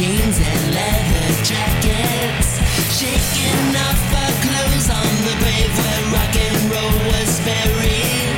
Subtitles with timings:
[0.00, 2.48] jeans and leather jackets.
[2.98, 8.36] Shaking off our clothes on the grave where rock and roll was buried.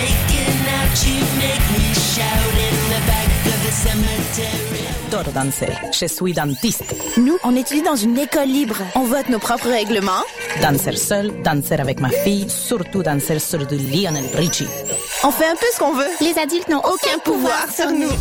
[0.00, 4.86] Making out you make me shout in the back of the cemetery.
[5.34, 5.72] Danser.
[5.92, 6.94] Je suis dentiste.
[7.18, 8.76] Nous, on étudie dans une école libre.
[8.94, 10.24] On vote nos propres règlements.
[10.62, 14.68] Danser seul, danser avec ma fille, surtout danser sur du Lionel Richie.
[15.24, 16.08] On fait un peu ce qu'on veut.
[16.20, 18.12] Les adultes n'ont Aucun pouvoir sur nous.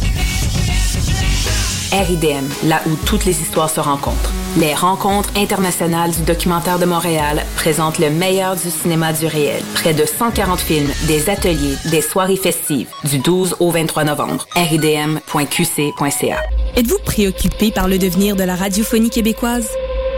[2.02, 4.32] RIDM, là où toutes les histoires se rencontrent.
[4.58, 9.64] Les rencontres internationales du documentaire de Montréal présentent le meilleur du cinéma du réel.
[9.76, 14.46] Près de 140 films, des ateliers, des soirées festives, du 12 au 23 novembre.
[14.56, 16.38] ridm.qc.ca.
[16.76, 19.70] Êtes-vous préoccupé par le devenir de la radiophonie québécoise?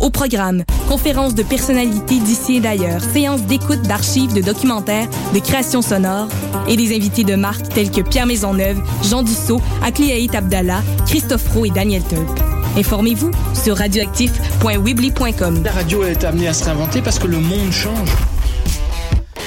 [0.00, 5.82] Au programme, conférences de personnalités d'ici et d'ailleurs, séances d'écoute d'archives, de documentaires, de créations
[5.82, 6.28] sonores
[6.68, 11.66] et des invités de marque tels que Pierre Maisonneuve, Jean Dussault, Akliaït Abdallah, Christophe Roux
[11.66, 12.28] et Daniel Tulp.
[12.76, 15.62] Informez-vous sur radioactif.weebly.com.
[15.64, 18.10] La radio est amenée à se réinventer parce que le monde change.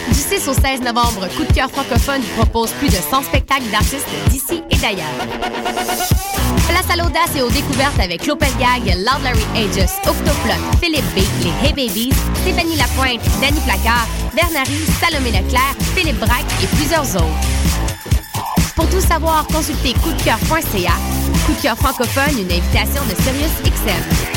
[0.10, 3.70] Du 6 au 16 novembre, Coup de cœur francophone vous propose plus de 100 spectacles
[3.72, 5.06] d'artistes d'ici et d'ailleurs.
[6.68, 11.68] Place à l'audace et aux découvertes avec Lopez Gag, Loud Aegis, Octoplot, Philippe B, les
[11.68, 17.58] Hey Babies, Stéphanie Lapointe, Danny Placard, Bernary, Salomé Leclerc, Philippe Braque et plusieurs autres.
[18.76, 20.94] Pour tout savoir, consultez coupdecoeur.ca.
[21.46, 24.37] Coup de cœur francophone, une invitation de Sirius XM.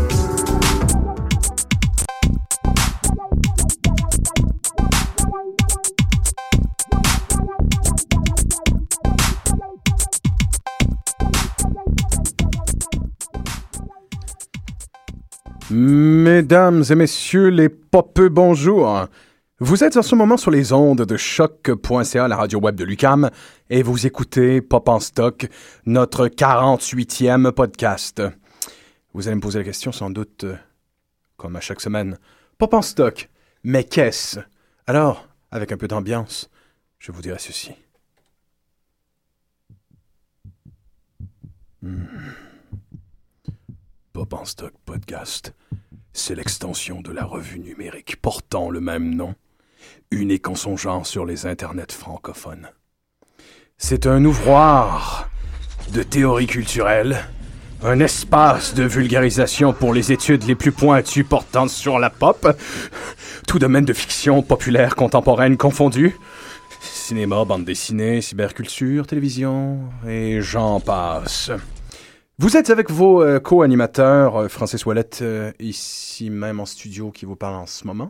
[15.73, 19.07] Mesdames et messieurs les popeux, bonjour.
[19.59, 23.29] Vous êtes en ce moment sur les ondes de choc.ca, la radio web de Lucam,
[23.69, 25.47] et vous écoutez Pop en stock,
[25.85, 28.21] notre 48e podcast.
[29.13, 30.57] Vous allez me poser la question sans doute, euh,
[31.37, 32.17] comme à chaque semaine,
[32.57, 33.29] Pop en stock,
[33.63, 34.39] mais qu'est-ce?
[34.87, 36.49] Alors, avec un peu d'ambiance,
[36.99, 37.71] je vous dirai ceci.
[41.81, 42.03] Hmm.
[44.13, 45.53] Pop en stock podcast,
[46.11, 49.35] c'est l'extension de la revue numérique portant le même nom,
[50.11, 52.67] unique en son genre sur les internets francophones.
[53.77, 55.29] C'est un ouvroir
[55.93, 57.23] de théorie culturelle,
[57.83, 62.57] un espace de vulgarisation pour les études les plus pointues portant sur la pop,
[63.47, 66.17] tout domaine de fiction populaire contemporaine confondu,
[66.81, 71.49] cinéma, bande dessinée, cyberculture, télévision, et j'en passe.
[72.41, 77.25] Vous êtes avec vos euh, co-animateurs, euh, Francis Ouellette, euh, ici même en studio, qui
[77.25, 78.09] vous parle en ce moment,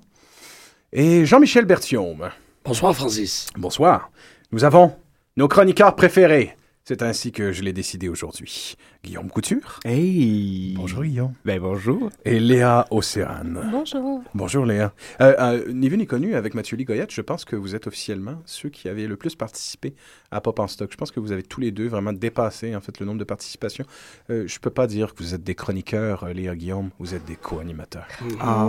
[0.93, 2.29] et Jean-Michel Berthiaume.
[2.63, 3.47] Bonsoir, Francis.
[3.57, 4.09] Bonsoir.
[4.53, 4.95] Nous avons
[5.35, 6.55] nos chroniqueurs préférés.
[6.85, 8.77] C'est ainsi que je l'ai décidé aujourd'hui.
[9.03, 9.79] Guillaume Couture.
[9.83, 10.75] Hey!
[10.77, 11.33] Bonjour, Guillaume.
[11.43, 12.11] Ben bonjour.
[12.23, 13.59] Et Léa Océane.
[13.71, 14.21] Bonjour.
[14.35, 14.93] Bonjour, Léa.
[15.21, 18.39] Euh, euh, ni vu ni connu, avec Mathieu Ligoyette, je pense que vous êtes officiellement
[18.45, 19.95] ceux qui avaient le plus participé
[20.29, 20.89] à Pop en Stock.
[20.91, 23.23] Je pense que vous avez tous les deux vraiment dépassé, en fait, le nombre de
[23.23, 23.85] participations.
[24.29, 27.25] Euh, je peux pas dire que vous êtes des chroniqueurs, euh, Léa Guillaume, vous êtes
[27.25, 28.05] des co-animateurs.
[28.39, 28.67] Ah.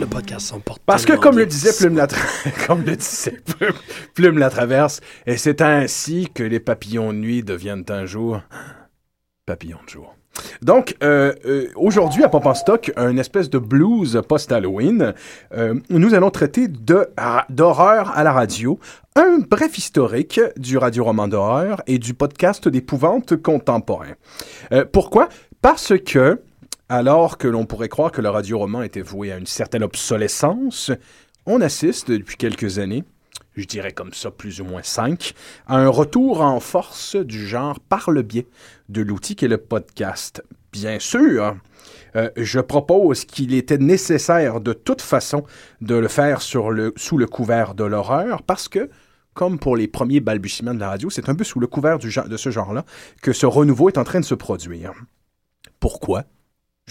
[0.00, 0.80] Le podcast s'emporte.
[0.86, 3.74] Parce que, comme le disait Plume la, tra- comme le disait Plume,
[4.14, 8.40] Plume la Traverse, et c'est ainsi que les papillons de nuit deviennent un jour
[9.46, 10.14] papillons de jour.
[10.62, 15.14] Donc, euh, euh, aujourd'hui à Pop en Stock, une espèce de blues post-Halloween,
[15.52, 17.08] euh, nous allons traiter de
[17.50, 18.78] d'horreur à la radio,
[19.16, 24.14] un bref historique du radio-roman d'horreur et du podcast d'épouvante contemporain.
[24.92, 25.28] Pourquoi?
[25.60, 26.40] Parce que,
[26.88, 30.92] alors que l'on pourrait croire que le radio-roman était voué à une certaine obsolescence,
[31.46, 33.04] on assiste depuis quelques années
[33.56, 35.34] je dirais comme ça, plus ou moins cinq,
[35.66, 38.46] un retour en force du genre par le biais
[38.88, 40.42] de l'outil qu'est le podcast.
[40.72, 41.56] Bien sûr,
[42.16, 45.44] euh, je propose qu'il était nécessaire de toute façon
[45.80, 48.88] de le faire sous le couvert de l'horreur parce que,
[49.34, 52.36] comme pour les premiers balbutiements de la radio, c'est un peu sous le couvert de
[52.36, 52.84] ce genre-là
[53.22, 54.92] que ce renouveau est en train de se produire.
[55.80, 56.24] Pourquoi?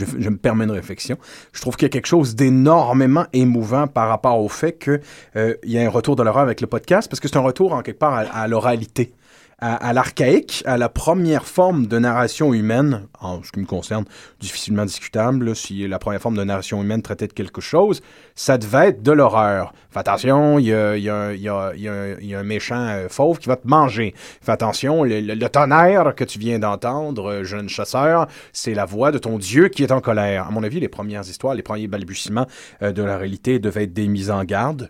[0.06, 1.18] Je, me permets une réflexion.
[1.54, 5.02] Je trouve qu'il y a quelque chose d'énormément émouvant par rapport au fait qu'il
[5.36, 7.74] euh, y a un retour de l'horreur avec le podcast, parce que c'est un retour
[7.74, 9.14] en quelque part à l'oralité
[9.62, 14.06] à, à l'archaïque, à la première forme de narration humaine, en ce qui me concerne,
[14.40, 18.02] difficilement discutable, là, si la première forme de narration humaine traitait de quelque chose,
[18.36, 19.74] ça devait être de l'horreur.
[19.92, 23.68] Fais attention, il y a, y, y, y, un méchant euh, fauve qui va te
[23.68, 24.14] manger.
[24.42, 28.86] Fais attention, le, le, le tonnerre que tu viens d'entendre, euh, jeune chasseur, c'est la
[28.86, 30.48] voix de ton Dieu qui est en colère.
[30.48, 32.48] À mon avis, les premières histoires, les premiers balbutiements
[32.82, 34.90] euh, de la réalité devaient être des mises en garde,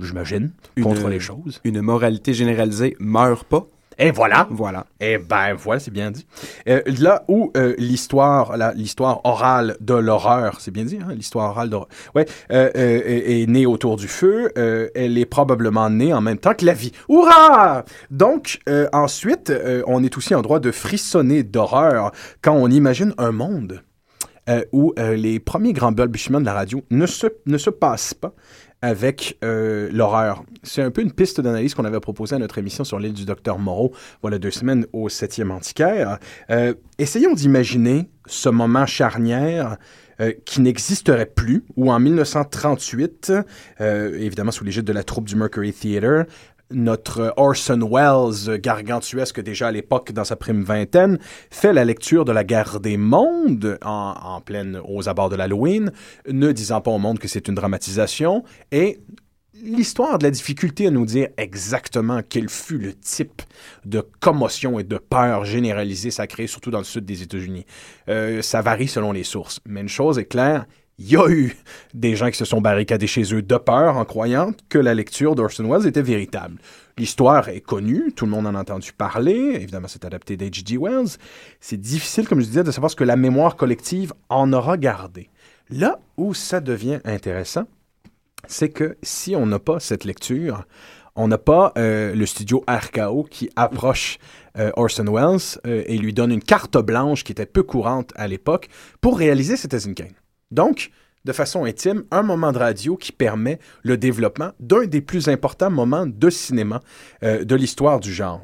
[0.00, 0.50] j'imagine,
[0.82, 1.60] contre les choses.
[1.64, 3.66] Une moralité généralisée meurt pas.
[4.00, 4.48] Et voilà.
[4.50, 4.86] Voilà.
[4.98, 6.26] Et ben voilà, c'est bien dit.
[6.68, 11.68] Euh, là où euh, l'histoire, l'histoire orale de l'horreur, c'est bien dit, hein, l'histoire orale
[11.68, 11.76] de,
[12.14, 14.50] ouais, euh, est, est, née autour du feu.
[14.56, 16.92] elle est probablement née en même temps que la vie.
[17.10, 18.60] Hurrah Donc
[18.92, 19.52] ensuite,
[19.86, 23.82] on est aussi en droit de frissonner d'horreur quand on imagine un monde.
[24.72, 28.32] où les premiers grands balbutiements de la radio ne se, ne se passent pas,
[28.82, 30.44] avec euh, l'horreur.
[30.62, 33.24] C'est un peu une piste d'analyse qu'on avait proposée à notre émission sur l'île du
[33.24, 33.92] docteur Moreau,
[34.22, 36.18] voilà deux semaines au 7e antiquaire.
[36.50, 39.76] Euh, essayons d'imaginer ce moment charnière
[40.20, 43.32] euh, qui n'existerait plus, où en 1938,
[43.80, 46.26] euh, évidemment sous l'égide de la troupe du Mercury Theatre,
[46.70, 51.18] notre Orson Welles, gargantuesque déjà à l'époque dans sa prime vingtaine,
[51.50, 55.92] fait la lecture de la guerre des mondes en, pleine aux abords de l'Halloween,
[56.28, 59.00] ne disant pas au monde que c'est une dramatisation, et
[59.62, 63.42] l'histoire de la difficulté à nous dire exactement quel fut le type
[63.84, 67.66] de commotion et de peur généralisée ça surtout dans le sud des États-Unis.
[68.08, 70.66] Euh, ça varie selon les sources, mais une chose est claire,
[71.00, 71.56] il y a eu
[71.94, 75.34] des gens qui se sont barricadés chez eux de peur en croyant que la lecture
[75.34, 76.58] d'Orson Welles était véritable.
[76.98, 80.76] L'histoire est connue, tout le monde en a entendu parler, évidemment c'est adapté d'H.G.
[80.76, 81.16] Wells.
[81.58, 85.30] C'est difficile, comme je disais, de savoir ce que la mémoire collective en aura gardé.
[85.70, 87.64] Là où ça devient intéressant,
[88.46, 90.66] c'est que si on n'a pas cette lecture,
[91.16, 94.18] on n'a pas euh, le studio RKO qui approche
[94.58, 98.28] euh, Orson Welles euh, et lui donne une carte blanche qui était peu courante à
[98.28, 98.68] l'époque
[99.00, 100.19] pour réaliser Citizen Kane.
[100.50, 100.90] Donc,
[101.24, 105.70] de façon intime, un moment de radio qui permet le développement d'un des plus importants
[105.70, 106.80] moments de cinéma
[107.22, 108.42] euh, de l'histoire du genre.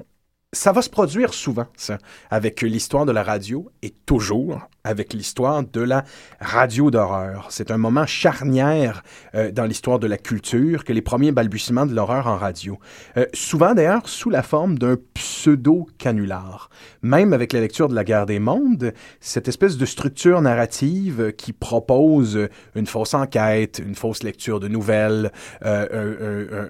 [0.53, 1.99] Ça va se produire souvent, ça,
[2.31, 6.05] avec l'histoire de la radio et toujours avec l'histoire de la
[6.41, 7.49] radio d'horreur.
[7.51, 9.03] C'est un moment charnière
[9.35, 12.79] euh, dans l'histoire de la culture que les premiers balbutiements de l'horreur en radio.
[13.17, 16.71] Euh, souvent d'ailleurs sous la forme d'un pseudo-canular.
[17.03, 21.53] Même avec la lecture de La guerre des mondes, cette espèce de structure narrative qui
[21.53, 25.33] propose une fausse enquête, une fausse lecture de nouvelles,
[25.65, 26.69] euh,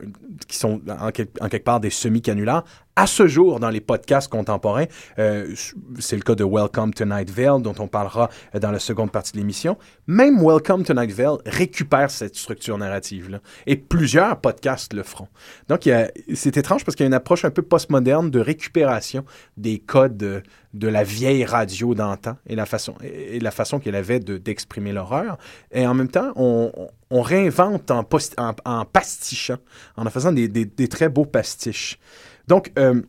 [0.49, 2.65] qui sont en, quel, en, quelque part des semi-canulars,
[2.95, 4.87] à ce jour dans les podcasts contemporains,
[5.17, 9.33] c'est le cas de Welcome to Night Vale dont on parlera dans la seconde partie
[9.33, 9.77] de l'émission.
[10.07, 15.29] Même Welcome to Night Vale récupère cette structure narrative là, et plusieurs podcasts le feront.
[15.69, 15.89] Donc
[16.35, 19.25] c'est étrange parce qu'il y a une approche un peu postmoderne de récupération
[19.57, 20.43] des codes de,
[20.89, 25.39] la vieille radio d'antan et la façon et la façon qu'elle avait d'exprimer l'horreur.
[25.73, 29.57] Et en même temps, on, réinvente en, post, en, en, pastichant,
[29.97, 31.99] en en faisant des très beaux pastiches.
[32.47, 33.03] Donc, euh,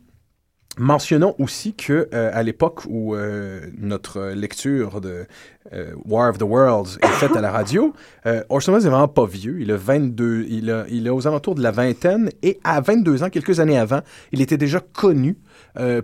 [0.78, 5.26] mentionnons aussi que euh, à l'époque où euh, notre lecture de
[5.72, 7.92] euh, War of the Worlds est faite à la radio,
[8.48, 9.60] Orson Welles est vraiment pas vieux.
[9.60, 13.22] Il a 22, il a, il est aux alentours de la vingtaine et à 22
[13.24, 14.00] ans, quelques années avant,
[14.32, 15.36] il était déjà connu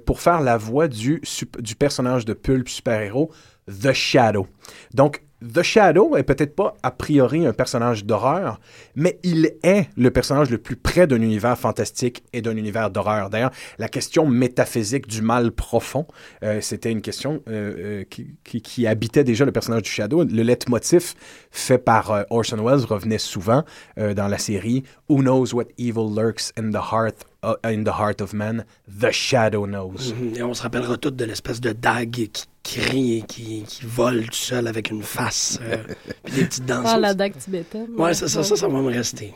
[0.05, 1.21] pour faire la voix du,
[1.59, 3.33] du personnage de pulp super-héros
[3.69, 4.47] The Shadow.
[4.93, 8.61] Donc, The Shadow est peut-être pas a priori un personnage d'horreur,
[8.95, 13.31] mais il est le personnage le plus près d'un univers fantastique et d'un univers d'horreur.
[13.31, 16.07] D'ailleurs, la question métaphysique du mal profond,
[16.43, 20.25] euh, c'était une question euh, euh, qui, habitait déjà le personnage du Shadow.
[20.25, 21.15] Le leitmotiv
[21.51, 23.65] fait par Orson Welles revenait souvent
[23.97, 27.25] dans la série Who knows what evil lurks in the heart
[27.63, 30.13] in the heart of man, the shadow knows.
[30.13, 30.39] Mm -hmm.
[30.39, 34.25] Et on se rappellera tout de l'espèce de dague qui crie et qui, qui vole
[34.25, 35.61] tout seul avec une face.
[35.63, 35.77] euh,
[36.25, 36.93] puis des petites danseuses.
[36.95, 37.89] Ah, la dague tibétaine.
[37.97, 39.35] Ouais, ça, ça, ça, ça va me rester.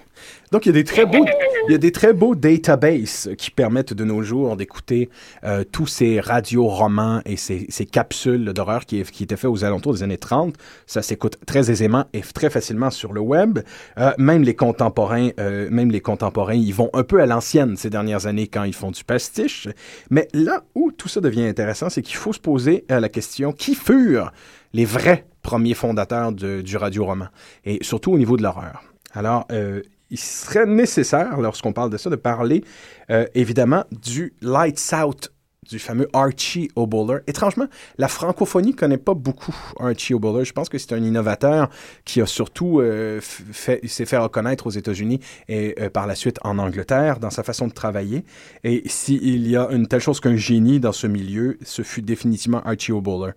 [0.51, 1.25] Donc, il y a des très beaux,
[1.69, 5.11] il y a des très beaux databases qui permettent de nos jours d'écouter
[5.45, 9.93] euh, tous ces radios-romans et ces, ces capsules d'horreur qui, qui étaient faits aux alentours
[9.93, 10.55] des années 30.
[10.87, 13.61] Ça s'écoute très aisément et très facilement sur le web.
[13.99, 17.91] Euh, même les contemporains, euh, même les contemporains, ils vont un peu à l'ancienne ces
[17.91, 19.69] dernières années quand ils font du pastiche.
[20.11, 23.18] Mais là où tout ça devient intéressant, c'est qu'il faut se poser euh, la question
[23.53, 24.33] qui furent
[24.73, 27.29] les vrais premiers fondateurs du radio-roman
[27.65, 28.83] et surtout au niveau de l'horreur.
[29.15, 32.65] Alors, euh, il serait nécessaire, lorsqu'on parle de ça, de parler
[33.11, 35.33] euh, évidemment du Lights Out,
[35.69, 37.19] du fameux Archie O'Bowler.
[37.27, 37.67] Étrangement,
[37.99, 40.45] la francophonie connaît pas beaucoup Archie O'Bowler.
[40.45, 41.69] Je pense que c'est un innovateur
[42.05, 46.39] qui a surtout euh, fait, s'est fait reconnaître aux États-Unis et euh, par la suite
[46.43, 48.25] en Angleterre dans sa façon de travailler.
[48.65, 52.63] Et s'il y a une telle chose qu'un génie dans ce milieu, ce fut définitivement
[52.65, 53.33] Archie O'Bowler.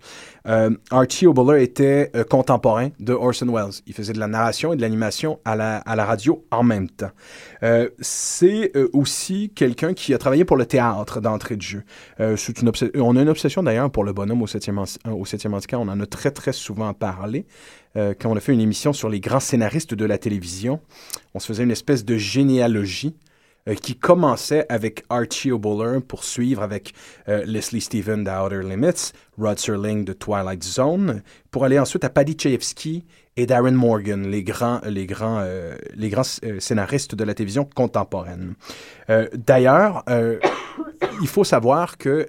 [0.46, 3.82] Euh, Archie O'Bowler était euh, contemporain de Orson Welles.
[3.86, 6.88] Il faisait de la narration et de l'animation à la, à la radio en même
[6.88, 7.10] temps.
[8.00, 11.82] C'est aussi quelqu'un qui a travaillé pour le théâtre d'entrée de jeu.
[12.22, 12.36] Euh,
[12.94, 15.80] on a une obsession d'ailleurs pour le bonhomme au 7e, an- au 7e handicap.
[15.80, 17.44] On en a très très souvent parlé.
[17.96, 20.80] Euh, quand on a fait une émission sur les grands scénaristes de la télévision,
[21.34, 23.14] on se faisait une espèce de généalogie
[23.68, 26.94] euh, qui commençait avec Archie O'Bowler pour suivre avec
[27.28, 32.36] euh, Leslie Stephen d'Outer Limits, Rod Serling de Twilight Zone, pour aller ensuite à Paddy
[32.36, 33.04] Chayefsky
[33.36, 36.24] et Darren Morgan, les grands, les grands, euh, les grands
[36.58, 38.54] scénaristes de la télévision contemporaine.
[39.32, 40.04] D'ailleurs,
[41.20, 42.28] il faut savoir que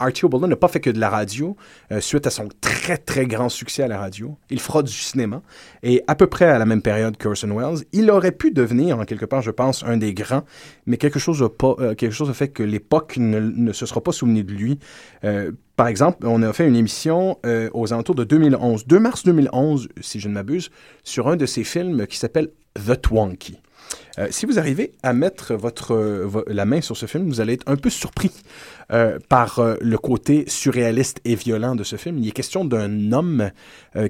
[0.00, 1.56] Archie O'Bowler n'a pas fait que de la radio
[1.92, 4.36] euh, suite à son très très grand succès à la radio.
[4.50, 5.42] Il fera du cinéma
[5.82, 9.04] et à peu près à la même période qu'Orson Welles, il aurait pu devenir en
[9.04, 10.44] quelque part, je pense, un des grands,
[10.86, 13.86] mais quelque chose a pas, euh, quelque chose a fait que l'époque ne, ne se
[13.86, 14.78] sera pas souvenue de lui.
[15.24, 17.38] Euh, par exemple, on a fait une émission
[17.72, 20.70] aux alentours de 2011, 2 mars 2011, si je ne m'abuse,
[21.04, 23.58] sur un de ses films qui s'appelle The Twonky.
[24.18, 27.54] Euh, si vous arrivez à mettre votre, vo- la main sur ce film, vous allez
[27.54, 28.30] être un peu surpris
[28.92, 32.18] euh, par euh, le côté surréaliste et violent de ce film.
[32.18, 33.50] Il est question d'un homme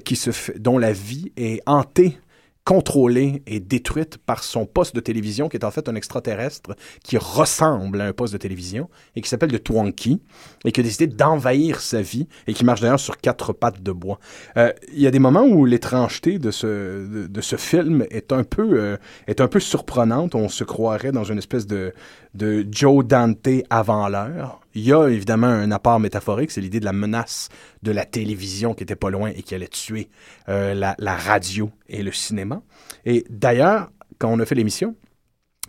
[0.05, 2.17] qui se dont la vie est hantée
[2.63, 7.17] contrôlée et détruite par son poste de télévision, qui est en fait un extraterrestre qui
[7.17, 10.21] ressemble à un poste de télévision et qui s'appelle le Twonky
[10.65, 13.91] et qui a décidé d'envahir sa vie et qui marche d'ailleurs sur quatre pattes de
[13.91, 14.19] bois.
[14.57, 18.43] Euh, Il y a des moments où l'étrangeté de ce, de ce film est un
[18.43, 20.35] peu, euh, est un peu surprenante.
[20.35, 21.93] On se croirait dans une espèce de,
[22.33, 24.61] de Joe Dante avant l'heure.
[24.73, 27.49] Il y a évidemment un apport métaphorique, c'est l'idée de la menace
[27.83, 30.09] de la télévision qui était pas loin et qui allait tuer
[30.49, 32.61] euh, la, radio et le cinéma.
[33.05, 34.95] Et d'ailleurs, quand on a fait l'émission,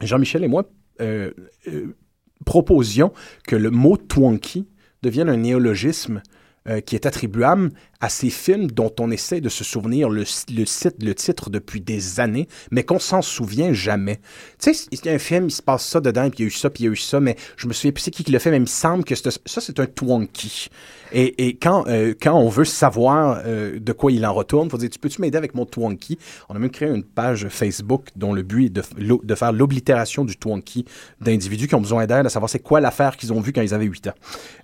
[0.00, 0.64] Jean-Michel et moi
[1.00, 1.33] euh,
[1.69, 1.97] euh,
[2.45, 3.12] proposions
[3.47, 4.69] que le mot Twonky
[5.02, 6.23] devienne un néologisme
[6.69, 10.66] euh, qui est attribuable à ces films dont on essaie de se souvenir le, le,
[10.66, 14.21] site- le titre depuis des années, mais qu'on s'en souvient jamais.
[14.61, 16.45] Tu sais, il y a un film, il se passe ça dedans, puis il y
[16.45, 18.11] a eu ça, puis il y a eu ça, mais je me souviens plus c'est
[18.11, 20.69] qui qui l'a fait, mais il me semble que ça, c'est un Twonky.
[21.12, 24.71] Et, et quand, euh, quand on veut savoir euh, de quoi il en retourne, il
[24.71, 26.19] faut dire, tu peux-tu m'aider avec mon Twonky?
[26.49, 30.37] On a même créé une page Facebook dont le but est de, faire l'oblitération du
[30.37, 30.85] Twonky
[31.21, 33.75] d'individus qui ont besoin d'aide à savoir c'est quoi l'affaire qu'ils ont vue quand ils
[33.75, 34.14] avaient 8 ans.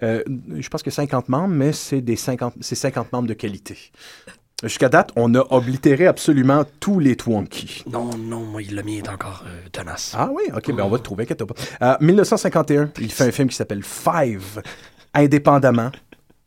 [0.02, 0.22] Euh,
[0.56, 3.76] je pense que 50 membres, mais c'est des 50, c'est 50 membres de qualité.
[4.64, 7.84] Jusqu'à date, on a oblitéré absolument tous les Twonky.
[7.88, 10.14] Non, non, moi, le mien est encore euh, tenace.
[10.18, 11.54] Ah oui, ok, ben on va te trouver, inquiète pas.
[11.82, 14.60] Euh, 1951, il fait un film qui s'appelle Five,
[15.14, 15.92] indépendamment,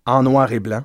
[0.05, 0.84] en noir et blanc,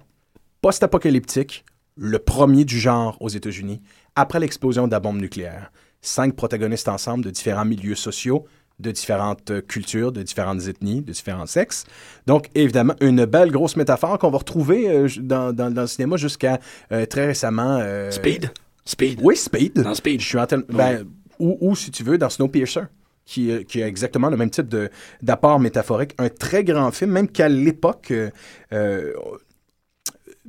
[0.61, 1.64] post-apocalyptique,
[1.96, 3.80] le premier du genre aux États-Unis,
[4.14, 5.70] après l'explosion de la bombe nucléaire.
[6.02, 8.46] Cinq protagonistes ensemble de différents milieux sociaux,
[8.78, 11.85] de différentes euh, cultures, de différentes ethnies, de différents sexes.
[12.26, 16.16] Donc, évidemment, une belle grosse métaphore qu'on va retrouver euh, dans, dans- dans le cinéma
[16.18, 16.61] jusqu'à
[16.92, 17.78] euh, très récemment.
[17.80, 18.50] euh, Speed.
[18.85, 19.20] Speed.
[19.23, 19.80] Oui, Speed.
[19.82, 20.20] Dans Speed.
[20.20, 21.06] Je suis en train- ben,
[21.38, 22.82] ou, ou, si tu veux, dans Snowpiercer.
[23.26, 24.73] Qui, euh, qui a exactement le même type
[25.21, 26.12] d'apport métaphorique.
[26.18, 28.30] Un très grand film, même qu'à l'époque, euh,
[28.73, 29.12] euh,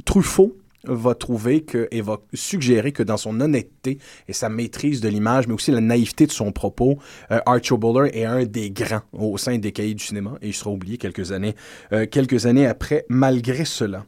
[0.05, 5.10] Truffaut va trouver que, et va suggérer que dans son honnêteté et sa maîtrise de
[5.10, 7.00] l'image, mais aussi la naïveté de son propos,
[7.31, 7.74] euh, Archie
[8.13, 11.31] est un des grands au sein des cahiers du cinéma et il sera oublié quelques
[11.31, 11.55] années,
[12.12, 14.05] quelques années après, malgré cela.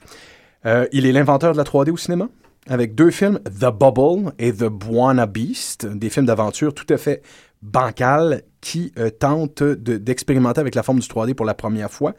[0.92, 2.30] Il est l'inventeur de la 3D au cinéma
[2.68, 7.24] avec deux films, The Bubble et The Buona Beast, des films d'aventure tout à fait
[7.62, 12.14] bancals qui euh, tentent de- d'expérimenter avec la forme du 3D pour la première fois.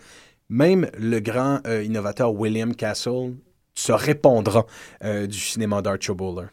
[0.48, 3.34] Même le grand euh, innovateur William Castle
[3.74, 4.66] se répondra
[5.04, 6.46] euh, du cinéma d'Archie Bowler.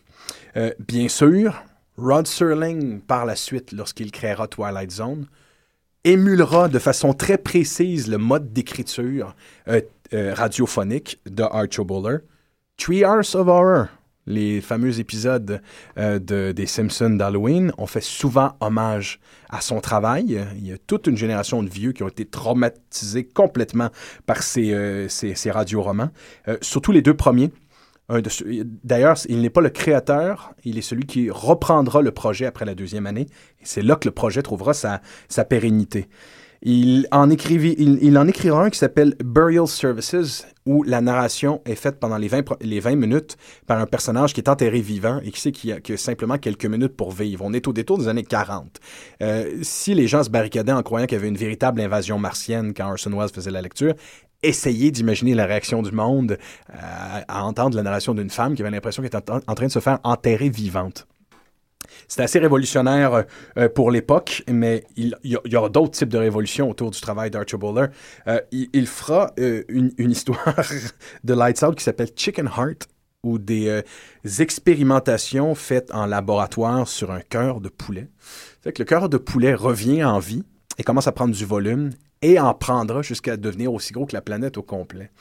[0.79, 1.53] Bien sûr,
[1.98, 5.27] Rod Serling, par la suite, lorsqu'il créera Twilight Zone,
[6.03, 9.36] émulera de façon très précise le mode d'écriture
[10.12, 12.17] radiophonique de Bowler.
[12.77, 13.88] Three Hours of Horror,
[14.28, 15.62] les fameux épisodes
[15.98, 19.20] euh, de, des Simpsons d'Halloween, ont fait souvent hommage
[19.50, 20.46] à son travail.
[20.58, 23.90] Il y a toute une génération de vieux qui ont été traumatisés complètement
[24.26, 26.12] par ces, euh, ces, radioromans,
[26.48, 27.52] Euh, surtout les deux premiers.
[28.84, 32.74] D'ailleurs, il n'est pas le créateur, il est celui qui reprendra le projet après la
[32.74, 33.28] deuxième année.
[33.64, 36.08] C'est là que le projet trouvera sa, sa pérennité.
[36.64, 41.76] Il en, écrivit, il, en écrira un qui s'appelle Burial Services, où la narration est
[41.76, 43.38] faite pendant les 20, pro- les 20 minutes
[43.68, 46.38] par un personnage qui est enterré vivant et qui sait qu'il a, y a simplement
[46.38, 47.44] quelques minutes pour vivre.
[47.46, 48.80] On est au détour des années 40.
[49.22, 52.74] Euh, si les gens se barricadaient en croyant qu'il y avait une véritable invasion martienne
[52.74, 53.94] quand Orson Welles faisait la lecture,
[54.44, 56.38] essayez d'imaginer la réaction du monde
[56.72, 56.76] euh,
[57.28, 59.80] à entendre la narration d'une femme qui avait l'impression qu'elle était en train de se
[59.80, 61.08] faire enterrer vivante.
[62.08, 63.24] C'était assez révolutionnaire euh,
[63.58, 67.58] euh, pour l'époque, mais il, y aura d'autres types de révolutions autour du travail d'Archer
[67.58, 67.88] Bowler.
[68.28, 70.56] Euh, il, fera une, histoire
[71.24, 72.88] de Lights Out qui s'appelle Chicken Heart,
[73.24, 73.84] ou des
[74.40, 78.08] expérimentations faites en laboratoire sur un cœur de poulet.
[78.64, 80.44] C'est que le cœur de poulet revient en vie
[80.78, 81.90] et commence à prendre du volume
[82.22, 85.12] et en prendra jusqu'à devenir aussi gros que la planète au complet.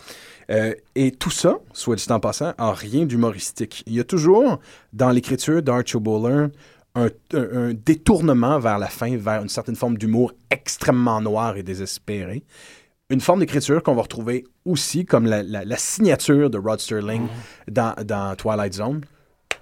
[0.95, 3.83] Et tout ça, soit dit en passant, a rien d'humoristique.
[3.87, 4.61] Il y a toujours,
[4.93, 6.49] dans l'écriture d'Archie Bowler,
[6.97, 12.43] un, détournement vers la fin, vers une certaine forme d'humour extrêmement noir et désespéré.
[13.09, 17.29] Une forme d'écriture qu'on va retrouver aussi comme la, signature de Rod Sterling
[17.69, 19.03] dans, Twilight Zone.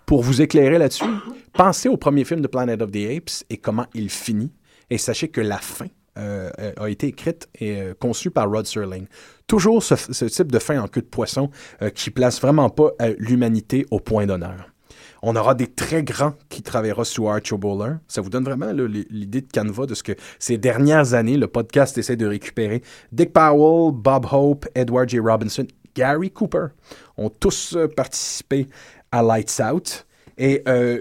[0.06, 1.04] Pour vous éclairer là-dessus,
[1.52, 4.52] pensez au premier film de Planet of the Apes et comment il finit.
[4.90, 5.86] Et sachez que la fin
[6.18, 9.06] euh, a été écrite et euh, conçue par Rod Serling.
[9.46, 11.50] Toujours ce, ce type de fin en queue de poisson
[11.82, 14.73] euh, qui place vraiment pas euh, l'humanité au point d'honneur.
[15.26, 17.94] On aura des très grands qui travailleront sous Archer Bowler.
[18.08, 21.96] Ça vous donne vraiment l'idée de canevas de ce que ces dernières années, le podcast
[21.96, 22.82] essaie de récupérer.
[23.10, 25.20] Dick Powell, Bob Hope, Edward J.
[25.20, 26.66] Robinson, Gary Cooper
[27.16, 28.66] ont tous euh, participé
[29.10, 30.06] à Lights Out.
[30.36, 31.00] Et euh,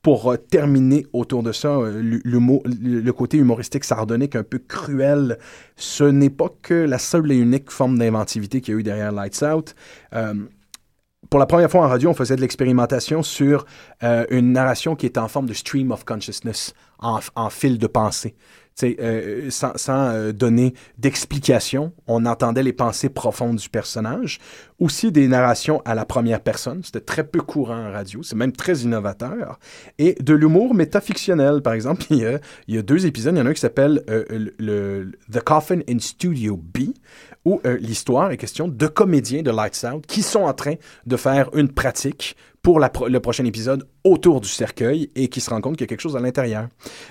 [0.00, 5.38] pour euh, terminer autour de ça, le côté humoristique sardonique un peu cruel,
[5.74, 9.10] ce n'est pas que la seule et unique forme d'inventivité qu'il y a eu derrière
[9.10, 9.74] Lights Out.
[11.30, 13.66] Pour la première fois en radio, on faisait de l'expérimentation sur
[14.02, 18.34] euh, une narration qui était en forme de stream of consciousness, en, fil de pensée.
[18.82, 24.38] Euh, sans, sans, euh, donner d'explication, on entendait les pensées profondes du personnage.
[24.78, 28.52] Aussi des narrations à la première personne, c'était très peu courant en radio, c'est même
[28.52, 29.58] très innovateur.
[29.96, 33.50] Et de l'humour métafictionnel, par exemple, il y, a, deux épisodes, il y en a
[33.50, 36.90] un qui s'appelle euh, The Coffin in Studio B,
[37.46, 40.74] où euh, l'histoire est question de comédiens de Lights Out qui sont en train
[41.06, 45.62] de faire une pratique pour le prochain épisode autour du cercueil et qui se rendent
[45.62, 46.66] compte qu'il y a quelque chose à l'intérieur.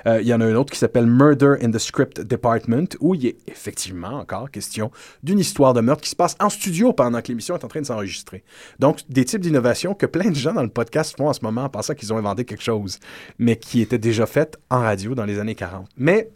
[0.06, 3.16] Euh, il y en a un autre qui s'appelle Murder in the Script Department, où
[3.16, 4.92] il est effectivement encore question
[5.24, 7.80] d'une histoire de meurtre qui se passe en studio pendant que l'émission est en train
[7.80, 8.44] de s'enregistrer.
[8.80, 11.64] Donc, des types d'innovations que plein de gens dans le podcast font en ce moment
[11.64, 13.00] en pensant qu'ils ont inventé quelque chose,
[13.40, 15.88] mais qui était déjà fait en radio dans les années 40.
[15.96, 16.32] Mais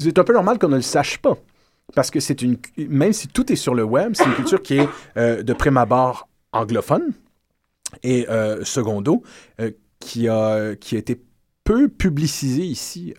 [0.00, 1.36] c'est un peu normal qu'on ne le sache pas.
[1.94, 2.56] Parce que c'est une.
[2.76, 5.76] Même si tout est sur le web, c'est une culture qui est euh, de prime
[5.76, 7.12] abord anglophone
[8.02, 9.22] et euh, secondo,
[9.60, 11.20] euh, qui, a, qui a été
[11.64, 13.14] peu publicisée ici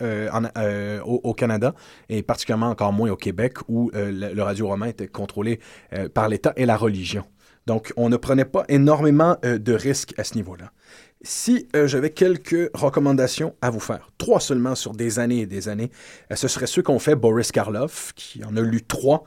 [1.05, 1.73] au, Canada
[2.09, 5.59] et particulièrement encore moins au Québec où le, le radio-roman était contrôlé
[6.13, 7.23] par l'État et la religion.
[7.67, 10.71] Donc, on ne prenait pas énormément de risques à ce niveau-là.
[11.23, 15.69] Si euh, j'avais quelques recommandations à vous faire, trois seulement sur des années et des
[15.69, 15.91] années,
[16.31, 19.23] euh, ce serait ceux qu'ont fait Boris Karloff, qui en a lu trois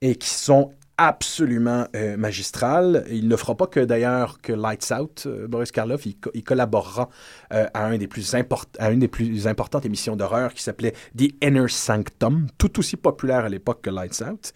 [0.00, 3.04] et qui sont absolument euh, magistrales.
[3.10, 6.44] Il ne fera pas que d'ailleurs que Lights Out, euh, Boris Karloff, il, co- il
[6.44, 7.10] collaborera
[7.50, 13.44] à une des plus importantes émissions d'horreur qui s'appelait The Inner Sanctum, tout aussi populaire
[13.44, 14.52] à l'époque que Lights Out.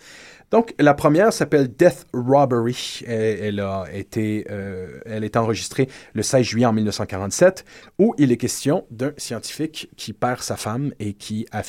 [0.51, 3.01] Donc, la première s'appelle Death Robbery.
[3.07, 7.65] Elle, elle a été, euh, elle est enregistrée le 16 juillet en 1947,
[7.99, 11.63] où il est question d'un scientifique qui perd sa femme et qui, a-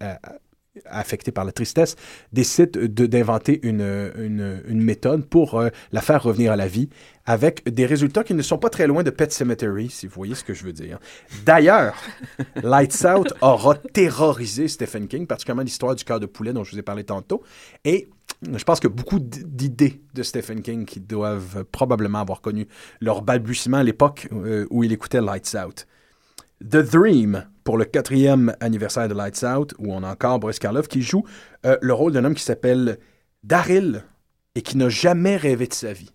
[0.00, 0.18] a-
[0.86, 1.96] affecté par la tristesse,
[2.32, 3.80] décide de- d'inventer une,
[4.16, 6.88] une, une méthode pour euh, la faire revenir à la vie,
[7.24, 10.34] avec des résultats qui ne sont pas très loin de Pet Cemetery, si vous voyez
[10.36, 11.00] ce que je veux dire.
[11.44, 11.94] D'ailleurs,
[12.62, 16.78] Lights Out aura terrorisé Stephen King, particulièrement l'histoire du cœur de poulet dont je vous
[16.78, 17.42] ai parlé tantôt,
[17.84, 18.08] et
[18.42, 22.68] je pense que beaucoup d'idées de Stephen King qui doivent probablement avoir connu
[23.00, 25.86] leur balbutiement à l'époque euh, où il écoutait Lights Out.
[26.62, 30.88] The Dream, pour le quatrième anniversaire de Lights Out, où on a encore Boris Karloff
[30.88, 31.24] qui joue
[31.66, 32.98] euh, le rôle d'un homme qui s'appelle
[33.44, 34.04] Daryl
[34.54, 36.10] et qui n'a jamais rêvé de sa vie,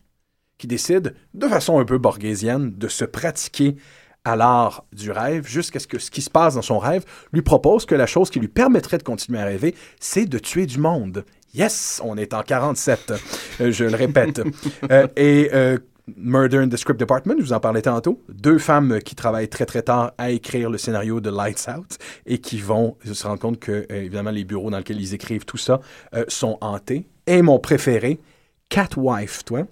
[0.57, 3.77] qui décide, de façon un peu borghésienne, de se pratiquer
[4.25, 7.41] à l'art du rêve jusqu'à ce que ce qui se passe dans son rêve lui
[7.41, 10.79] propose que la chose qui lui permettrait de continuer à rêver, c'est de tuer du
[10.79, 11.25] monde.
[11.53, 13.13] Yes, on est en 47,
[13.61, 14.41] euh, je le répète.
[14.89, 15.77] Euh, et euh,
[16.17, 18.19] Murder in the Script Department, je vous en parlais tantôt.
[18.27, 22.39] Deux femmes qui travaillent très très tard à écrire le scénario de Lights Out et
[22.39, 25.79] qui vont se rendre compte que, évidemment, les bureaux dans lesquels ils écrivent tout ça
[26.27, 27.07] sont hantés.
[27.27, 28.19] Et mon préféré,
[28.69, 29.67] Catwife, toi.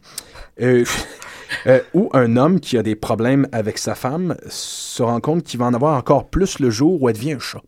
[1.93, 5.65] Où un homme qui a des problèmes avec sa femme se rend compte qu'il va
[5.65, 7.61] en avoir encore plus le jour où elle devient un chat.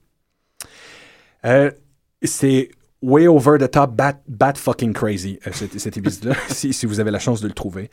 [2.21, 2.69] C'est
[3.03, 6.99] way over the top, bat, bat fucking crazy, euh, cet, cet épisode-là, si, si vous
[6.99, 7.89] avez la chance de le trouver.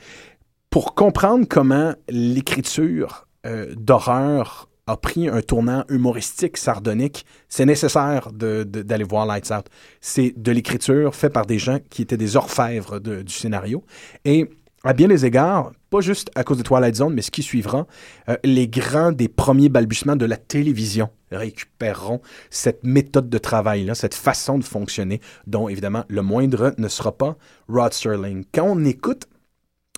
[0.70, 8.64] Pour comprendre comment l'écriture euh, d'horreur a pris un tournant humoristique, sardonique, c'est nécessaire de-
[8.64, 9.66] de- d'aller voir Lights Out.
[10.00, 13.84] C'est de l'écriture faite par des gens qui étaient des orfèvres de- du scénario.
[14.24, 14.48] Et
[14.84, 17.86] à bien des égards, pas juste à cause de Twilight Zone, mais ce qui suivra,
[18.28, 24.14] euh, les grands des premiers balbutiements de la télévision récupéreront cette méthode de travail-là, cette
[24.14, 27.36] façon de fonctionner, dont évidemment le moindre ne sera pas
[27.68, 28.44] Rod Sterling.
[28.52, 29.26] Quand on écoute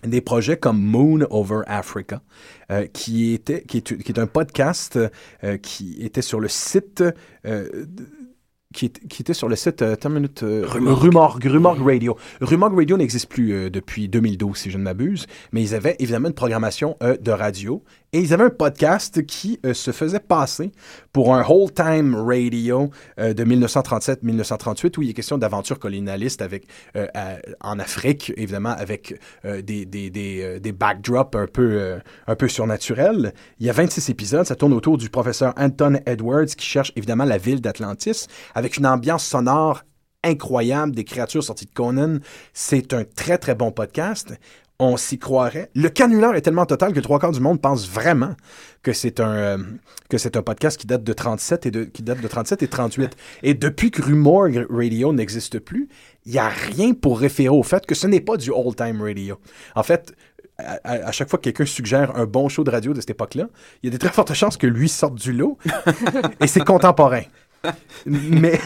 [0.05, 2.23] des projets comme Moon Over Africa,
[2.73, 4.99] euh, qui, était, qui, est, un podcast
[5.45, 7.05] euh, qui était sur le site...
[8.73, 10.99] qui, est- qui était sur le site euh, attends une minute, euh, Rumorg.
[11.03, 12.17] Rumorg, Rumorg Radio.
[12.41, 16.29] Rumorg Radio n'existe plus euh, depuis 2012, si je ne m'abuse, mais ils avaient évidemment
[16.29, 17.83] une programmation euh, de radio
[18.15, 20.71] et ils avaient un podcast qui euh, se faisait passer
[21.13, 26.45] pour un whole-time radio euh, de 1937-1938 où il est question d'aventures colonialistes
[26.97, 27.07] euh,
[27.63, 33.33] en Afrique, évidemment, avec des, backdrops un peu, un peu surnaturels.
[33.59, 37.25] Il y a 26 épisodes, ça tourne autour du professeur Anton Edwards qui cherche évidemment
[37.25, 39.83] la ville d'Atlantis avec une ambiance sonore
[40.25, 42.19] incroyable, des créatures sorties de Conan.
[42.53, 44.35] C'est un très, très bon podcast.
[44.85, 45.71] On s'y croirait.
[45.77, 48.35] Le canular est tellement total que trois quarts du monde pense vraiment
[48.83, 49.59] que c'est un, euh,
[50.09, 52.67] que c'est un podcast qui date de 37 et de, qui date de 37 et
[52.69, 53.17] 38.
[53.45, 55.89] Et depuis que Rumor Radio n'existe plus,
[56.27, 59.39] il n'y a rien pour référer au fait que ce n'est pas du old-time radio.
[59.77, 60.15] En fait,
[60.59, 63.11] à, à- à chaque fois que quelqu'un suggère un bon show de radio de cette
[63.11, 63.49] époque-là,
[63.83, 65.59] il y a des très fortes chances que lui sorte du lot.
[66.41, 67.23] et c'est contemporain.
[68.07, 68.59] Mais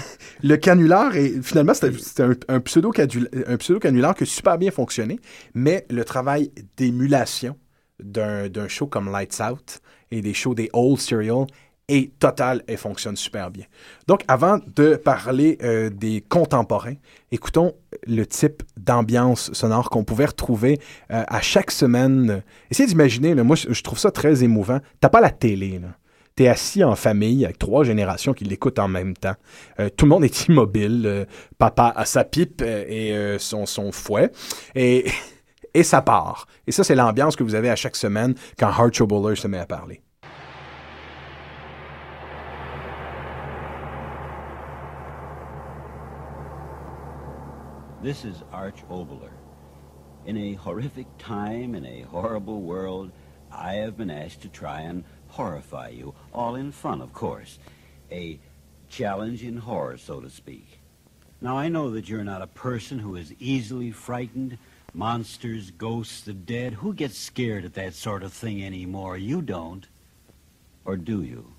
[0.42, 5.18] le canular, est, finalement, c'était un, pseudo-canular qui a super bien fonctionné,
[5.54, 7.56] mais le travail d'émulation
[8.00, 9.80] d'un show comme Lights Out
[10.10, 11.46] et des shows des Old Serial
[11.88, 13.64] est total et fonctionne super bien.
[14.08, 16.96] Donc, avant de parler euh, des contemporains,
[17.30, 17.74] écoutons
[18.06, 20.80] le type d'ambiance sonore qu'on pouvait retrouver
[21.12, 22.42] euh, à chaque semaine.
[22.70, 24.80] Essayez d'imaginer, moi, je trouve ça très émouvant.
[25.00, 25.96] T'as pas la télé, là.
[26.36, 29.36] T'es assis en famille avec trois générations qui l'écoutent en même temps.
[29.80, 31.04] Euh, tout le monde est immobile.
[31.06, 31.24] Euh,
[31.56, 32.84] papa a sa pipe euh,
[33.34, 34.30] et son, son fouet.
[34.74, 35.10] Et,
[35.74, 36.46] et ça part.
[36.66, 39.56] Et ça, c'est l'ambiance que vous avez à chaque semaine quand Archer Bowler se met
[39.56, 40.02] à parler.
[48.02, 49.32] This is Arch Oboler.
[50.26, 53.10] In a horrific time, in a horrible world,
[53.50, 55.02] I have been asked to try and
[55.36, 57.58] horrify you, all in fun, of course.
[58.10, 58.38] A
[58.88, 60.78] challenge in horror, so to speak.
[61.40, 64.58] Now, I know that you're not a person who is easily frightened.
[64.94, 66.74] Monsters, ghosts, the dead.
[66.74, 69.18] Who gets scared at that sort of thing anymore?
[69.18, 69.86] You don't.
[70.84, 71.52] Or do you?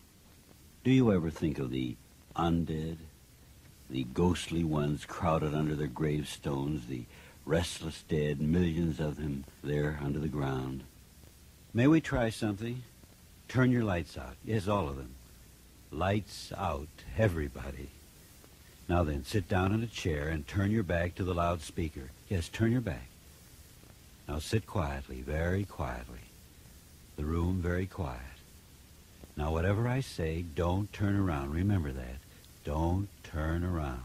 [0.84, 1.96] Do you ever think of the
[2.36, 2.98] undead?
[3.90, 7.06] the ghostly ones crowded under their gravestones, the
[7.46, 10.84] restless dead, millions of them there under the ground.
[11.74, 12.84] May we try something?
[13.48, 14.36] Turn your lights out.
[14.44, 15.16] Yes, all of them.
[15.92, 17.90] Lights out, everybody.
[18.90, 22.12] Now then, sit down in a chair and turn your back to the loudspeaker.
[22.30, 23.08] Yes, turn your back.
[24.28, 26.20] Now sit quietly, very quietly.
[27.16, 28.22] The room very quiet.
[29.38, 31.54] Now, whatever I say, don't turn around.
[31.54, 32.18] Remember that.
[32.66, 34.02] Don't turn around.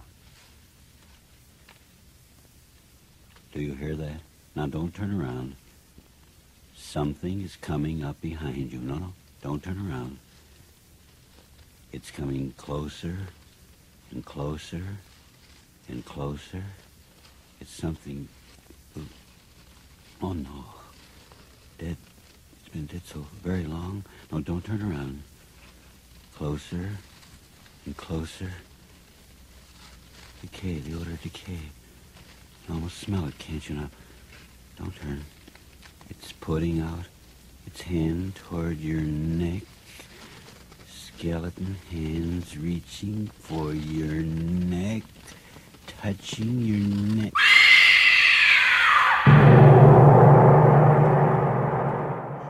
[3.53, 4.21] Do you hear that?
[4.55, 5.57] Now don't turn around.
[6.77, 8.79] Something is coming up behind you.
[8.79, 10.19] No, no, don't turn around.
[11.93, 13.19] It's coming closer
[14.11, 14.83] and closer
[15.89, 16.63] and closer.
[17.61, 18.29] It's something.
[20.23, 20.65] Oh no.
[21.79, 21.97] Dead.
[22.61, 24.05] It's been dead so very long.
[24.31, 25.23] No, don't turn around.
[26.37, 26.91] Closer
[27.85, 28.53] and closer.
[30.41, 31.59] Decay, the odor of decay.
[32.69, 33.91] You almost smell it, can't you now?
[34.79, 35.25] Don't turn.
[36.09, 37.07] It's putting out
[37.75, 39.63] toward your neck.
[40.87, 45.03] Skeleton hands reaching for your neck,
[45.87, 46.79] touching your
[47.17, 47.33] neck.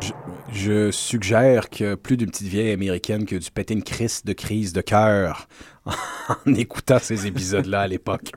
[0.00, 0.12] Je,
[0.52, 4.72] je suggère que plus d'une petite vieille américaine que du péter une crise de crise
[4.72, 5.48] de cœur
[5.86, 8.32] en écoutant ces épisodes-là à l'époque.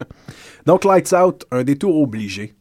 [0.65, 2.56] Donc, Lights Out, un détour obligé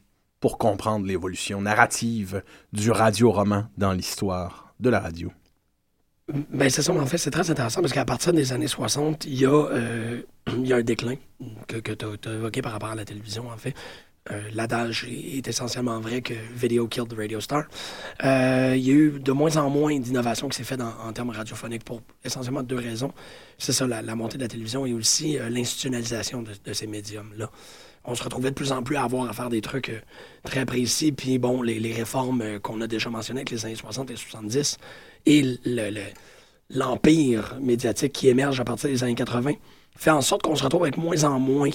[0.45, 2.43] pour comprendre l'évolution narrative
[2.75, 5.33] du radio-roman dans l'histoire de la radio.
[6.51, 9.25] Ben, c'est ça, mais en fait, c'est très intéressant parce qu'à partir des années 60,
[9.25, 10.21] il y a, euh,
[10.59, 11.15] y a un déclin
[11.67, 13.73] que, que tu as, évoqué par rapport à la télévision, en fait.
[14.31, 17.65] Euh, L'adage est essentiellement vrai que Video killed the radio star.
[18.25, 21.31] Euh, il y a eu de moins en moins d'innovation qui s'est faite en, termes
[21.31, 23.13] radiophoniques pour essentiellement deux raisons.
[23.59, 27.51] C'est ça, la, montée de la télévision et aussi euh, l'institutionnalisation de, ces médiums-là.
[28.05, 30.01] On se retrouvait de plus en plus à avoir à faire des trucs euh,
[30.43, 31.13] très précis.
[31.13, 34.79] Puis bon, les, réformes euh, qu'on a déjà mentionnées avec les années 60 et 70
[35.27, 36.03] et le, le
[36.71, 39.53] l'empire médiatique qui émerge à partir des années 80
[39.97, 41.71] fait en sorte qu'on se retrouve avec moins en moins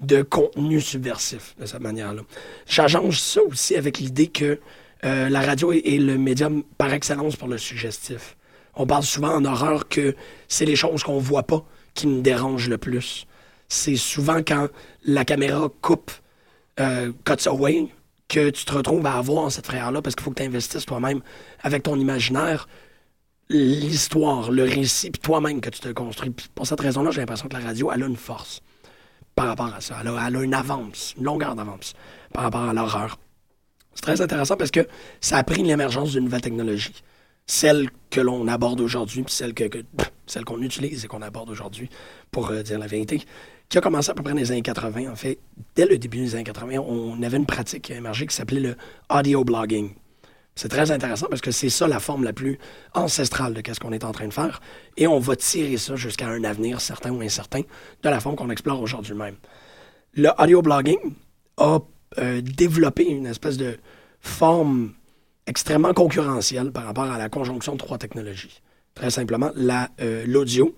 [0.00, 2.22] de contenu subversif de cette manière-là.
[2.66, 4.60] J'arrange ça aussi avec l'idée que
[5.04, 8.36] euh, la radio est, est, le médium par excellence pour le suggestif.
[8.74, 10.14] On parle souvent en horreur que
[10.48, 13.26] c'est les choses qu'on voit pas qui nous dérangent le plus.
[13.68, 14.68] C'est souvent quand
[15.04, 16.12] la caméra coupe,
[16.80, 17.88] euh, cuts away,
[18.28, 21.20] que tu te retrouves à avoir cette frayeur-là parce qu'il faut que tu investisses toi-même
[21.62, 22.66] avec ton imaginaire
[23.48, 26.34] l'histoire, le récit, puis toi-même que tu te construis.
[26.54, 28.60] Pour cette raison-là, j'ai l'impression que la radio, elle a une force
[29.34, 29.98] par rapport à ça.
[30.00, 31.94] Elle a, elle a une avance, une longueur d'avance
[32.32, 33.18] par rapport à l'horreur.
[33.94, 34.86] C'est très intéressant parce que
[35.20, 36.92] ça a pris l'émergence d'une nouvelle technologie.
[37.46, 39.84] Celle que l'on aborde aujourd'hui, puis celle que, que
[40.44, 41.88] qu'on utilise et qu'on aborde aujourd'hui,
[42.32, 43.22] pour euh, dire la vérité,
[43.68, 45.10] qui a commencé à peu près dans les années 80.
[45.10, 45.38] En fait,
[45.74, 48.60] dès le début des années 80, on avait une pratique qui a émergé qui s'appelait
[48.60, 48.76] le
[49.10, 49.94] audio blogging.
[50.54, 52.58] C'est très intéressant parce que c'est ça la forme la plus
[52.94, 54.60] ancestrale de ce qu'on est en train de faire.
[54.96, 57.60] Et on va tirer ça jusqu'à un avenir certain ou incertain
[58.02, 59.36] de la forme qu'on explore aujourd'hui même.
[60.14, 60.98] Le audio blogging
[61.58, 61.80] a
[62.18, 63.76] euh, développé une espèce de
[64.20, 64.94] forme
[65.46, 68.62] extrêmement concurrentielle par rapport à la conjonction de trois technologies.
[68.94, 70.74] Très simplement, l'audio,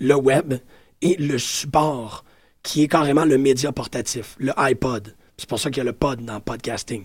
[0.00, 0.54] la, le web
[1.02, 2.24] et le support
[2.62, 5.14] qui est carrément le média portatif, le iPod.
[5.36, 7.04] C'est pour ça qu'il y a le pod dans podcasting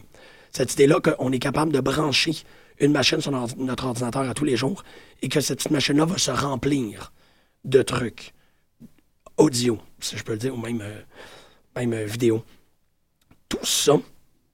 [0.57, 2.33] cette idée-là qu'on est capable de brancher
[2.79, 4.83] une machine sur notre ordinateur à tous les jours
[5.21, 7.11] et que cette machine-là va se remplir
[7.65, 8.33] de trucs
[9.37, 11.01] audio, si je peux le dire, ou même, euh,
[11.77, 12.43] euh, vidéo.
[13.49, 13.93] Tout ça,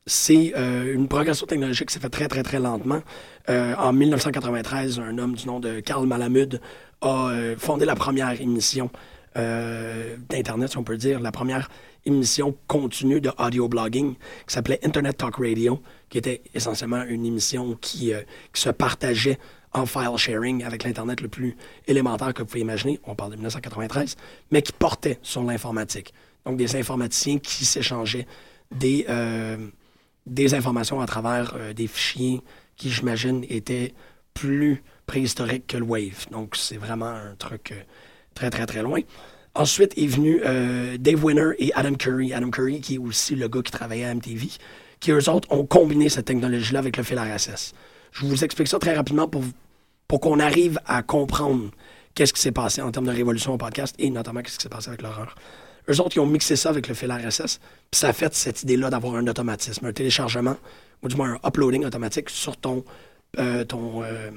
[0.05, 3.01] c'est euh, une progression technologique qui s'est fait très, très, très lentement.
[3.47, 6.61] En 1993, un homme du nom de Karl Malamud
[7.01, 8.89] a fondé la première émission
[9.35, 11.69] d'Internet, si on peut dire, la première
[12.05, 17.75] émission continue de audio blogging qui s'appelait Internet Talk Radio, qui était essentiellement une émission
[17.79, 18.21] qui, euh,
[18.53, 19.39] se partageait
[19.73, 21.55] en file sharing avec l'Internet le plus
[21.87, 22.99] élémentaire que vous pouvez imaginer.
[23.05, 24.15] On parle de 1993,
[24.51, 26.13] mais qui portait sur l'informatique.
[26.45, 28.27] Donc, des informaticiens qui s'échangeaient
[28.71, 29.57] des, euh,
[30.27, 32.41] des informations à travers euh, des fichiers
[32.75, 33.93] qui, j'imagine, étaient
[34.33, 36.27] plus préhistoriques que le Wave.
[36.31, 37.81] Donc, c'est vraiment un truc euh,
[38.33, 38.99] très, très, très loin.
[39.55, 42.33] Ensuite est venu euh, Dave Winner et Adam Curry.
[42.33, 44.49] Adam Curry, qui est aussi le gars qui travaillait à MTV,
[44.99, 47.73] qui eux autres ont combiné cette technologie-là avec le fil RSS.
[48.11, 49.43] Je vous explique ça très rapidement pour,
[50.07, 51.69] pour qu'on arrive à comprendre
[52.15, 54.69] qu'est-ce qui s'est passé en termes de révolution au podcast et notamment qu'est-ce qui s'est
[54.69, 55.35] passé avec l'horreur.
[55.89, 57.59] Eux autres, ils ont mixé ça avec le fil RSS,
[57.91, 60.55] puis ça a fait cette idée-là d'avoir un automatisme, un téléchargement,
[61.01, 62.85] ou du moins un uploading automatique sur ton,
[63.37, 64.31] euh, ton, euh,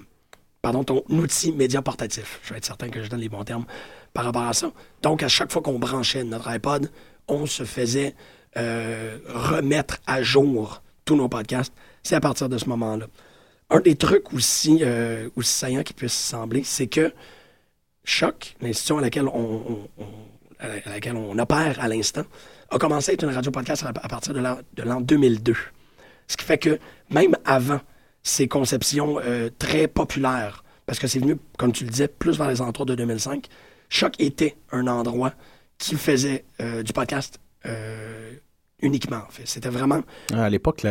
[0.66, 2.40] pardon, ton outil média portatif.
[2.42, 3.66] Je vais être certain que je donne les bons termes
[4.12, 4.72] par rapport à ça.
[5.00, 6.90] Donc, à chaque fois qu'on branchait notre iPod,
[7.28, 8.16] on se faisait
[8.56, 11.72] euh, remettre à jour tous nos podcasts.
[12.02, 13.06] C'est à partir de ce moment-là.
[13.70, 17.12] Un des trucs aussi, euh, aussi saillants qui puisse sembler, c'est que
[18.02, 19.88] Choc, l'institution à laquelle on,
[21.38, 22.24] opère à l'instant,
[22.70, 24.40] a commencé à être une radio-podcast à, à partir de
[24.82, 25.54] l'an 2002.
[26.26, 27.78] Ce qui fait que même avant
[28.26, 32.48] ces conceptions euh, très populaires, parce que c'est venu, comme tu le disais, plus vers
[32.48, 33.46] les alentours de 2005,
[33.88, 35.32] Choc était un endroit
[35.78, 38.32] qui faisait euh, du podcast euh,
[38.82, 39.20] uniquement.
[39.28, 39.46] En fait.
[39.46, 40.02] C'était vraiment.
[40.32, 40.84] À l'époque,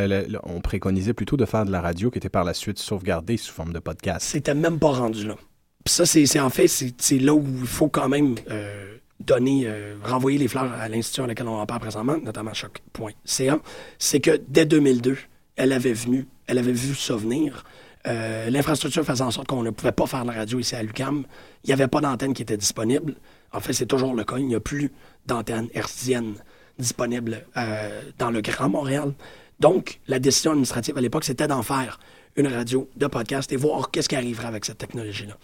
[0.43, 3.53] on préconisait plutôt de faire de la radio qui était par la suite sauvegardée sous
[3.53, 4.25] forme de podcast.
[4.25, 5.35] C'était même pas rendu là.
[5.83, 9.69] Puis ça, c'est en fait, c'est là où il faut quand même euh, donner,
[10.03, 13.59] renvoyer les fleurs à l'institution à laquelle on en parle présentement, notamment choc.ca.
[13.99, 15.17] C'est que dès 2002,
[15.57, 17.63] elle avait venu, elle avait vu ça venir.
[18.07, 21.23] Euh, l'infrastructure faisait en sorte qu'on ne pouvait pas faire la radio ici à l'UCAM.
[21.63, 23.15] Il n'y avait pas d'antenne qui était disponible.
[23.51, 24.37] En fait, c'est toujours le cas.
[24.37, 24.91] Il n'y a plus
[25.25, 26.35] d'antenne hertzienne
[26.77, 29.13] disponible euh, dans le Grand Montréal.
[29.59, 31.99] Donc, la décision administrative à l'époque, c'était d'en faire
[32.35, 35.37] une radio de podcast et voir qu'est-ce qui arriverait avec cette technologie-là.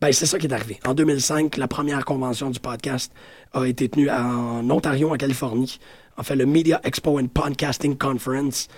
[0.00, 0.80] Ben, c'est ça qui est arrivé.
[0.84, 3.12] En 2005, la première convention du podcast
[3.52, 5.78] a été tenue en Ontario, en Californie.
[6.16, 8.68] En fait, le Media Expo and Podcasting Conference.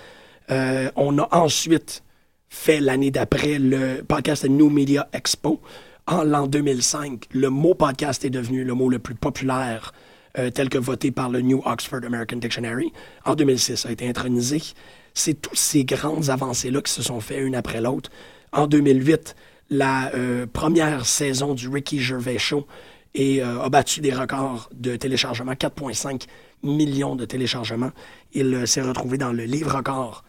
[0.51, 2.03] Euh, on a ensuite
[2.49, 5.61] fait l'année d'après le podcast New Media Expo.
[6.07, 9.91] En l'an 2005, le mot podcast est devenu le mot le plus populaire
[10.37, 12.91] euh, tel que voté par le New Oxford American Dictionary.
[13.23, 14.61] En 2006, ça a été intronisé.
[15.13, 18.09] C'est toutes ces grandes avancées-là qui se sont faites une après l'autre.
[18.51, 19.35] En 2008,
[19.69, 22.67] la euh, première saison du Ricky Gervais Show
[23.17, 26.27] euh, a battu des records de téléchargement, 4,5
[26.63, 27.91] millions de téléchargements.
[28.33, 30.24] Il s'est retrouvé dans le livre record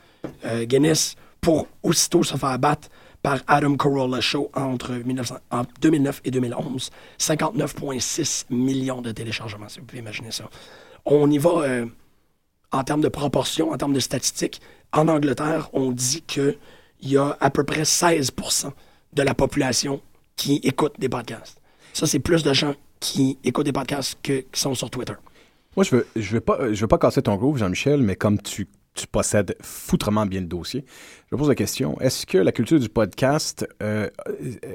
[0.64, 2.88] Guinness pour aussitôt se faire battre
[3.26, 6.90] par Adam Carolla Show entre 1900 en 2009 et 2011.
[7.18, 10.44] 59,6 millions de téléchargements, si vous pouvez imaginer ça.
[11.04, 11.86] On y va euh,
[12.70, 14.60] en termes de proportion, en termes de statistiques.
[14.92, 16.56] En Angleterre, on dit qu'il
[17.02, 18.70] y a à peu près 16%
[19.12, 20.00] de la population
[20.36, 21.60] qui écoute des podcasts.
[21.92, 25.14] Ça, c'est plus de gens qui écoutent des podcasts que, qui sont sur Twitter.
[25.76, 28.40] Moi, je veux, je veux pas, je veux pas casser ton groove, Jean-Michel, mais comme
[28.40, 30.84] tu, tu possèdes foutrement bien le dossier,
[31.30, 34.08] je pose la question est-ce que la culture du podcast, euh,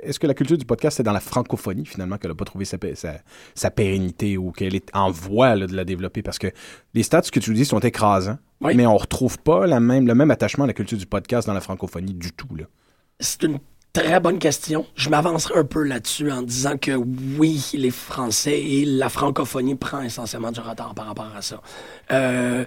[0.04, 2.66] est-ce que la culture du podcast est dans la francophonie finalement qu'elle n'a pas trouvé
[2.66, 3.16] sa, sa,
[3.56, 6.22] sa, pérennité ou qu'elle est en voie là, de la développer?
[6.22, 6.48] Parce que
[6.94, 8.76] les stats que tu dis sont écrasants, Oui.
[8.76, 11.54] mais on retrouve pas la même, le même attachement à la culture du podcast dans
[11.54, 12.48] la francophonie du tout.
[13.20, 13.60] C'est une
[13.94, 14.86] très bonne question.
[14.96, 20.02] Je m'avancerai un peu là-dessus en disant que oui, les Français et la francophonie prend
[20.02, 21.62] essentiellement du retard par rapport à ça.
[22.12, 22.66] Euh,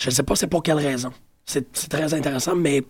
[0.00, 1.12] je ne sais pas c'est pour quelle raison.
[1.44, 2.82] C'est très intéressant, mais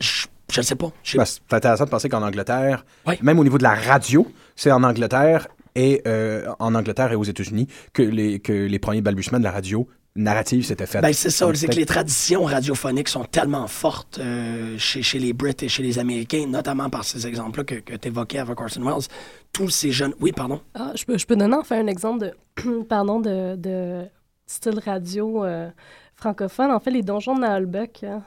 [0.00, 0.92] je ne sais pas.
[1.14, 2.84] Ben, c'est intéressant de penser qu'en Angleterre,
[3.22, 7.24] même au niveau de la radio, c'est en Angleterre et euh, en Angleterre et aux
[7.24, 11.02] États-Unis que les, que les premiers balbutiements de la radio narrative s'étaient faits.
[11.02, 15.32] Ben, c'est ça, c'est que les traditions radiophoniques sont tellement fortes euh, chez, chez les
[15.32, 18.82] Brits et chez les Américains, notamment par ces exemples-là que, que tu évoquais avec Orson
[18.82, 19.08] Welles.
[19.52, 20.14] Tous ces jeunes.
[20.20, 20.60] Oui, pardon.
[20.74, 22.32] Ah, je, peux, je peux donner enfin un exemple
[22.64, 24.04] de, pardon, de, de
[24.46, 25.70] style radio euh,
[26.16, 26.70] francophone.
[26.70, 28.22] En fait, les donjons de Naalbeck, hein,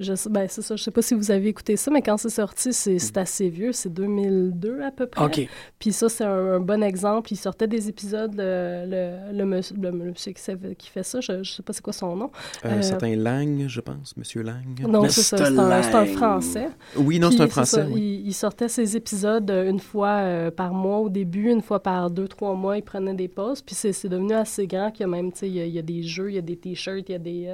[0.00, 2.16] je sais, ben, c'est ça, je sais pas si vous avez écouté ça, mais quand
[2.16, 5.24] c'est sorti, c'est c'est assez vieux, c'est 2002 à peu près.
[5.24, 5.48] OK.
[5.78, 7.32] Puis ça, c'est un, un bon exemple.
[7.32, 11.20] Il sortait des épisodes, le, le, le monsieur, le monsieur qui, fait- qui fait ça,
[11.20, 12.30] je, je sais pas c'est quoi son nom.
[12.64, 14.64] Un Euh, certain Lang, je pense, Monsieur Lang.
[14.88, 16.68] non, c'est ça, c'est un, Français.
[16.96, 18.20] Oui, non, c'est un Français, ça, oui.
[18.24, 21.82] Il, il sortait ses épisodes euh, une fois euh, par mois au début, une fois
[21.82, 23.62] par deux, trois mois, il prenait des pauses.
[23.62, 25.72] Puis c'est devenu assez grand qu'il y a même, tu sais, il y, a- il
[25.74, 27.46] y a des jeux, il y a des t-shirts, il y a des...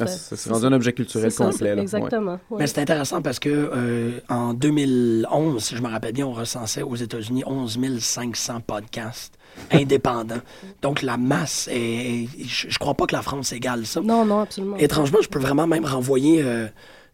[0.00, 2.38] Ah, ça s'est rendu un objet culturel c'est ça, complet, c'est- là, Exactement.
[2.50, 2.58] ouais.
[2.60, 6.82] Mais c'est intéressant parce que euh, en 2011, si je me rappelle bien, on recensait
[6.82, 9.34] aux États-Unis 11 500 podcasts
[9.70, 10.40] indépendants.
[10.80, 12.26] Donc la masse est.
[12.42, 14.00] Je, je crois pas que la France égale ça.
[14.00, 14.76] Non, non, absolument.
[14.78, 16.68] Étrangement, je peux vraiment même renvoyer euh,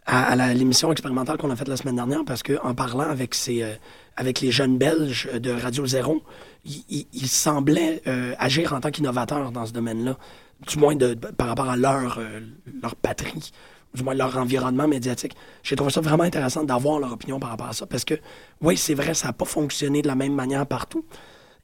[0.08, 3.62] à, l'émission expérimentale qu'on a faite la semaine dernière parce que en parlant avec ces,
[3.62, 3.74] euh,
[4.16, 6.22] avec les jeunes Belges de Radio Zéro,
[6.64, 10.16] ils, semblaient euh, agir en tant qu'innovateurs dans ce domaine-là,
[10.66, 12.40] du moins de, par rapport à leur, euh,
[12.82, 13.52] leur patrie,
[13.94, 15.34] du moins leur environnement médiatique.
[15.62, 18.14] J'ai trouvé ça vraiment intéressant d'avoir leur opinion par rapport à ça parce que,
[18.60, 21.04] oui, c'est vrai, ça n'a pas fonctionné de la même manière partout.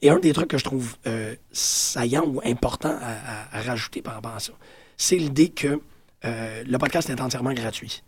[0.02, 4.34] Et un des trucs que je trouve euh, saillant ou important à, rajouter par rapport
[4.34, 4.52] à ça,
[4.96, 5.80] c'est l'idée que
[6.24, 8.02] euh, le podcast est entièrement gratuit.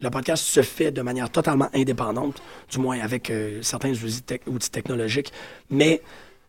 [0.00, 4.70] Le podcast se fait de manière totalement indépendante, du moins avec euh, certains outils, outils
[4.70, 5.32] technologiques,
[5.70, 6.02] mais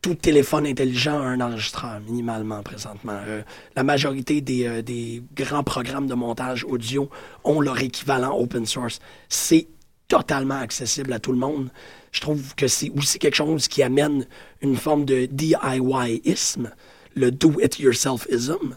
[0.04, 3.18] tout téléphone intelligent a un enregistreur minimalement présentement.
[3.26, 3.42] Euh,
[3.78, 7.10] la majorité des, euh, des grands programmes de montage audio
[7.46, 9.00] ont leur équivalent open source.
[9.30, 9.66] C'est
[10.10, 11.70] totalement accessible à tout le monde.
[12.12, 14.28] Je trouve que c'est aussi quelque chose qui amène
[14.62, 16.72] une forme de DIY-isme,
[17.16, 18.76] le do-it-yourself-ism,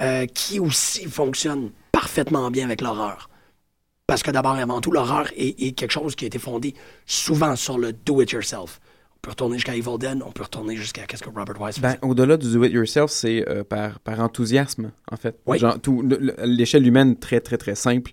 [0.00, 3.30] euh, qui aussi fonctionne parfaitement bien avec l'horreur.
[4.08, 6.74] Parce que d'abord et avant tout, l'horreur est, est quelque chose qui a été fondé
[7.06, 8.80] souvent sur le do-it-yourself.
[9.26, 11.96] On peut retourner jusqu'à Evil Dead, on peut retourner jusqu'à qu'est-ce que Robert Wise Ben,
[12.02, 15.36] au-delà du do-it-yourself, c'est euh, par, par enthousiasme, en fait.
[15.46, 15.58] Oui.
[15.58, 16.08] Genre, tout,
[16.44, 18.12] l'échelle humaine, très, très, très simple.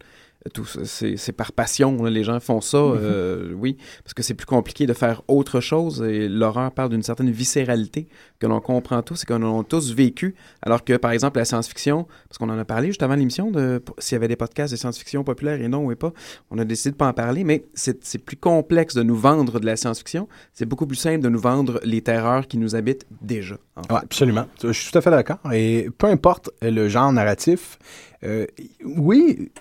[0.54, 2.04] Tout, c'est, par passion.
[2.04, 2.98] là, Les gens font ça, Mhm.
[3.02, 6.02] euh, oui, parce que c'est plus compliqué de faire autre chose.
[6.02, 8.08] Et l'horreur parle d'une certaine viscéralité
[8.40, 10.36] que l'on comprend tous et que l'on a tous vécu.
[10.62, 13.52] Alors que, par exemple, la science-fiction, parce qu'on en a parlé juste avant l'émission,
[14.00, 16.12] s'il y avait des podcasts de science-fiction populaires et non ou pas,
[16.52, 19.60] on a décidé de pas en parler, mais c'est, c'est plus complexe de nous vendre
[19.62, 20.28] de la science-fiction.
[20.54, 23.56] C'est beaucoup plus simple de nous vendre les terreurs qui nous habitent déjà.
[23.78, 23.94] en fait.
[23.94, 24.46] Ouais, absolument.
[24.62, 25.40] Je suis tout à fait d'accord.
[25.54, 27.80] Et peu importe le genre narratif,
[28.26, 28.46] euh,
[28.86, 29.52] oui,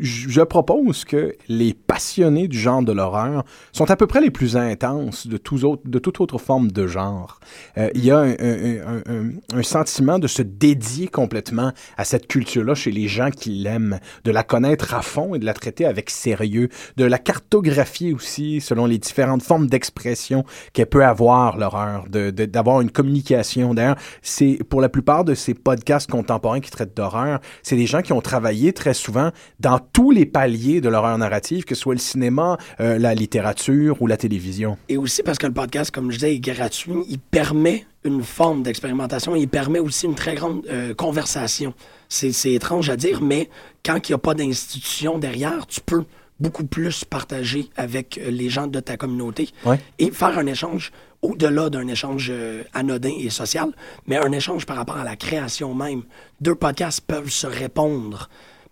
[0.00, 4.56] je propose que les passionnés du genre de l'horreur sont à peu près les plus
[4.56, 7.40] intenses de, tous autres, de toute autre forme de genre.
[7.76, 12.26] Euh, il y a un, un- un- un- sentiment de se dédier complètement à cette
[12.26, 15.84] culture-là chez les gens qui l'aiment, de la connaître à fond et de la traiter
[15.84, 22.04] avec sérieux, de la cartographier aussi selon les différentes formes d'expression qu'elle peut avoir, l'horreur,
[22.08, 23.74] d'avoir une communication.
[23.74, 28.02] D'ailleurs, c'est pour la plupart de ces podcasts contemporains qui traitent d'horreur, c'est des gens
[28.02, 29.30] qui ont travaillé très souvent
[29.60, 34.00] dans tous les paliers de l'horreur narrative, que ce soit le cinéma, euh, la littérature
[34.02, 34.76] ou la télévision.
[34.88, 38.62] Et aussi parce que le podcast, comme je disais, est gratuit, il permet une forme
[38.62, 41.74] d'expérimentation, il permet aussi une très grande euh, conversation.
[42.08, 43.50] C'est étrange à dire, mais
[43.84, 46.04] quand il n'y a pas d'institution derrière, tu peux
[46.40, 49.80] beaucoup plus partager avec euh, les gens de ta communauté Ouais.
[49.98, 53.70] et faire un échange au-delà d'un échange euh, anodin et social,
[54.06, 56.02] mais un échange par rapport à la création même.
[56.40, 58.28] Deux podcasts peuvent se répondre,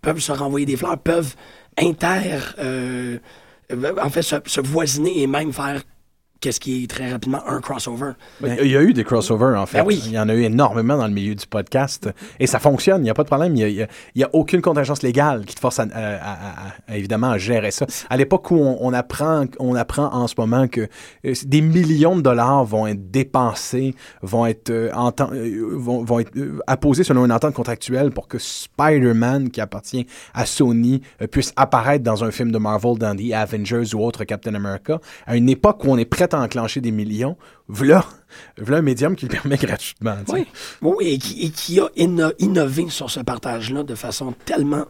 [0.07, 1.35] peuvent se renvoyer des fleurs, peuvent
[1.77, 3.17] inter, euh,
[4.01, 5.81] en fait, se, se voisiner et même faire
[6.39, 8.11] qu'est-ce qui est très rapidement un crossover.
[8.41, 9.79] Ben, Il y a eu des crossovers, en fait.
[9.79, 10.01] Ben oui.
[10.05, 12.09] Il y en a eu énormément dans le milieu du podcast.
[12.39, 13.55] Et ça fonctionne, il n'y a pas de problème.
[13.55, 16.33] Il n'y a, aucune contingence légale qui te force, à, à- à-
[16.89, 17.85] à- évidemment, à gérer ça.
[18.09, 20.87] À l'époque où on, on apprend, on apprend en ce moment que
[21.25, 24.91] euh, des millions de dollars vont être dépensés, vont être, euh,
[25.31, 30.05] euh, vont, vont être euh, apposés selon une entente contractuelle pour que Spider-Man, qui appartient
[30.33, 34.53] à Sony, puisse apparaître dans un film de Marvel, dans The Avengers ou autre Captain
[34.55, 37.37] America, à une époque où on est prêt à enclencher des millions.
[37.67, 38.05] Voilà,
[38.57, 40.15] voilà un médium qui le permet gratuitement.
[40.29, 40.45] Oui,
[40.81, 44.85] oui et, qui, et qui a inno- innové sur ce partage-là de façon tellement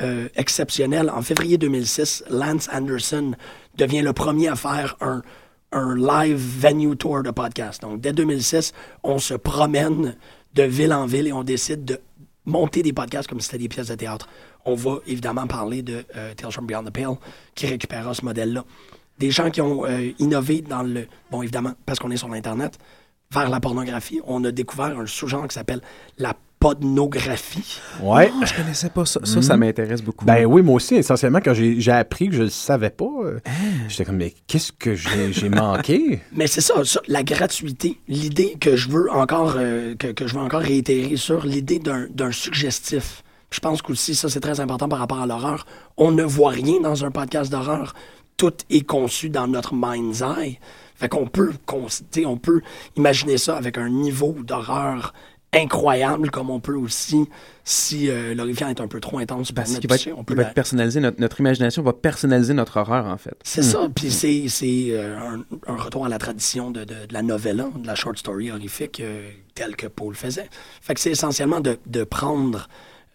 [0.00, 1.10] euh, exceptionnelle.
[1.10, 3.32] En février 2006, Lance Anderson
[3.76, 5.22] devient le premier à faire un,
[5.72, 7.82] un live venue tour de podcast.
[7.82, 8.72] Donc, dès 2006,
[9.02, 10.16] on se promène
[10.54, 12.00] de ville en ville et on décide de
[12.46, 14.28] monter des podcasts comme si c'était des pièces de théâtre.
[14.64, 17.14] On va évidemment parler de euh, Tales from Beyond the Pale,
[17.54, 18.64] qui récupérera ce modèle-là.
[19.20, 21.06] Des gens qui ont euh, innové dans le...
[21.30, 22.76] Bon, évidemment, parce qu'on est sur l'Internet,
[23.32, 24.20] vers la pornographie.
[24.26, 25.82] On a découvert un sous-genre qui s'appelle
[26.18, 27.78] la podnographie.
[28.02, 28.30] Ouais.
[28.34, 29.20] Oh, je connaissais pas ça.
[29.24, 29.60] Ça, ça Mhm.
[29.60, 30.24] m'intéresse beaucoup.
[30.24, 33.50] Ben oui, moi aussi, essentiellement, quand j'ai appris que je le savais pas, euh, Ah.
[33.88, 36.20] j'étais comme, mais qu'est-ce que j'ai manqué?
[36.32, 40.34] Mais c'est ça, ça, la gratuité, l'idée que je veux encore euh, que, que je
[40.34, 43.22] veux encore réitérer sur l'idée d'un d'un suggestif.
[43.50, 45.66] Je pense qu'aussi ça c'est très important par rapport à l'horreur.
[45.96, 47.94] On ne voit rien dans un podcast d'horreur.
[48.40, 50.58] Tout est conçu dans notre mind's eye.
[50.94, 51.52] Fait qu'on peut,
[52.24, 52.62] on peut
[52.96, 55.12] imaginer ça avec un niveau d'horreur
[55.52, 57.26] incroyable, comme on peut aussi,
[57.64, 60.18] si euh, l'horrifiant est un peu trop intense pour Parce notre qu'il va toucher, être,
[60.18, 61.00] on peut va être personnalisé.
[61.00, 63.34] Notre, notre imagination va personnaliser notre horreur, en fait.
[63.42, 64.46] c'est ça, puis c'est,
[64.92, 68.16] euh, un, un retour à la tradition de, de, de la novella, de la short
[68.16, 70.48] story horrifique euh, telle que Paul faisait.
[70.80, 72.68] Fait que c'est essentiellement de, de prendre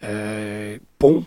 [0.04, 1.24] euh, Poe,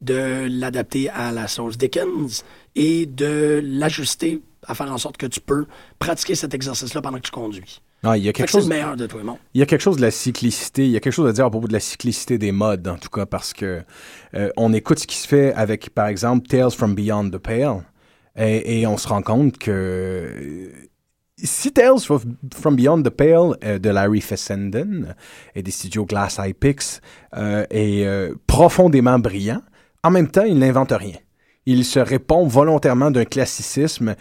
[0.00, 2.44] de l'adapter à la sauce Dickens
[2.76, 5.66] et de l'ajuster à faire en sorte que tu peux
[5.98, 7.80] pratiquer cet exercice-là pendant que tu conduis.
[8.02, 8.68] Ah, il y a quelque que chose.
[8.68, 9.38] le meilleur de tout le monde.
[9.54, 11.46] Il y a quelque chose de la cyclicité, il y a quelque chose à dire
[11.46, 13.82] à propos de la cyclicité des modes, en tout cas, parce que
[14.34, 17.82] euh, on écoute ce qui se fait avec, par exemple, Tales from Beyond the Pale,
[18.36, 20.70] et, et on se rend compte que
[21.42, 25.14] si Tales from Beyond the Pale euh, de Larry Fessenden
[25.54, 27.00] et des studios Glass Eye Pix
[27.36, 28.06] euh, est
[28.46, 29.62] profondément brillant,
[30.04, 31.16] en même temps, il n'invente rien.
[31.66, 34.14] Il se répond volontairement d'un classicisme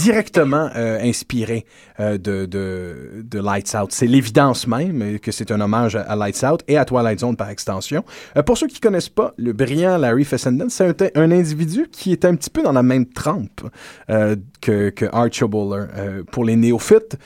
[0.00, 1.66] directement euh, inspiré
[1.98, 3.90] euh, de, de, de Lights Out.
[3.90, 7.50] C'est l'évidence même que c'est un hommage à, Lights Out et à Twilight Zone par
[7.50, 8.04] extension.
[8.36, 12.12] Euh, pour ceux qui connaissent pas, le brillant Larry Fessenden, c'est un, un individu qui
[12.12, 13.62] est un petit peu dans la même trempe
[14.08, 15.86] euh, que, que Archie Bowler.
[15.96, 17.16] Euh, pour les néophytes,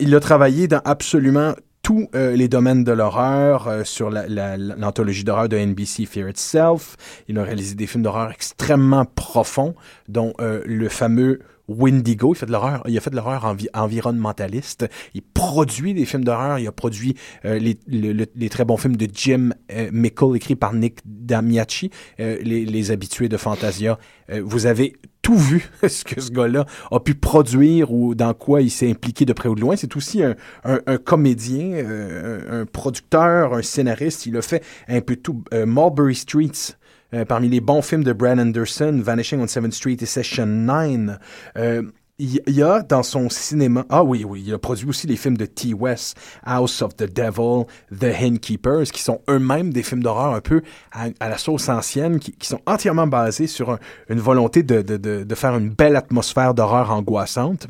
[0.00, 1.54] il a travaillé dans absolument
[1.86, 6.28] tous euh, les domaines de l'horreur euh, sur la- la- l'anthologie d'horreur de NBC Fear
[6.30, 6.96] Itself.
[7.28, 9.76] Il a réalisé des films d'horreur extrêmement profonds,
[10.08, 11.38] dont euh, le fameux
[11.68, 12.34] Windigo.
[12.34, 12.82] Il fait de l'horreur.
[12.88, 14.86] Il a fait de l'horreur envi- environnementaliste.
[15.14, 16.58] Il produit des films d'horreur.
[16.58, 17.14] Il a produit
[17.44, 20.98] euh, les, le- le- les très bons films de Jim euh, Mickle, écrits par Nick
[21.04, 21.90] Damiachi,
[22.20, 23.98] euh, les, habitués de Fantasia.
[24.30, 28.62] Euh, vous avez tout vu ce que ce gars-là a pu produire ou dans quoi
[28.62, 29.74] il s'est impliqué de près ou de loin.
[29.76, 30.36] C'est aussi un,
[30.98, 34.26] comédien, un, un producteur, un scénariste.
[34.26, 35.42] Il a fait un peu tout.
[35.52, 36.76] Mulberry Streets,
[37.14, 41.18] euh, parmi les bons films de Brad Anderson, Vanishing on 7th Street et Session 9.
[41.56, 41.82] Euh,
[42.18, 45.16] il il y a dans son cinéma, ah oui, oui, il a produit aussi les
[45.16, 45.74] films de T.
[45.74, 47.66] West, House of the Devil,
[47.98, 52.32] The Innkeepers, qui sont eux-mêmes des films d'horreur un peu à, la sauce ancienne, qui,
[52.32, 53.78] qui sont entièrement basés sur un-
[54.08, 57.66] une volonté de, de, de, de faire une belle atmosphère d'horreur angoissante.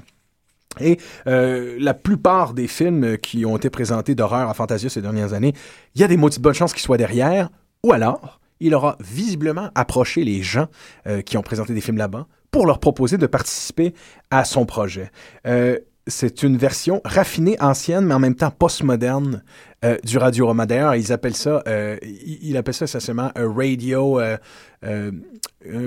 [0.79, 5.33] Et euh, la plupart des films qui ont été présentés d'horreur à Fantasia ces dernières
[5.33, 5.55] années,
[5.97, 7.49] il y a des maudites bonnes chances qu'ils soient derrière,
[7.83, 10.67] ou alors il aura visiblement approché les gens
[11.07, 12.27] euh, qui ont présenté des films là-bas
[12.57, 13.93] pour leur proposer de participer
[14.31, 15.11] à son projet.
[15.47, 19.43] Euh, c'est une version raffinée, ancienne, mais en même temps postmoderne
[19.85, 20.65] euh, du radio-roman.
[20.65, 24.19] D'ailleurs, ils appellent ça, euh, ils, appellent ça essentiellement un radio,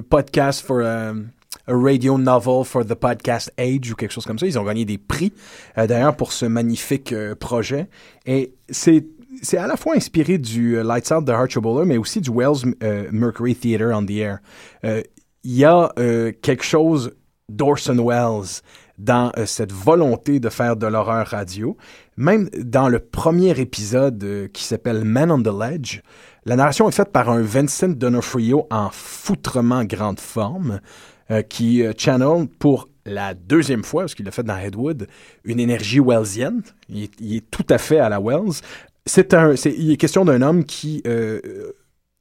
[0.09, 1.13] podcast for a,
[1.65, 4.45] radio novel for the podcast age ou quelque chose comme ça.
[4.45, 5.33] Ils ont gagné des prix,
[5.75, 7.87] d'ailleurs, pour ce magnifique projet.
[8.27, 9.05] Et c'est
[9.41, 12.73] c'est à la fois inspiré du euh, Lights Out de Archibald, mais aussi du Wells
[12.83, 14.39] euh, Mercury Theatre on the Air.
[14.85, 15.01] Euh,
[15.43, 15.91] Il y a
[16.41, 17.15] quelque chose
[17.47, 18.61] d'Orson Welles
[18.97, 21.77] dans cette volonté de faire de l'horreur radio.
[22.17, 26.01] Même dans le premier épisode qui s'appelle Man on the Ledge,
[26.43, 30.81] la narration est faite par un Vincent D'Onofrio en foutrement grande forme
[31.47, 35.07] qui channel pour la deuxième fois, parce qu'il l'a fait dans Headwood,
[35.43, 36.61] une énergie wellsienne.
[36.89, 38.61] Il il est tout à fait à la Wells.
[39.05, 41.39] C'est un, il est question d'un homme qui, euh,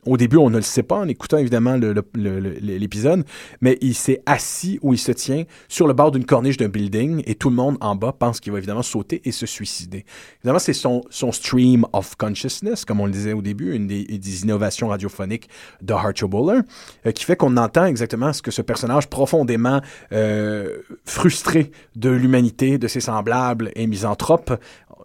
[0.06, 1.76] au début, on ne le sait pas en écoutant évidemment
[2.14, 3.24] l'épisode,
[3.60, 7.22] mais il s'est assis où il se tient sur le bord d'une corniche d'un building
[7.26, 10.04] et tout le monde en bas pense qu'il va évidemment sauter et se suicider.
[10.38, 11.02] Évidemment, c'est son,
[11.32, 15.48] stream of consciousness, comme on le disait au début, une des, innovations radiophoniques
[15.82, 16.64] de Archibald,
[17.04, 19.80] euh, qui fait qu'on entend exactement ce que ce personnage profondément
[20.12, 24.52] euh, frustré de l'humanité, de ses semblables et misanthrope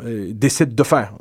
[0.02, 1.14] décide de faire.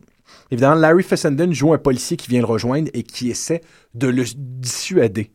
[0.52, 3.62] Évidemment, Larry Fessenden joue un policier qui vient le rejoindre et qui essaie
[3.94, 5.32] de le dissuader.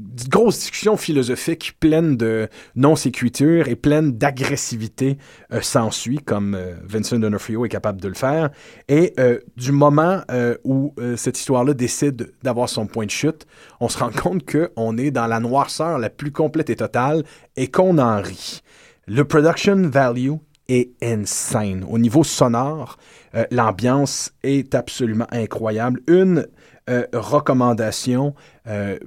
[0.00, 5.16] Une grosse discussion philosophique pleine de non-sécuture et pleine d'agressivité
[5.52, 8.50] euh, s'ensuit, comme euh, Vincent D'Onofrio est capable de le faire.
[8.88, 13.46] Et euh, du moment euh, où euh, cette histoire-là décide d'avoir son point de chute,
[13.78, 17.22] on se rend compte qu'on est dans la noirceur la plus complète et totale
[17.54, 18.62] et qu'on en rit.
[19.06, 20.32] Le production value
[20.68, 21.84] est insane.
[21.88, 22.96] Au niveau sonore,
[23.34, 26.00] euh, l'ambiance est absolument incroyable.
[26.06, 26.46] Une
[26.90, 28.34] euh, recommandation,
[28.66, 28.98] euh,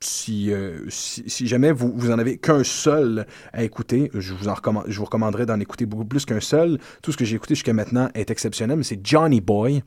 [0.00, 0.52] si,
[1.46, 4.56] jamais vous, vous en avez qu'un seul à écouter, je vous, en
[4.86, 6.78] je vous recommanderais d'en écouter beaucoup plus qu'un seul.
[7.02, 9.82] Tout ce que j'ai écouté jusqu'à maintenant est exceptionnel, mais c'est Johnny Boy.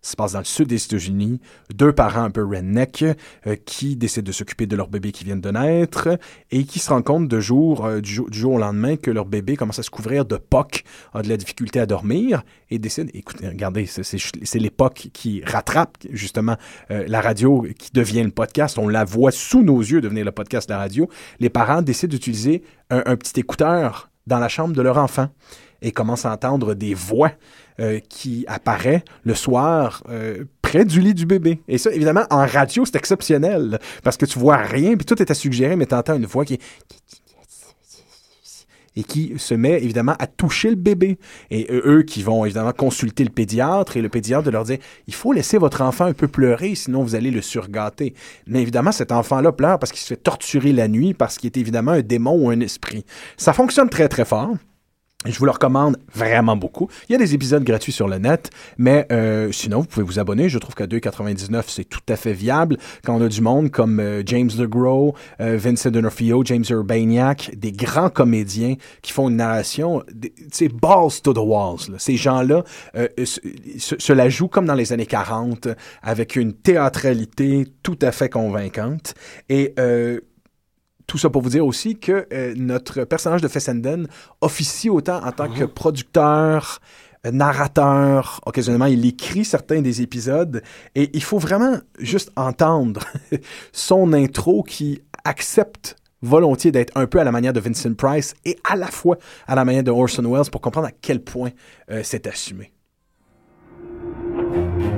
[0.00, 1.40] Ça se passe dans le sud des États-Unis.
[1.74, 3.04] Deux parents un peu redneck
[3.46, 6.18] euh, qui décident de s'occuper de leur bébé qui viennent de naître
[6.50, 9.56] et qui se rendent compte de jour, euh, du, jour, au lendemain que leur bébé
[9.56, 10.84] commence à se couvrir de POC,
[11.14, 16.56] a de la difficulté à dormir et décide, écoutez, regardez, c'est l'époque qui rattrape justement
[16.90, 18.78] euh, la radio qui devient le podcast.
[18.78, 21.08] On la voit sous nos yeux devenir le podcast de la radio.
[21.40, 25.28] Les parents décident d'utiliser un, un petit écouteur dans la chambre de leur enfant
[25.82, 27.32] et commencent à entendre des voix
[27.80, 31.60] euh, qui apparaissent le soir euh, près du lit du bébé.
[31.68, 35.30] Et ça, évidemment, en radio, c'est exceptionnel parce que tu vois rien, puis tout est
[35.30, 36.58] à suggérer, mais tu entends une voix qui
[38.98, 41.18] et qui se met évidemment à toucher le bébé.
[41.52, 45.14] Et eux qui vont évidemment consulter le pédiatre et le pédiatre de leur dire il
[45.14, 48.14] faut laisser votre enfant un peu pleurer, sinon vous allez le surgâter.
[48.48, 51.56] Mais évidemment, cet enfant-là pleure parce qu'il se fait torturer la nuit, parce qu'il est
[51.56, 53.04] évidemment un démon ou un esprit.
[53.36, 54.50] Ça fonctionne très très fort.
[55.26, 56.88] Je vous le recommande vraiment beaucoup.
[57.08, 60.20] Il y a des épisodes gratuits sur le net, mais euh, sinon, vous pouvez vous
[60.20, 60.48] abonner.
[60.48, 62.76] Je trouve qu'à 2,99, c'est tout à fait viable.
[63.04, 67.72] Quand on a du monde comme euh, James LeGros, euh, Vincent D'Onofrio, James Urbaniak, des
[67.72, 70.04] grands comédiens qui font une narration,
[70.52, 71.90] c'est balls to the walls.
[71.90, 71.98] là.
[71.98, 72.62] Ces gens-là
[72.94, 73.40] euh, se,
[73.80, 75.66] se- se la jouent comme dans les années 40,
[76.00, 79.14] avec une théâtralité tout à fait convaincante.
[79.48, 80.20] Et euh,
[81.08, 84.06] tout ça pour vous dire aussi que euh, notre personnage de Fessenden
[84.40, 86.80] officie autant en tant que producteur,
[87.26, 88.40] euh, narrateur.
[88.46, 90.62] Occasionnellement, il écrit certains des épisodes
[90.94, 93.00] et il faut vraiment juste entendre
[93.72, 98.58] son intro qui accepte volontiers d'être un peu à la manière de Vincent Price et
[98.68, 101.50] à la fois à la manière de Orson Welles pour comprendre à quel point
[101.90, 102.70] euh, c'est assumé.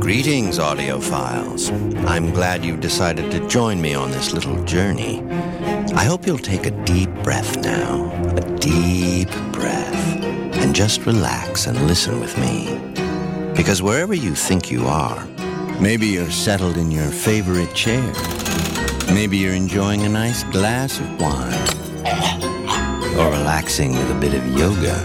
[0.00, 1.70] Greetings, audiophiles.
[2.06, 5.22] I'm glad you've decided to join me on this little journey.
[5.92, 10.24] I hope you'll take a deep breath now, a deep breath,
[10.54, 12.80] and just relax and listen with me.
[13.54, 15.26] Because wherever you think you are,
[15.80, 18.12] maybe you're settled in your favorite chair,
[19.08, 21.52] maybe you're enjoying a nice glass of wine,
[23.18, 24.96] or relaxing with a bit of yoga,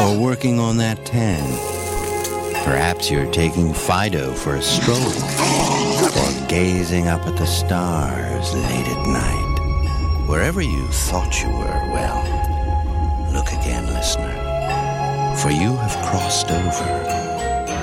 [0.00, 1.42] or working on that tan.
[2.64, 5.12] Perhaps you're taking Fido for a stroll,
[6.52, 9.56] gazing up at the stars late at night.
[10.28, 12.20] Wherever you thought you were, well,
[13.32, 14.34] look again, listener.
[15.40, 16.90] For you have crossed over.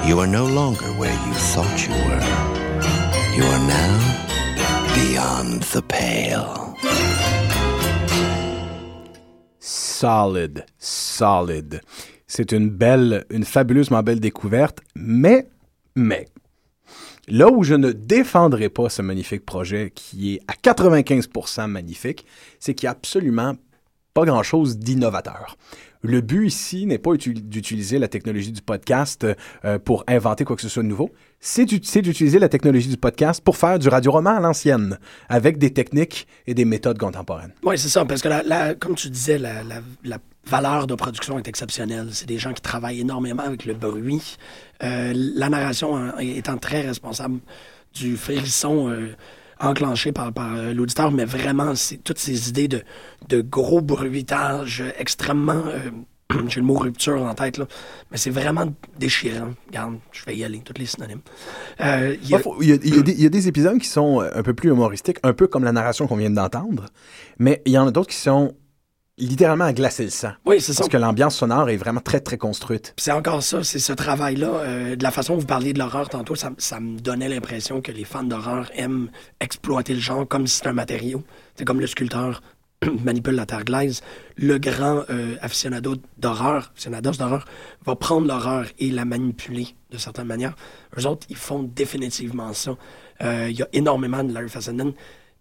[0.08, 2.26] You are no longer where you thought you were.
[3.36, 3.94] You are now
[4.94, 6.76] beyond the pale.
[9.60, 11.82] solid, solid.
[12.28, 15.48] C'est une belle, une fabuleusement belle découverte, mais,
[15.96, 16.28] mais,
[17.30, 22.26] là où je ne défendrai pas ce magnifique projet qui est à 95% magnifique,
[22.60, 23.56] c'est qu'il n'y a absolument
[24.14, 25.56] pas grand-chose d'innovateur.
[26.02, 29.26] Le but ici n'est pas d'utiliser la technologie du podcast
[29.66, 31.10] euh, pour inventer quoi que ce soit de nouveau,
[31.42, 35.58] c'est d'ut- c'est d'utiliser la technologie du podcast pour faire du radioroman à l'ancienne, avec
[35.58, 37.52] des techniques et des méthodes contemporaines.
[37.64, 39.62] Oui, c'est ça, parce que comme tu disais, la-
[40.06, 42.10] la valeur de production est exceptionnelle.
[42.12, 44.38] C'est des gens qui travaillent énormément avec le bruit.
[44.84, 47.40] Euh, la narration étant très responsable
[47.94, 49.16] du frisson euh,
[49.60, 52.84] enclenché par, euh, l'auditeur, mais vraiment, c'est toutes ces idées de,
[53.28, 55.64] de gros bruitage extrêmement...
[56.48, 57.66] J'ai le mot rupture en tête, là.
[58.12, 59.56] Mais c'est vraiment déchirant.
[59.66, 61.22] Regarde, je vais y aller, tous les synonymes.
[61.80, 65.64] Il y y, a, des, épisodes qui sont un peu plus humoristiques, un peu comme
[65.64, 66.86] la narration qu'on vient d'entendre,
[67.40, 68.54] mais il y en a d'autres qui sont
[69.26, 70.32] littéralement à glacer le sang.
[70.46, 70.80] Oui, c'est ça.
[70.80, 72.94] Parce que l'ambiance sonore est vraiment très, très construite.
[72.98, 74.48] C'est encore ça, c'est ce travail-là.
[74.48, 77.82] euh, de la façon dont vous parliez de l'horreur tantôt, ça, ça me donnait l'impression
[77.82, 79.10] que les fans d'horreur aiment
[79.40, 81.24] exploiter le genre comme si c'était un matériau.
[81.56, 82.42] C'est comme le sculpteur
[83.04, 84.02] manipule la terre glaise.
[84.38, 87.46] Le grand euh, aficionado d'horreur, aficionados d'horreur,
[87.86, 90.56] va prendre l'horreur et la manipuler de certaines manières.
[90.98, 92.78] Eux autres, ils font définitivement ça.
[93.22, 94.94] Euh, Il y a énormément de Larry Fessenden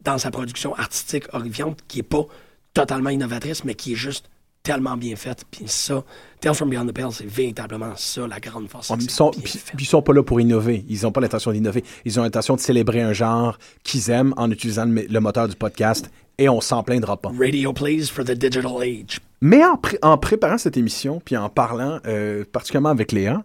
[0.02, 2.26] dans sa production artistique horrifiante qui est pas
[2.74, 4.28] totalement innovatrice, mais qui est juste
[4.62, 5.44] tellement bien faite.
[5.50, 6.04] Puis ça,
[6.40, 8.92] Tales from Beyond the Pale, c'est véritablement ça, la grande force.
[9.00, 10.84] Ils sont, puis, ils sont pas là pour innover.
[10.88, 11.84] Ils n'ont pas l'intention d'innover.
[12.04, 15.56] Ils ont l'intention de célébrer un genre qu'ils aiment en utilisant le, le moteur du
[15.56, 17.30] podcast et on s'en plaindra pas.
[17.38, 19.20] Radio plays for the digital age.
[19.40, 19.62] Mais
[20.02, 23.42] en préparant cette émission, puis en parlant euh, particulièrement avec Léa,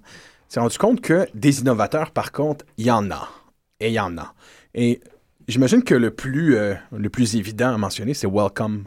[0.47, 3.29] s'est rendu compte que des innovateurs, par contre, il y en a.
[3.79, 4.33] Et il y en a.
[4.75, 5.01] Et
[5.47, 8.85] j'imagine que le plus, euh, le plus évident à mentionner, c'est Welcome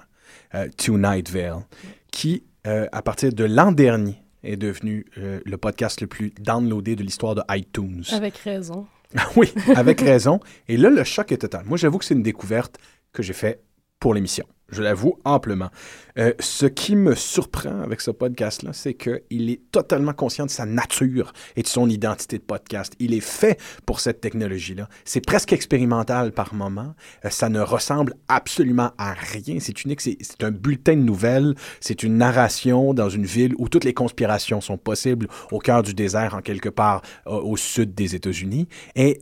[0.57, 1.65] euh, to Night Vale,
[2.11, 6.97] qui, euh, à partir de l'an dernier, est devenu euh, le podcast le plus downloadé
[6.97, 8.05] de l'histoire de iTunes.
[8.13, 8.87] Avec raison.
[9.37, 10.41] oui, avec raison.
[10.69, 11.65] Et là, le choc est total.
[11.67, 12.79] Moi, j'avoue que c'est une découverte
[13.13, 13.63] que j'ai fait
[14.01, 14.47] pour l'émission.
[14.69, 15.71] Je l'avoue amplement.
[16.19, 20.67] Euh, ce qui me surprend avec ce podcast-là, c'est qu'il est totalement conscient de sa
[20.67, 22.95] nature et de son identité de podcast.
[22.99, 24.89] Il est fait pour cette technologie-là.
[25.05, 26.95] C'est presque expérimental par moment.
[27.25, 29.59] Euh, ça ne ressemble absolument à rien.
[29.61, 30.01] C'est unique.
[30.01, 31.55] C'est un bulletin de nouvelles.
[31.81, 35.95] C'est une narration dans une ville où toutes les conspirations sont possibles, au cœur du
[35.95, 38.67] désert, en quelque part euh, au sud des États-Unis.
[38.97, 39.21] Et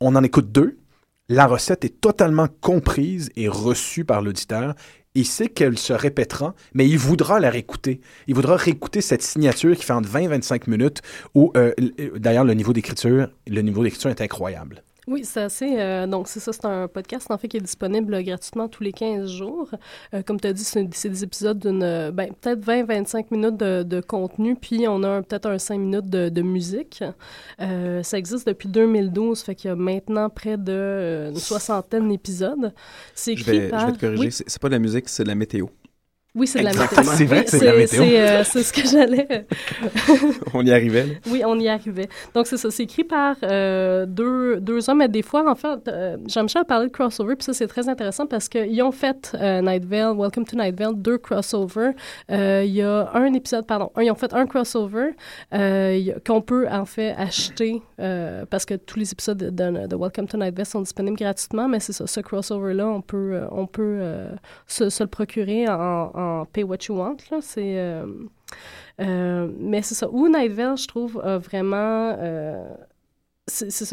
[0.00, 0.81] on en écoute deux.
[1.34, 4.74] La recette est totalement comprise et reçue par l'auditeur.
[5.14, 8.02] Il sait qu'elle se répétera, mais il voudra la réécouter.
[8.26, 11.00] Il voudra réécouter cette signature qui fait entre 20 et 25 minutes,
[11.34, 14.82] où, euh, l- d'ailleurs, le niveau d'écriture, le niveau d'écriture est incroyable.
[15.08, 15.80] Oui, c'est assez.
[15.80, 18.92] euh, donc, c'est ça, c'est un podcast, en fait, qui est disponible gratuitement tous les
[18.92, 19.68] 15 jours.
[20.14, 21.82] Euh, comme tu as dit, c'est des épisodes d'une.
[21.82, 26.06] euh, Ben, peut-être 20-25 minutes de, de contenu, puis on a peut-être un 5 minutes
[26.08, 27.02] de, de musique.
[27.60, 32.72] Euh, ça existe depuis 2012, fait qu'il y a maintenant près de une soixantaine d'épisodes.
[33.14, 33.86] C'est Je écrit vais, je par.
[33.86, 34.30] vais te corriger, Oui?
[34.32, 35.66] c'est c'est pas de la musique, c'est de la météo.
[36.34, 36.86] Oui, c'est de la météo.
[37.14, 38.02] C'est vrai Oui, que c'est de la météo.
[38.04, 39.46] C'est euh, c'est ce que j'allais.
[40.54, 41.02] On y arrivait.
[41.04, 41.12] là.
[41.30, 42.08] Oui, on y arrivait.
[42.34, 42.70] Donc, c'est ça.
[42.70, 44.98] C'est écrit par euh, deux, deux hommes.
[44.98, 47.36] Mais des fois, en fait, euh, Jean-Michel a parlé de crossover.
[47.36, 50.78] Puis ça, c'est très intéressant parce qu'ils ont fait euh, Night Vale, Welcome to Night
[50.78, 51.92] Vale, deux crossovers.
[52.30, 55.10] Euh, Il y a un épisode, pardon, un, ils ont fait un crossover
[55.52, 59.96] euh, qu'on peut, en fait, acheter euh, parce que tous les épisodes de, de- de
[59.96, 61.68] Welcome to Night Vale sont disponibles gratuitement.
[61.68, 62.06] Mais c'est ça.
[62.06, 64.30] Ce crossover-là, on peut, euh, on peut euh,
[64.66, 66.21] se, se le procurer en, en
[66.52, 67.16] Pay What You Want.
[67.30, 67.38] là.
[67.40, 67.78] C'est.
[67.78, 68.06] euh,
[69.00, 70.08] euh, mais c'est ça.
[70.10, 72.16] Où Night Vale, je trouve, a vraiment.
[72.18, 72.74] euh,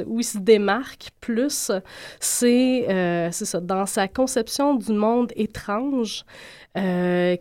[0.06, 1.72] où il se démarque plus,
[2.20, 2.86] c'est
[3.32, 6.24] c'est ça, dans sa conception du monde étrange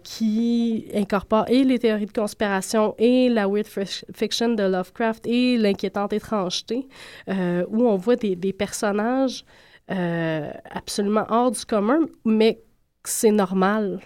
[0.03, 5.59] qui incorpore et les théories de conspiration et la weird fic- fiction de Lovecraft et
[5.59, 6.89] l'inquiétante étrangeté,
[7.29, 9.45] où on voit des, personnages
[9.89, 12.63] absolument hors du commun, mais
[13.05, 14.01] c'est normal.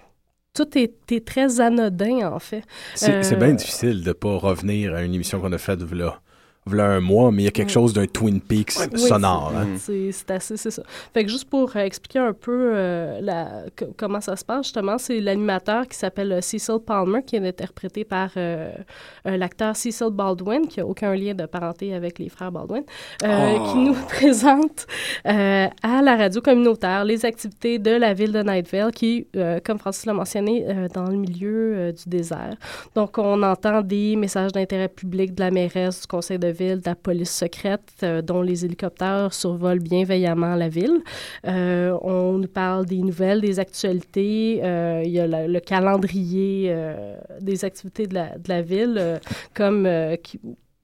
[0.55, 2.63] Tout est, est très anodin, en fait.
[2.95, 5.83] C'est c'est Euh, bien difficile de ne pas revenir à une émission qu'on a faite
[5.83, 6.22] v'là,
[6.67, 9.53] v'là un mois, mais il y a quelque chose d'un Twin Peaks Oui, sonore.
[9.79, 10.11] c'est- hein.
[10.13, 10.83] C'est assez, c'est ça.
[11.13, 14.67] Fait que juste pour euh, expliquer un peu euh, la, co- comment ça se passe,
[14.67, 18.71] justement, c'est l'animateur qui s'appelle euh, Cecil Palmer, qui est interprété par euh,
[19.27, 22.85] euh, l'acteur Cecil Baldwin, qui n'a aucun lien de parenté avec les frères Baldwin,
[23.25, 23.73] euh, Oh.
[23.73, 24.87] qui nous présente
[25.27, 29.59] euh, à la radio communautaire les activités de la ville de Night Vale, qui, euh,
[29.65, 32.55] comme Francis l'a mentionné, euh, dans le milieu euh, du désert.
[32.95, 36.89] Donc, on entend des messages d'intérêt public de la mairesse, du conseil de ville, de
[36.89, 41.03] la police secrète, euh, dont les hélicoptères survolent bienveillamment la ville.
[41.47, 44.61] Euh, on nous parle des nouvelles, des actualités.
[44.63, 46.75] Euh, il y a le calendrier
[47.41, 48.15] des activités de
[48.49, 49.21] la, ville,
[49.55, 49.89] comme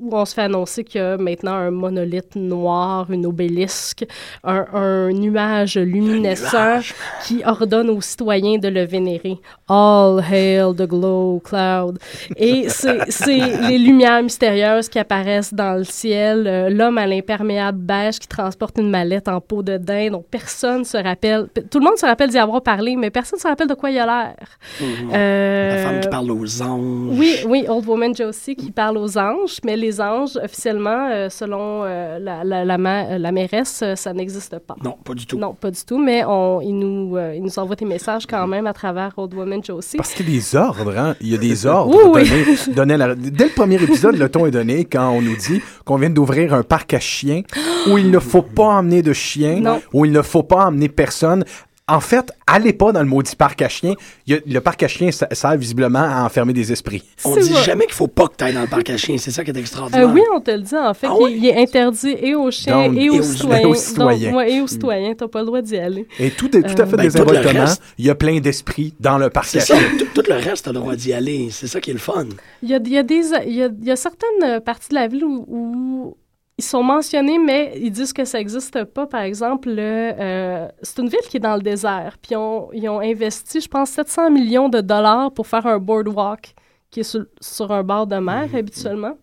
[0.01, 4.05] où on se fait annoncer qu'il y a maintenant un monolithe noir, une obélisque,
[4.45, 6.79] un, un nuage luminescent
[7.25, 9.39] qui ordonne aux citoyens de le vénérer.
[9.69, 11.99] All hail the glow cloud.
[12.37, 18.21] Et c'est les lumières mystérieuses qui apparaissent dans le ciel, euh, l'homme à l'imperméable beige
[18.21, 21.49] qui transporte une mallette en peau de daim dont personne se rappelle.
[21.71, 23.99] Tout le monde se rappelle d'y avoir parlé, mais personne se rappelle de quoi il
[23.99, 24.37] a l'air.
[24.81, 25.11] Mhm.
[25.13, 27.19] Euh, La femme qui parle aux anges.
[27.19, 31.83] oui, oui, Old Woman Josie qui parle aux anges, mais les anges, officiellement, euh, selon
[31.85, 34.77] euh, la, la, la, ma- la mairesse, euh, ça n'existe pas.
[34.83, 35.39] Non, pas du tout.
[35.39, 38.47] Non, pas du tout, mais on, il, nous, euh, il nous envoie des messages quand
[38.47, 39.97] même à travers Old Woman Josie.
[39.97, 41.15] Parce qu'il y a des ordres, hein?
[41.21, 42.75] Il y a des ordres Oui, oui.
[42.75, 42.97] donnés.
[43.17, 46.55] Dès le premier épisode, le ton est donné quand on nous dit qu'on vient d'ouvrir
[46.55, 47.43] un parc à chiens
[47.91, 49.81] où il ne faut pas emmener de chiens, Non.
[49.93, 51.45] où il ne faut pas emmener personne.
[51.89, 53.95] En fait, allez pas dans le maudit parc à chiens.
[54.27, 57.03] Il y a- le parc à chiens ça- sert visiblement à enfermer des esprits.
[57.25, 57.63] On dit vrai.
[57.65, 59.17] jamais qu'il faut pas que tu ailles dans le parc à chiens.
[59.19, 60.07] C'est ça qui est extraordinaire.
[60.09, 61.37] Euh, oui, on te le dit, en fait, Ah oui?
[61.39, 64.31] il est interdit et aux chiens Donc, et, aux, et aux citoyens.
[64.31, 66.07] Donc, ouais, et aux citoyens, t'as pas le droit d'y aller.
[66.19, 67.61] Et tout est tout à Euh, fait Ben, tout le désinvoltement.
[67.65, 69.77] reste- Il y a plein d'esprits dans le parc à chiens.
[70.15, 71.49] Tout, le reste, t'as le droit d'y aller.
[71.51, 72.27] C'est ça qui est le fun.
[72.63, 74.61] Il y a, il y a des, il y a, il y a certaines euh,
[74.61, 76.17] parties de la ville où, où
[76.59, 79.07] ils sont mentionnés, mais ils disent que ça n'existe pas.
[79.07, 82.17] Par exemple, le, euh, c'est une ville qui est dans le désert.
[82.21, 86.55] Puis on- ils ont investi, je pense, 700 millions de dollars pour faire un boardwalk
[86.91, 89.17] qui est sur, sur un bord de mer habituellement.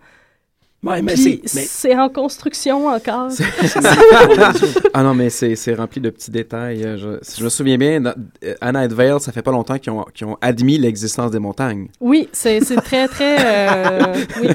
[0.85, 1.89] Ouais, mais Puis c'est.
[1.89, 3.29] mais- en construction encore.
[4.93, 6.83] ah non, mais c'est c'est rempli de petits détails.
[6.83, 8.13] Euh, Je, je me souviens bien, dans-
[8.43, 11.39] euh, à Night Vale, ça fait pas longtemps qu'ils ont, qu'ils ont admis l'existence des
[11.39, 11.87] montagnes.
[11.99, 13.37] Oui, c'est c'est très, très...
[13.39, 14.49] euh, oui.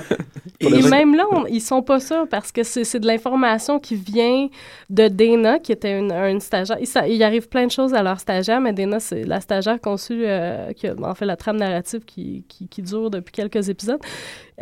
[0.61, 3.97] Et même là, on- ils sont pas ça parce que c'est c'est de l'information qui
[3.97, 4.49] vient
[4.91, 6.77] de Dana, qui était une, une stagiaire.
[6.81, 9.81] Il, ça- il arrive plein de choses à leur stagiaire, mais Dana, c'est la stagiaire
[9.81, 13.69] conçue, euh, qui a en fait la trame narrative qui, qui, qui dure depuis quelques
[13.69, 14.01] épisodes.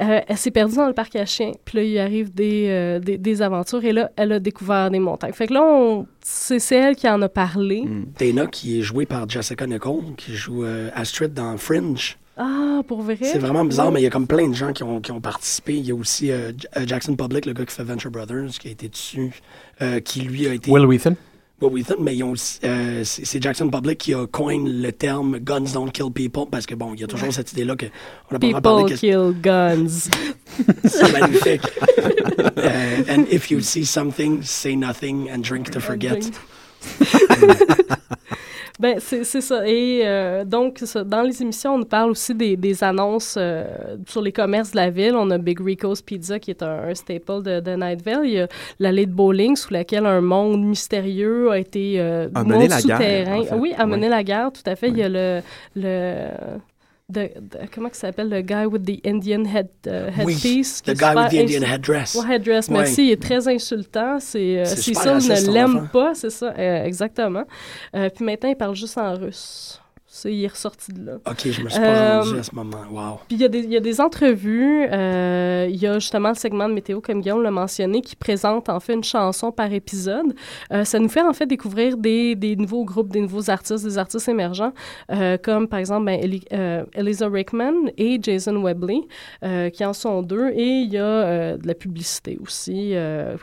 [0.01, 1.53] Euh, elle s'est perdue dans le parc à chiens.
[1.65, 5.01] Puis là, il arrive des, euh, des, des aventures et là, elle a découvert des
[5.01, 5.33] montagnes.
[5.33, 7.83] Fait que là, on- c'est elle qui en a parlé.
[7.83, 8.05] Hmm.
[8.19, 12.17] Dana, qui est jouée par Jessica Nicole, qui joue euh, Astrid dans Fringe.
[12.37, 13.17] Ah, pour vrai?
[13.21, 15.21] C'est vraiment bizarre, mais il y a comme plein de gens qui ont, qui ont
[15.21, 15.75] participé.
[15.77, 16.31] Il y a aussi
[16.87, 19.33] Jackson Public, le gars qui fait Venture Brothers, qui a été dessus,
[19.83, 20.71] euh, qui lui a été.
[20.71, 21.17] Will Wheaton.
[21.61, 25.39] Will Wheaton, mais ils ont aussi, euh, c'est Jackson Public qui a coin le terme
[25.39, 27.87] Guns don't kill people, parce que bon, il y a toujours cette idée-là que
[28.31, 30.09] on a People que kill guns.
[30.85, 31.63] c'est magnifique.
[32.59, 36.31] Euh, and if you see something, say nothing and drink to forget.
[38.81, 39.67] Ben, c'est c'est ça.
[39.67, 43.65] Et euh, donc, ça, dans les émissions, on nous parle aussi des, des annonces euh,
[44.07, 45.15] sur les commerces de la ville.
[45.17, 48.25] On a Big Rico's Pizza, qui est un, un staple de, de.
[48.25, 48.47] Il y a
[48.79, 52.81] l'allée de bowling, sous laquelle un monde mystérieux a été euh, A monde mené la
[52.81, 53.41] guerre, souterrain.
[53.41, 53.55] en fait.
[53.57, 54.11] Oui, a mené Oui.
[54.11, 54.89] la guerre, tout à fait.
[54.91, 55.41] Il y a le...
[55.75, 56.29] le
[57.11, 57.31] de-
[57.75, 59.69] comment il s'appelle le guy with the Indian head,
[60.25, 62.15] Oui, headpiece the guy with the Indian headdress.
[62.15, 62.75] Ouais, headdress, Ouais.
[62.79, 63.07] merci.
[63.07, 64.19] Il est très insultant.
[64.21, 67.45] C'est euh, C'est super raciste, ne l'aime pas, c'est ça, euh, exactement.
[67.97, 69.81] Euh, puis maintenant, il parle juste en russe.
[70.19, 71.13] C'est, il est ressorti de là.
[71.31, 72.79] Ok, je me suis pas Euh, rendu à ce moment.
[72.91, 73.19] Wow.
[73.29, 74.87] Puis il y, a des- il y a des entrevues.
[74.91, 78.69] euh, il y a justement le segment de météo, comme Guillaume l'a mentionné, qui présente
[78.69, 80.35] en fait une chanson par épisode.
[80.73, 83.97] Euh, ça nous fait en fait découvrir des, des nouveaux groupes, des nouveaux artistes, des
[83.99, 84.73] artistes émergents,
[85.43, 86.45] comme par exemple ben, Eli-
[86.95, 89.01] Eliza Rickman et Jason Webley,
[89.73, 90.49] qui en sont deux.
[90.51, 92.95] Et il y a de la publicité aussi,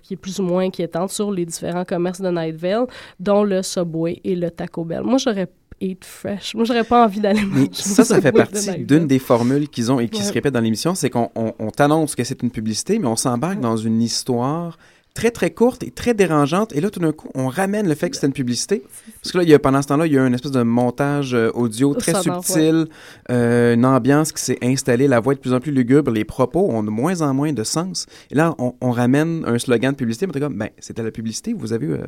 [0.03, 2.87] qui est plus ou moins inquiétante sur les différents commerces de Night Vale,
[3.19, 5.01] dont le Subway et le Taco Bell.
[5.03, 5.47] Moi, j'aurais
[5.81, 6.55] Eat Fresh.
[6.55, 9.99] Moi, j'aurais pas envie d'aller manger ça, ça fait partie d'une des formules qu'ils ont
[9.99, 10.27] et qui Ouais.
[10.27, 13.15] se répète dans l'émission, c'est qu'on on- on t'annonce que c'est une publicité, mais on
[13.17, 14.77] s'embarque dans une histoire
[15.15, 16.75] très très courte et très dérangeante.
[16.75, 18.83] Et là, tout d'un coup, on ramène le fait que c'est une publicité.
[19.23, 20.61] Parce que là, il y a, pendant ce temps-là, il y a une espèce de
[20.61, 22.85] montage euh, audio très Sonore, subtil,
[23.31, 26.25] euh, une ambiance qui s'est installée, la voix est de plus en plus lugubre, les
[26.25, 28.05] propos ont de moins en moins de sens.
[28.29, 31.11] Et là, on, on ramène un slogan de publicité, mais t'es comme, ben, c'était la
[31.11, 32.05] publicité, vous avez, euh,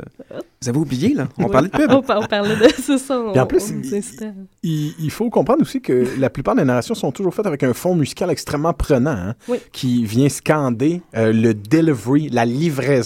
[0.61, 1.29] vous avez oublié, là.
[1.37, 1.51] On Oui.
[1.51, 1.89] parlait de pub.
[1.91, 3.23] on, par- on parlait de c'est ça.
[3.31, 4.33] Puis en on- plus, on incitait.
[4.63, 7.73] Il, il faut comprendre aussi que la plupart des narrations sont toujours faites avec un
[7.73, 9.59] fond musical extrêmement prenant, hein, Oui.
[9.71, 12.96] qui vient scander euh, le delivery, la livraison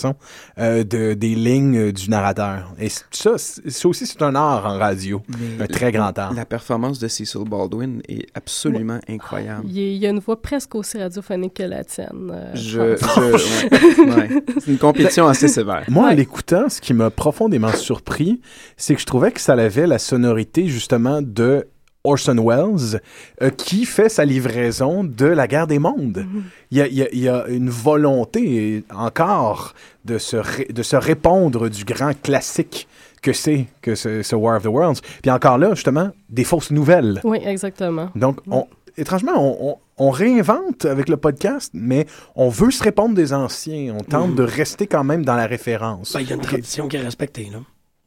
[0.60, 2.74] euh, de, des lignes euh, du narrateur.
[2.80, 6.34] Et ça, ça aussi, c'est un art en radio, Mais un très grand art.
[6.34, 9.64] La performance de Cecil Baldwin est absolument incroyable.
[9.68, 12.32] Il y, a- il y a une voix presque aussi radiophonique que la tienne.
[12.34, 13.38] euh, Je, François.
[13.38, 14.44] je- ouais, ouais.
[14.60, 15.84] C'est une compétition assez sévère.
[15.90, 18.42] Moi, en l'écoutant, ce qui m'a profondément surpris,
[18.78, 21.68] c'est que je trouvais que ça avait la sonorité justement de
[22.04, 23.02] Orson Welles,
[23.42, 26.26] euh, qui fait sa livraison de la guerre des mondes.
[26.72, 29.74] Il y a, il y a- il y a une volonté encore
[30.06, 32.88] de se, ré- de se répondre du grand classique
[33.22, 35.02] que c'est que ce, ce War of the Worlds.
[35.22, 37.22] Puis encore là, justement, des fausses nouvelles.
[37.24, 38.10] Oui, exactement.
[38.16, 38.66] Donc, on-
[38.98, 43.94] étrangement, on, on- on réinvente avec le podcast, mais on veut se répondre des anciens.
[44.00, 44.36] On tente Mhm.
[44.38, 46.14] de rester quand même dans la référence.
[46.14, 47.60] Ben, il y a une tradition qui est respectée, là.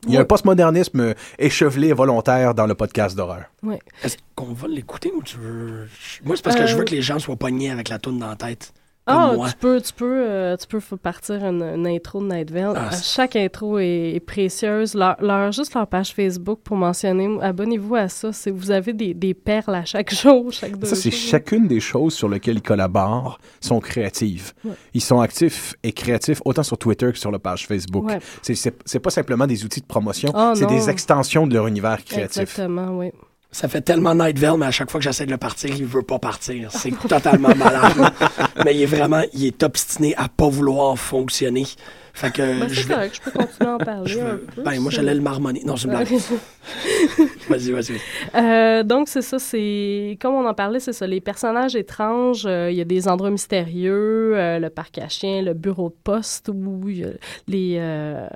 [0.07, 3.45] Il y a un postmodernisme euh, échevelé et volontaire dans le podcast d'horreur.
[3.63, 3.79] Ouais.
[4.03, 5.89] Est-ce qu'on va l'écouter ou tu veux?
[6.25, 8.19] Moi, c'est parce que Euh, je veux que les gens soient pognés avec la toune
[8.19, 8.73] dans la tête.
[9.07, 9.51] Ah, moi.
[9.51, 12.73] tu peux, tu peux, euh, tu peux partir une, une intro de Night Vale.
[12.75, 14.95] Ah, Chaque intro est, est précieuse.
[14.95, 18.33] Leur, leur- juste leur page Facebook pour mentionner, abonnez-vous à ça.
[18.33, 21.81] C'est vous avez des, des perles à chaque jour, chaque deux Ça, c'est chacune des
[21.81, 24.53] choses sur lesquelles ils collaborent sont créatives.
[24.65, 24.73] Ouais.
[24.95, 28.07] Ils sont actifs et créatifs autant sur Twitter que sur la page Facebook.
[28.07, 28.19] Ouais.
[28.43, 32.41] C'est- pas simplement des outils de promotion, Oh, c'est des extensions de leur univers créatif.
[32.41, 33.11] Exactement, oui.
[33.55, 35.85] Ça fait tellement Night Vale, mais à chaque fois que j'essaie de le partir, il
[35.85, 36.73] veut pas partir.
[36.73, 37.97] C'est totalement malade.
[37.97, 38.13] là.
[38.65, 41.65] mais il est vraiment, il est obstiné à pas vouloir fonctionner.
[42.13, 42.95] Fait que Ben, je c'est vais.
[42.95, 44.63] correct, je peux continuer à en parler je un veux- peu.
[44.63, 45.63] Ben, moi, j'allais le marmonner.
[45.65, 46.09] Non, c'est une blague.
[47.49, 47.95] vas-y, vas-y.
[48.35, 50.19] Euh, donc, c'est ça, c'est...
[50.21, 53.31] Comme on en parlait, c'est ça, les personnages étranges, euh, il y a des endroits
[53.31, 57.09] mystérieux, euh, le parc à chiens, le bureau de poste, où il y a
[57.47, 58.27] les, euh,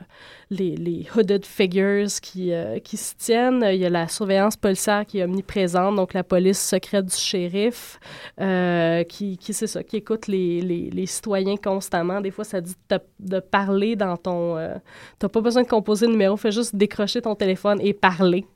[0.50, 3.64] les, les hooded figures qui, euh, qui se tiennent.
[3.70, 7.98] Il y a la surveillance policière qui est omniprésente, donc la police secrète du shérif,
[8.40, 12.20] euh, qui, qui c'est ça, qui écoute les, les, les citoyens constamment.
[12.20, 12.74] Des fois, ça dit
[13.18, 14.56] de, parler dans ton...
[14.56, 14.74] euh,
[15.18, 18.46] T'as pas besoin de composer le numéro, fais juste décrocher ton téléphone et parler.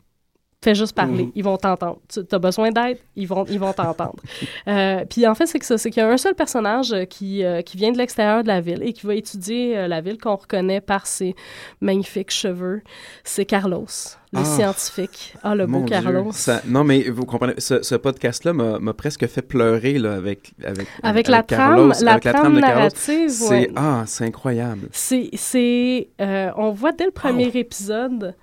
[0.63, 1.33] Fais juste parler, Mhm.
[1.35, 1.99] ils vont t'entendre.
[2.09, 4.15] Tu as besoin d'aide, ils vont ils vont t'entendre.
[4.69, 7.05] Euh, puis en fait, c'est que ça, c'est qu'il y a un seul personnage euh,
[7.05, 10.01] qui, euh, qui vient de l'extérieur de la ville et qui va étudier euh, la
[10.01, 11.35] ville qu'on reconnaît par ses
[11.81, 12.83] magnifiques cheveux.
[13.25, 13.87] C'est Carlos,
[14.33, 14.45] le Ah.
[14.45, 15.35] scientifique.
[15.43, 16.31] Ah, le beau Carlos.
[16.33, 20.87] ça- non, mais vous comprenez, ce, ce podcast-là m'a presque fait pleurer là, avec, avec,
[21.03, 22.75] Avec la Carlos, trame- la avec trame de Carlos.
[22.77, 23.71] narrative, C'est ouais.
[23.75, 24.89] ah, c'est incroyable.
[24.93, 26.09] C'est, c'est,
[26.57, 28.37] on voit dès le premier épisode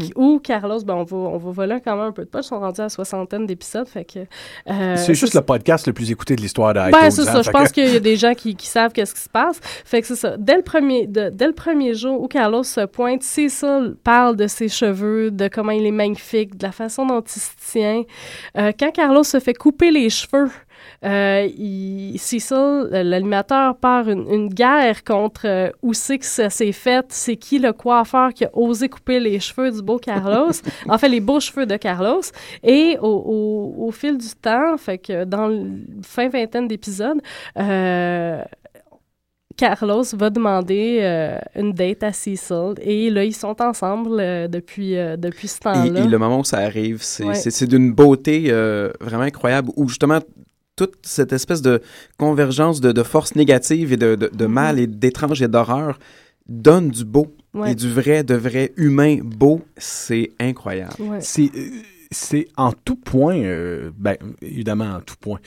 [0.00, 2.46] qui- où Carlos, ben on va, on va voler quand même un peu de poche,
[2.46, 4.20] ils sont rendus à soixantaine d'épisodes, fait que...
[4.70, 6.90] euh, c'est juste le podcast le plus écouté de l'histoire d'iTunes.
[6.92, 7.36] Ben, c'est ça.
[7.38, 9.60] hein, Je pense qu'il y a des gens qui, qui savent qu'est-ce qui se passe.
[9.62, 10.36] Fait que c'est ça.
[10.38, 14.36] Dès le premier, de- dès le premier jour où Carlos se pointe, c'est ça, parle
[14.36, 18.02] de ses cheveux, de comment il est magnifique, de la façon dont il se tient.
[18.56, 20.50] Euh, quand Carlos se fait couper les cheveux,
[21.04, 26.48] euh, il, c'est ça, l'animateur part une, une guerre contre euh, où c'est que ça
[26.50, 30.50] s'est fait, c'est qui le coiffeur qui a osé couper les cheveux du beau Carlos,
[30.88, 32.22] en fait les beaux cheveux de Carlos,
[32.62, 35.66] et au, au- au fil du temps, fait que dans le
[36.02, 37.20] fin vingtaine d'épisodes,
[37.58, 38.42] euh,
[39.56, 44.96] Carlos va demander euh, une date à Cecil et là ils sont ensemble euh, depuis
[44.96, 46.00] euh, depuis ce temps-là.
[46.00, 47.66] et le moment où ça arrive, c'est Ouais.
[47.68, 48.50] d'une beauté
[49.00, 50.18] vraiment incroyable, où justement
[50.76, 51.80] toute cette espèce de
[52.18, 55.98] convergence de, de forces négatives et de, de, de mal et d'étrange et d'horreur
[56.48, 57.70] donne du beau Ouais.
[57.70, 59.62] et du vrai, de vrai humain beau.
[59.76, 60.94] C'est incroyable.
[61.20, 61.70] C'est, euh,
[62.10, 65.38] c'est en tout point, euh, ben, évidemment en tout point,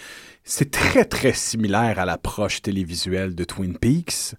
[0.45, 4.35] c'est très très similaire à l'approche télévisuelle de Twin Peaks,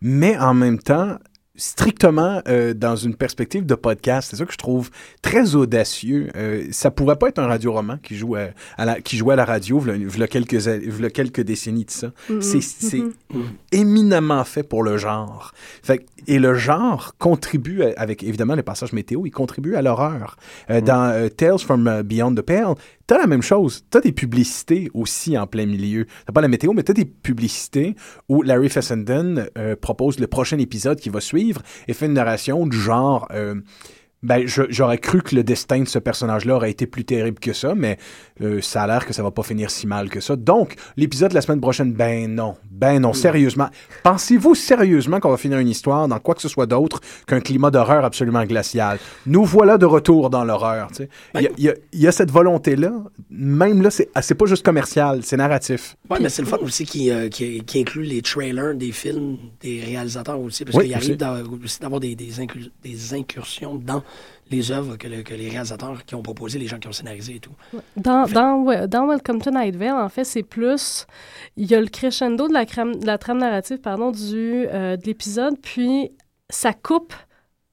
[0.00, 1.18] mais en même temps
[1.58, 4.28] strictement euh, dans une perspective de podcast.
[4.30, 4.88] C'est ça que je trouve
[5.20, 6.28] très audacieux.
[6.36, 8.48] Euh, ça pourrait pas être un radioroman qui joue à,
[8.78, 11.90] à la, qui jouait à la radio v'là, v'là quelques, a- v'là quelques décennies de
[11.90, 12.12] ça.
[12.30, 12.40] Mhm.
[12.40, 13.42] C'est, Mhm.
[13.72, 15.52] éminemment fait pour le genre.
[15.82, 20.36] Fait, et le genre contribue, à- avec évidemment les passages météo, il contribue à l'horreur.
[20.70, 22.74] Euh, Dans euh, Tales from euh, Beyond the Pale,
[23.08, 23.84] t'as la même chose.
[23.90, 26.06] T'as des publicités aussi en plein milieu.
[26.26, 27.96] T'as pas la météo, mais t'as des publicités
[28.28, 32.66] où Larry Fessenden euh, propose le prochain épisode qui va suivre et fait une narration
[32.66, 33.26] du genre...
[33.32, 33.56] euh,
[34.22, 37.74] ben, j'aurais cru que le destin de ce personnage-là aurait été plus terrible que ça,
[37.76, 37.98] mais
[38.40, 40.34] euh, ça a l'air que ça va pas finir si mal que ça.
[40.34, 43.68] Donc, l'épisode de la semaine prochaine, ben non, ben non, sérieusement.
[44.02, 47.70] Pensez-vous sérieusement qu'on va finir une histoire dans quoi que ce soit d'autre qu'un climat
[47.70, 48.98] d'horreur absolument glacial?
[49.26, 51.08] Nous voilà de retour dans l'horreur, tu sais.
[51.36, 52.92] Il y y, y a cette volonté-là,
[53.30, 55.96] même là, c'est ah, pas juste commercial, c'est narratif.
[56.10, 59.36] Ouais, mais c'est le fun aussi qui, euh, qui, qui inclut les trailers des films
[59.60, 62.30] des réalisateurs aussi, parce Oui, qu'il arrive d'avoir- aussi d'avoir des, des,
[62.82, 64.02] des incursions dans
[64.50, 67.36] les œuvres que, le- que les réalisateurs qui ont proposé, les gens qui ont scénarisé
[67.36, 67.52] et tout.
[67.96, 71.06] Dans, dans, ouais, dans Welcome to Night Vale, en fait, c'est plus.
[71.56, 74.96] Il y a le crescendo de la, crame- de la trame narrative pardon, du, euh,
[74.96, 76.12] de l'épisode, puis
[76.48, 77.12] ça coupe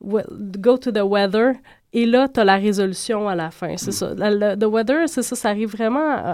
[0.01, 0.25] well,
[0.59, 1.53] Go to the Weather,
[1.93, 3.77] et là, tu as la résolution à la fin.
[3.77, 4.13] C'est ça.
[4.15, 6.33] La- le- the Weather, c'est ça, ça arrive vraiment euh,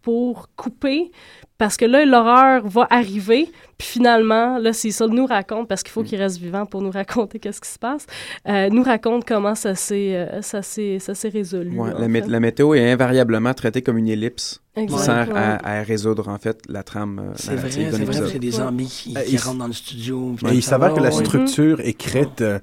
[0.00, 1.10] pour couper,
[1.58, 5.92] parce que là, l'horreur va arriver, puis finalement, là, c'est ça, nous raconte, parce qu'il
[5.92, 8.06] faut qu'il reste vivant pour nous raconter qu'est-ce qui se passe,
[8.48, 11.78] euh, nous raconte comment ça s'est euh, ça s'est- ça s'est résolu.
[11.78, 12.28] Ouais, la, mé- fait.
[12.28, 16.58] la météo est invariablement traitée comme une ellipse qui sert à, à résoudre en fait
[16.68, 19.66] la trame euh, C'est vrai, c'est vrai, des zombies qui, Euh, qui il- rentrent dans
[19.66, 20.36] le studio.
[20.50, 21.24] Et il s'avère que la Ouais, ouais.
[21.24, 22.42] structure écrite...
[22.42, 22.58] euh,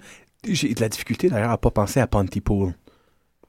[0.47, 2.73] J'ai de la difficulté d'ailleurs à pas penser à Pontypool.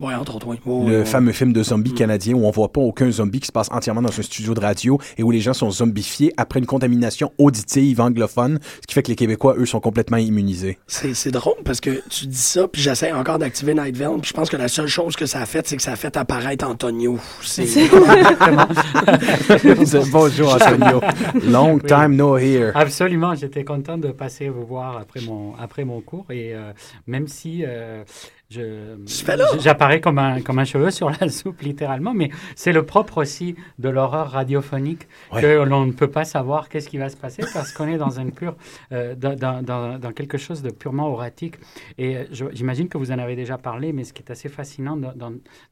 [0.00, 0.58] Oui, entre autres, oui.
[0.90, 3.68] Le fameux film de zombies canadien où on voit pas aucun zombie qui se passe
[3.70, 7.32] entièrement dans un studio de radio et où les gens sont zombifiés après une contamination
[7.38, 10.78] auditive anglophone, ce qui fait que les Québécois, eux, sont complètement immunisés.
[10.88, 14.34] C'est c'est drôle parce que tu dis ça, puis j'essaie encore d'activer Nightville, puis je
[14.34, 16.66] pense que la seule chose que ça a fait, c'est que ça a fait apparaître
[16.66, 17.18] Antonio.
[17.42, 17.64] C'est
[20.10, 21.00] Bonjour Antonio.
[21.44, 21.82] Long Oui.
[21.86, 22.72] time no here.
[22.74, 26.72] Absolument, j'étais content de passer vous voir après mon, après mon cours et euh,
[27.06, 28.02] même si euh?
[28.50, 33.56] J'apparais comme un, comme un cheveu sur la soupe littéralement, mais c'est le propre aussi
[33.78, 35.40] de l'horreur radiophonique Ouais.
[35.40, 38.20] que l'on ne peut pas savoir qu'est-ce qui va se passer parce qu'on est dans
[38.20, 38.56] une pure,
[38.92, 41.56] euh, dans, dans, quelque chose de purement oratique
[41.98, 44.96] et euh, j'imagine que vous en avez déjà parlé, mais ce qui est assez fascinant
[44.96, 45.14] dans,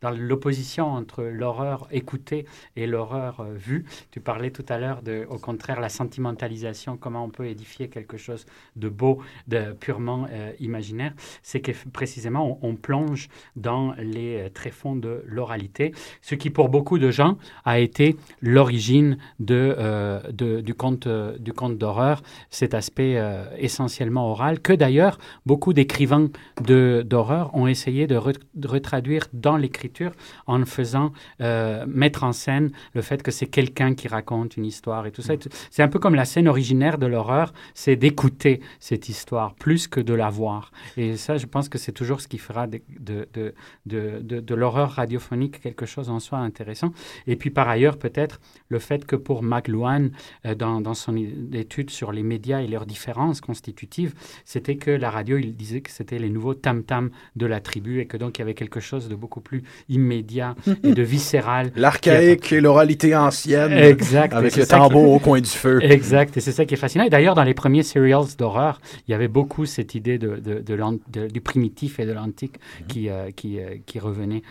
[0.01, 2.47] dans, l'opposition entre l'horreur écoutée
[2.77, 7.25] et l'horreur euh, vue, tu parlais tout à l'heure de, au contraire, la sentimentalisation, comment
[7.25, 8.47] on peut édifier quelque chose
[8.77, 11.13] de beau, de purement euh, imaginaire,
[11.43, 15.93] c'est que précisément on, on plonge dans les euh, tréfonds de l'oralité,
[16.23, 21.37] ce qui pour beaucoup de gens a été l'origine de, euh, de- du conte, euh,
[21.39, 26.29] du conte d'horreur, cet aspect euh, essentiellement oral, que d'ailleurs beaucoup d'écrivains
[26.61, 30.13] d'horreur ont essayé de, re- de retraduire dans l'écriture
[30.47, 35.07] en faisant euh, mettre en scène le fait que c'est quelqu'un qui raconte une histoire
[35.07, 35.35] et tout ça.
[35.71, 40.01] C'est un peu comme la scène originaire de l'horreur, c'est d'écouter cette histoire plus que
[40.01, 40.73] de la voir.
[40.97, 43.55] Et ça, je pense que c'est toujours ce qui fera de, de, de,
[43.87, 46.93] de, de- de l'horreur radiophonique quelque chose en soi intéressant.
[47.27, 50.09] Et puis par ailleurs, peut-être le fait que pour McLuhan,
[50.47, 51.17] euh, dans, dans son
[51.53, 55.91] étude sur les médias et leurs différences constitutives, c'était que la radio, il disait que
[55.91, 59.09] c'était les nouveaux tam-tam de la tribu et que donc il y avait quelque chose
[59.09, 61.73] de beaucoup plus immédiat et de viscéral.
[61.77, 63.73] L'archaïque et l'oralité ancienne.
[63.73, 64.35] Exact.
[64.35, 65.79] Avec le qui- tambour au coin du feu.
[65.83, 66.37] Exact.
[66.37, 67.05] Et c'est ça qui est fascinant.
[67.05, 71.41] Et d'ailleurs, dans les premiers serials d'horreur, il y avait beaucoup cette idée de- du
[71.41, 72.87] primitif et de l'antique Mhm.
[72.89, 74.43] qui, euh, qui, euh, qui revenait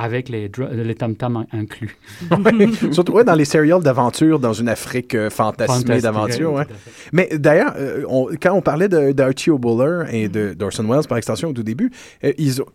[0.00, 1.96] avec les, les tam-tams inclus.
[2.30, 2.92] Ouais.
[2.92, 6.52] Surtout ouais, dans les serials d'aventure, dans une Afrique euh, fantasmée Fantastique, d'aventure.
[6.52, 6.64] ouais.
[7.12, 8.04] Mais d'ailleurs, euh,
[8.40, 11.90] quand on parlait d'Archie O'Buller et de d'Orson Welles par extension au tout début,
[12.22, 12.66] euh, ils ont.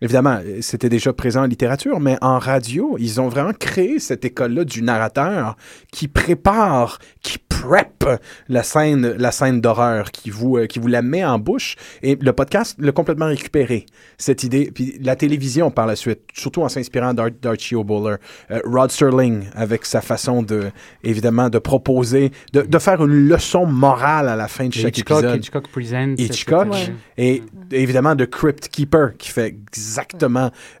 [0.00, 4.64] Évidemment, c'était déjà présent en littérature, mais en radio, ils ont vraiment créé cette école-là
[4.64, 5.56] du narrateur
[5.92, 8.04] qui prépare, qui prep
[8.48, 11.74] la scène, la scène d'horreur, qui vous, euh, qui vous la met en bouche.
[12.02, 13.86] Et le podcast l'a complètement récupéré,
[14.16, 14.70] cette idée.
[14.72, 18.16] Puis la télévision par la suite, surtout en s'inspirant d'Ar- d'Archie O'Buller.
[18.52, 20.70] Euh, Rod Serling, avec sa façon de,
[21.02, 25.18] évidemment, de proposer, de, de faire une leçon morale à la fin de chaque Hitchcock,
[25.24, 25.38] épisode.
[25.40, 26.68] Hitchcock Presents, Hitchcock.
[27.16, 27.42] Et
[27.72, 29.87] évidemment, de Crypt Keeper, qui fait exactement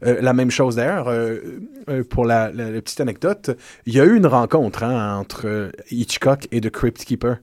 [0.04, 0.76] euh, la même chose.
[0.76, 3.50] D'ailleurs, euh, euh, pour la, petite anecdote,
[3.86, 7.38] il y a eu une rencontre hein, entre Hitchcock et The Crypt Keeper.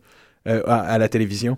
[0.48, 1.58] à, la télévision.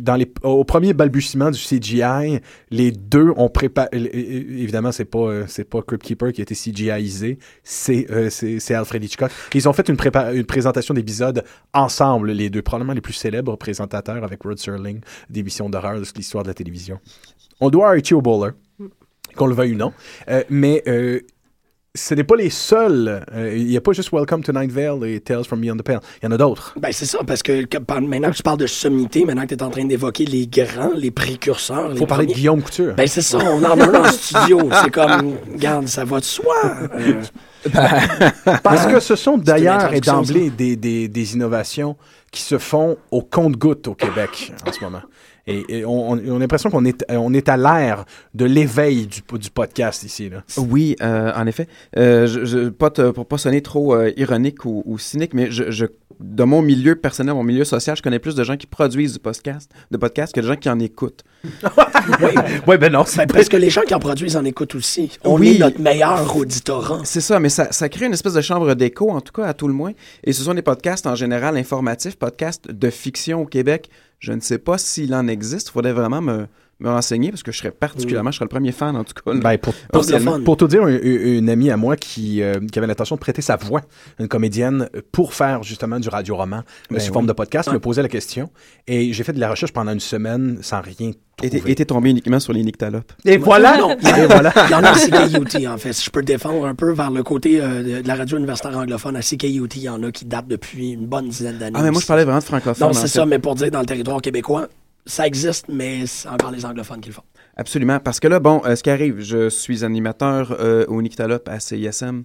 [0.00, 3.88] Dans les, au premier balbutiement du CGI, les deux ont préparé.
[3.92, 9.30] Évidemment, c'est pas c'est pas Crypt Keeper qui a été CGIisé, c'est c'est Alfred Hitchcock.
[9.52, 9.98] Ils ont fait une,
[10.46, 16.00] présentation d'épisodes ensemble, les deux, probablement les plus célèbres présentateurs avec Rod Serling d'émissions d'horreur
[16.00, 16.98] de l'histoire de la télévision.
[17.60, 18.52] On doit à Archie O'Buller,
[19.36, 19.92] qu'on le veuille ou non,
[20.28, 21.20] Euh, mais euh,
[21.94, 23.24] ce n'est pas les seuls.
[23.34, 25.82] Euh, Il n'y a pas juste Welcome to Night Vale et Tales from Beyond the
[25.82, 26.00] Pale.
[26.22, 26.74] Il y en a d'autres.
[26.78, 27.64] Ben, c'est ça, parce que,
[28.00, 30.92] maintenant que tu parles de sommité, maintenant que tu es en train d'évoquer les grands,
[30.94, 31.92] les précurseurs.
[31.92, 32.94] Il faut parler de Guillaume Couture.
[32.96, 34.68] Ben, c'est ça, on en a un en studio.
[34.82, 36.54] C'est comme, regarde, ça va de soi.
[36.98, 37.22] Euh,
[38.62, 41.96] Parce que ce sont d'ailleurs et d'emblée des, des, des innovations
[42.30, 45.02] qui se font au compte-goutte au Québec en ce moment?
[45.48, 50.02] Et, on, a l'impression qu'on est, on est à l'ère de l'éveil du, du podcast
[50.02, 50.28] ici.
[50.28, 50.42] Là.
[50.56, 51.68] Oui, euh, en effet.
[51.96, 55.86] Euh, je, pas te- pas sonner trop euh, ironique ou, cynique, mais je-
[56.20, 59.18] de mon milieu personnel, mon milieu social, je connais plus de gens qui produisent du
[59.18, 61.24] podcast, de podcasts que de gens qui en écoutent.
[62.66, 63.04] oui, ben non.
[63.16, 65.10] ben, parce que les gens qui en produisent en écoutent aussi.
[65.24, 65.56] On Oui.
[65.56, 67.00] est notre meilleur auditorat.
[67.04, 69.54] C'est ça, mais ça, ça crée une espèce de chambre d'écho, en tout cas, à
[69.54, 69.92] tout le moins.
[70.24, 73.90] Et ce sont des podcasts en général informatifs, podcasts de fiction au Québec.
[74.18, 75.68] Je ne sais pas s'il en existe.
[75.68, 76.46] Il faudrait vraiment me,
[76.78, 79.32] me renseigner parce que je serais particulièrement, je serais le premier fan, en tout cas.
[79.34, 79.72] Ben, pour,
[80.44, 83.40] pour, tout dire, une, une amie à moi qui, euh, qui avait l'intention de prêter
[83.40, 83.80] sa voix,
[84.20, 87.12] une comédienne, pour faire justement du radio-roman Ben sous oui.
[87.12, 88.50] forme de podcast, me posait la question.
[88.86, 91.62] Et j'ai fait de la recherche pendant une semaine sans rien trouver.
[91.70, 93.12] et t'es tombé uniquement sur les nyctalopes.
[93.24, 93.78] Et voilà!
[93.78, 94.52] Non, il y, Et voilà.
[94.66, 95.92] il y en a à CKUT, en fait.
[95.94, 98.76] Si je peux défendre un peu vers le côté euh, de, de la radio universitaire
[98.76, 101.78] anglophone, à CKUT, il y en a qui datent depuis une bonne dizaine d'années.
[101.78, 102.88] Ah, mais moi, je parlais vraiment de francophone.
[102.88, 103.08] Non, c'est fait.
[103.08, 104.68] ça, mais pour dire dans le territoire québécois,
[105.06, 107.22] ça existe, mais c'est encore les anglophones qui le font.
[107.56, 108.00] Absolument.
[108.00, 111.58] Parce que là, bon, euh, ce qui arrive, je suis animateur euh, au Nyctalope à
[111.60, 112.24] CISM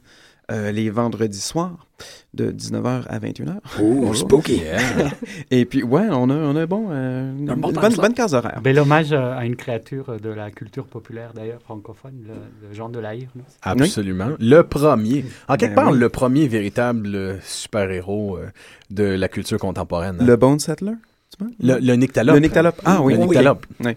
[0.52, 1.88] euh, les vendredis soirs.
[2.34, 3.58] de 19h à 21h.
[3.82, 4.62] Oh, spooky.
[5.52, 8.60] Et puis, ouais, on a, on a bon, euh, une Un bon bonne, case horaire.
[8.62, 13.00] Bel hommage à une créature de la culture populaire, d'ailleurs, francophone, le, le Jean de
[13.00, 13.30] Laïr.
[13.62, 14.32] Absolument.
[14.40, 15.24] Le premier.
[15.48, 16.00] En quelque Ben part, oui.
[16.00, 18.40] le premier véritable super-héros
[18.90, 20.18] de la culture contemporaine.
[20.20, 20.26] hein?
[20.26, 20.94] Le Bone Settler?
[21.60, 22.36] Le, le Nyctalope.
[22.36, 22.82] Le Nyctalope.
[22.86, 23.26] Ah oui, Le oui.
[23.28, 23.66] Nyctalope.
[23.84, 23.92] Oui.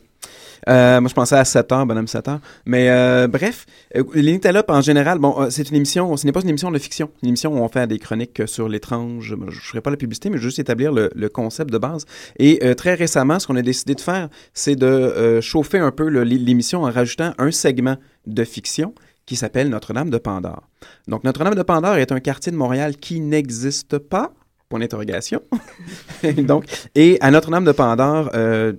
[0.69, 2.41] Euh, moi, je pensais à 7 heures, bonhomme 7 heures.
[2.65, 3.67] Mais euh, bref,
[3.97, 6.71] euh, les Nyctalopes, en général, bon, euh, c'est une émission, ce n'est pas une émission
[6.71, 7.11] de fiction.
[7.23, 9.27] Une émission où on fait des chroniques sur l'étrange.
[9.29, 11.79] Je ne ferai pas la publicité, mais je vais juste établir le, le concept de
[11.79, 12.07] base.
[12.39, 15.91] Et euh, très récemment, ce qu'on a décidé de faire, c'est de euh, chauffer un
[15.91, 18.95] peu l'émission en rajoutant un segment de fiction
[19.27, 20.69] qui s'appelle Notre-Dame de Pandore.
[21.09, 24.33] Donc, Notre-Dame de Pandore est un quartier de Montréal qui n'existe pas.
[24.69, 25.43] Point d'interrogation.
[26.39, 28.73] Donc, et à Notre-Dame de Pandore, euh,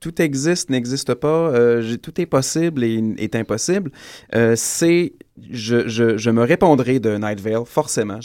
[0.00, 3.90] tout existe, n'existe pas, euh, tout est possible et est impossible.
[4.34, 5.14] Euh, c'est,
[5.50, 8.20] je, me répondrai de Night Vale, forcément.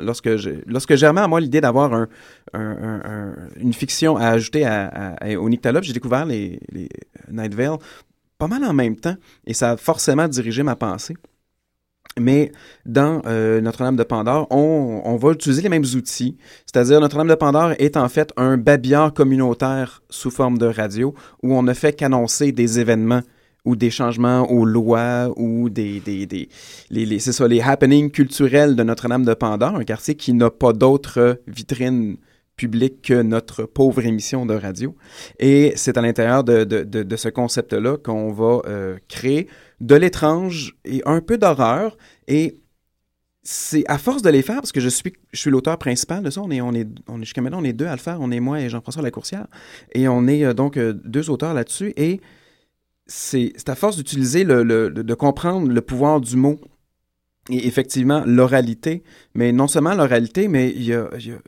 [0.00, 2.08] Lorsque j'ai, lorsque à moi l'idée d'avoir un,
[2.54, 6.60] un- un- un- une fiction à ajouter à, à- à- au Nyctalope, j'ai découvert les,
[6.72, 6.88] les
[7.30, 7.76] Night Vale
[8.38, 9.16] pas mal en même temps
[9.46, 11.16] et ça a forcément dirigé ma pensée.
[12.18, 12.50] Mais
[12.86, 16.36] dans euh, Notre-Dame de Pandore, on, on va utiliser les mêmes outils.
[16.64, 21.54] C'est-à-dire, Notre-Dame de Pandore est en fait un babillard communautaire sous forme de radio où
[21.54, 23.20] on ne fait qu'annoncer des événements
[23.66, 26.48] ou des changements aux lois ou des, des, des
[26.88, 30.50] les, les- c'est ça, les happenings culturels de Notre-Dame de Pandore, un quartier qui n'a
[30.50, 32.16] pas d'autres vitrines
[32.56, 34.96] publiques que notre pauvre émission de radio.
[35.38, 39.48] Et c'est à l'intérieur de, de, de, ce concept-là qu'on va euh, créer
[39.80, 41.96] de l'étrange et un peu d'horreur.
[42.28, 42.60] Et
[43.42, 46.30] c'est à force de les faire, parce que je suis, je suis l'auteur principal de
[46.30, 48.20] ça, on est, on est, on est jusqu'à maintenant, on est deux à le faire,
[48.20, 49.46] on est moi et Jean-François Lacourcière,
[49.92, 52.20] et on est euh, donc euh, deux auteurs là-dessus, et
[53.06, 56.58] c'est à force d'utiliser le, le- de comprendre le pouvoir du mot
[57.48, 59.04] et effectivement l'oralité,
[59.34, 61.38] mais non seulement l'oralité, mais il y il y a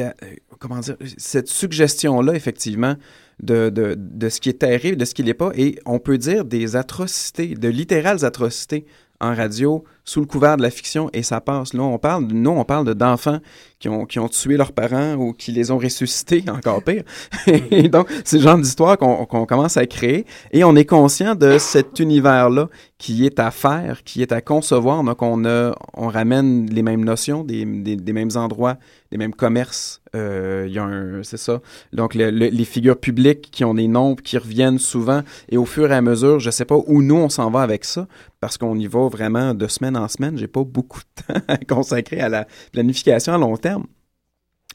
[0.00, 0.10] euh,
[0.58, 2.94] comment dire, cette suggestion-là, effectivement,
[3.42, 6.18] de, de, de ce qui est terrible, de ce qui l'est pas, et on peut
[6.18, 8.86] dire des atrocités, de littérales atrocités
[9.22, 11.74] en radio sous le couvert de la fiction et ça passe.
[11.74, 13.38] Là, on parle, nous, on parle de- d'enfants
[13.78, 17.04] qui ont, qui ont tué leurs parents ou qui les ont ressuscités, encore pire.
[17.46, 21.56] et donc, c'est le genre d'histoire qu'on commence à créer et on est conscient de
[21.58, 22.68] cet univers-là
[22.98, 25.04] qui est à faire, qui est à concevoir.
[25.04, 28.76] Donc, on, a, on ramène les mêmes notions, des, des mêmes endroits,
[29.12, 30.00] des mêmes commerces.
[30.16, 31.60] Euh, Il y a un, c'est ça.
[31.92, 35.66] Donc, le- le- les figures publiques qui ont des noms qui reviennent souvent et au
[35.66, 38.08] fur et à mesure, je sais pas où nous on s'en va avec ça
[38.40, 40.36] parce qu'on y va vraiment de semaine en semaine.
[40.38, 43.86] J'ai pas beaucoup de temps à consacrer à la planification à long terme.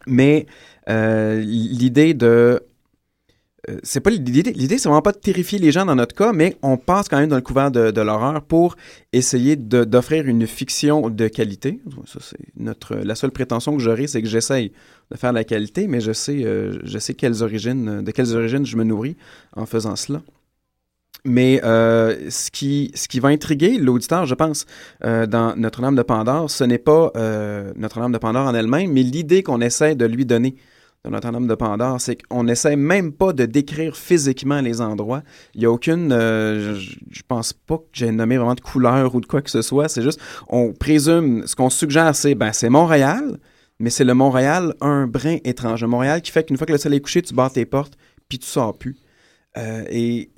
[0.06, 0.46] Mais
[0.90, 2.62] euh, l'idée de
[3.84, 6.58] c'est pas l'idée, l'idée c'est vraiment pas de terrifier les gens dans notre cas, mais
[6.62, 8.76] on passe quand même dans le couvert de, l'horreur pour
[9.14, 11.80] essayer d'offrir une fiction de qualité.
[12.06, 14.72] Ça, c'est notre, la seule prétention que j'aurai, c'est que j'essaye
[15.12, 18.66] de faire la qualité, mais je sais, euh, je sais quelles origines, de quelles origines
[18.66, 19.18] je me nourris
[19.56, 20.22] en faisant cela.
[21.28, 24.66] Mais euh, ce, qui, ce qui va intriguer l'auditeur, je pense,
[25.04, 29.04] euh, dans Notre-Dame de Pandore, ce n'est pas euh, Notre-Dame de Pandore en elle-même, mais
[29.04, 30.56] l'idée qu'on essaie de lui donner
[31.04, 35.22] dans Notre-Dame de Pandore, c'est qu'on n'essaie même pas de décrire physiquement les endroits.
[35.54, 39.16] Il n'y a aucune, euh, je, je pense pas que j'ai nommé vraiment de couleur
[39.16, 39.88] ou de quoi que ce soit.
[39.88, 40.20] C'est juste,
[40.50, 43.38] on présume, ce qu'on suggère, c'est, ben, c'est Montréal,
[43.80, 45.84] mais c'est le Montréal un brin étrange.
[45.84, 47.94] Un Montréal qui fait qu'une fois que le soleil est couché, tu barres tes portes,
[48.28, 48.98] puis tu sors plus.
[49.58, 50.32] Euh, et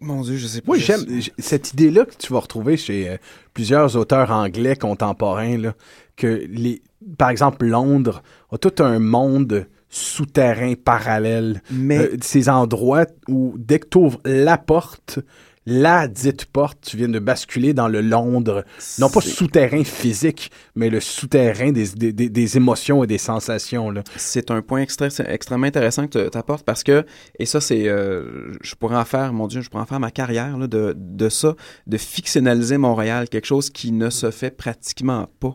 [0.00, 0.66] mon Dieu, je sais pas.
[0.66, 3.16] Moi, je- j'aime cette idée-là que tu vas retrouver chez euh,
[3.54, 5.74] plusieurs auteurs anglais contemporains, là,
[6.16, 6.82] que les,
[7.18, 11.62] par exemple, Londres a tout un monde souterrain parallèle.
[11.70, 15.18] Mais- Euh, ces endroits où, dès que tu ouvres la porte,
[15.64, 18.64] la dite porte, tu viens de basculer dans le Londres,
[18.98, 23.94] non pas souterrain physique, mais le souterrain des, des, des- des émotions et des sensations.
[24.16, 27.04] C'est un point extra- extrêmement intéressant que tu apportes parce que,
[27.38, 27.86] et ça, c'est.
[27.86, 30.94] euh, je pourrais en faire, mon Dieu, je pourrais en faire ma carrière là, de,
[30.96, 31.54] de ça,
[31.86, 35.54] de fictionnaliser Montréal, quelque chose qui ne se fait pratiquement pas.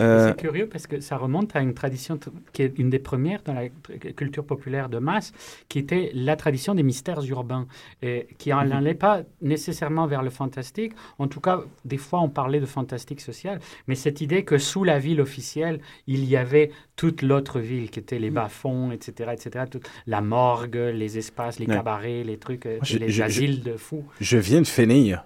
[0.00, 2.18] Euh, C'est curieux parce que ça remonte à une tradition
[2.52, 5.32] qui est une des premières dans la culture populaire de masse,
[5.68, 7.66] qui était la tradition des mystères urbains,
[8.02, 8.68] et qui Mhm.
[8.68, 10.92] n'allait pas nécessairement vers le fantastique.
[11.18, 14.84] En tout cas, des fois, on parlait de fantastique social, mais cette idée que sous
[14.84, 18.34] la ville officielle, il y avait toute l'autre ville, qui était les Mhm.
[18.36, 21.74] bas-fonds, etc., etc., toute la morgue, les espaces, les Ouais.
[21.74, 24.04] cabarets, les trucs, euh, Je- les je- je- asiles de fous.
[24.20, 25.24] Je viens de finir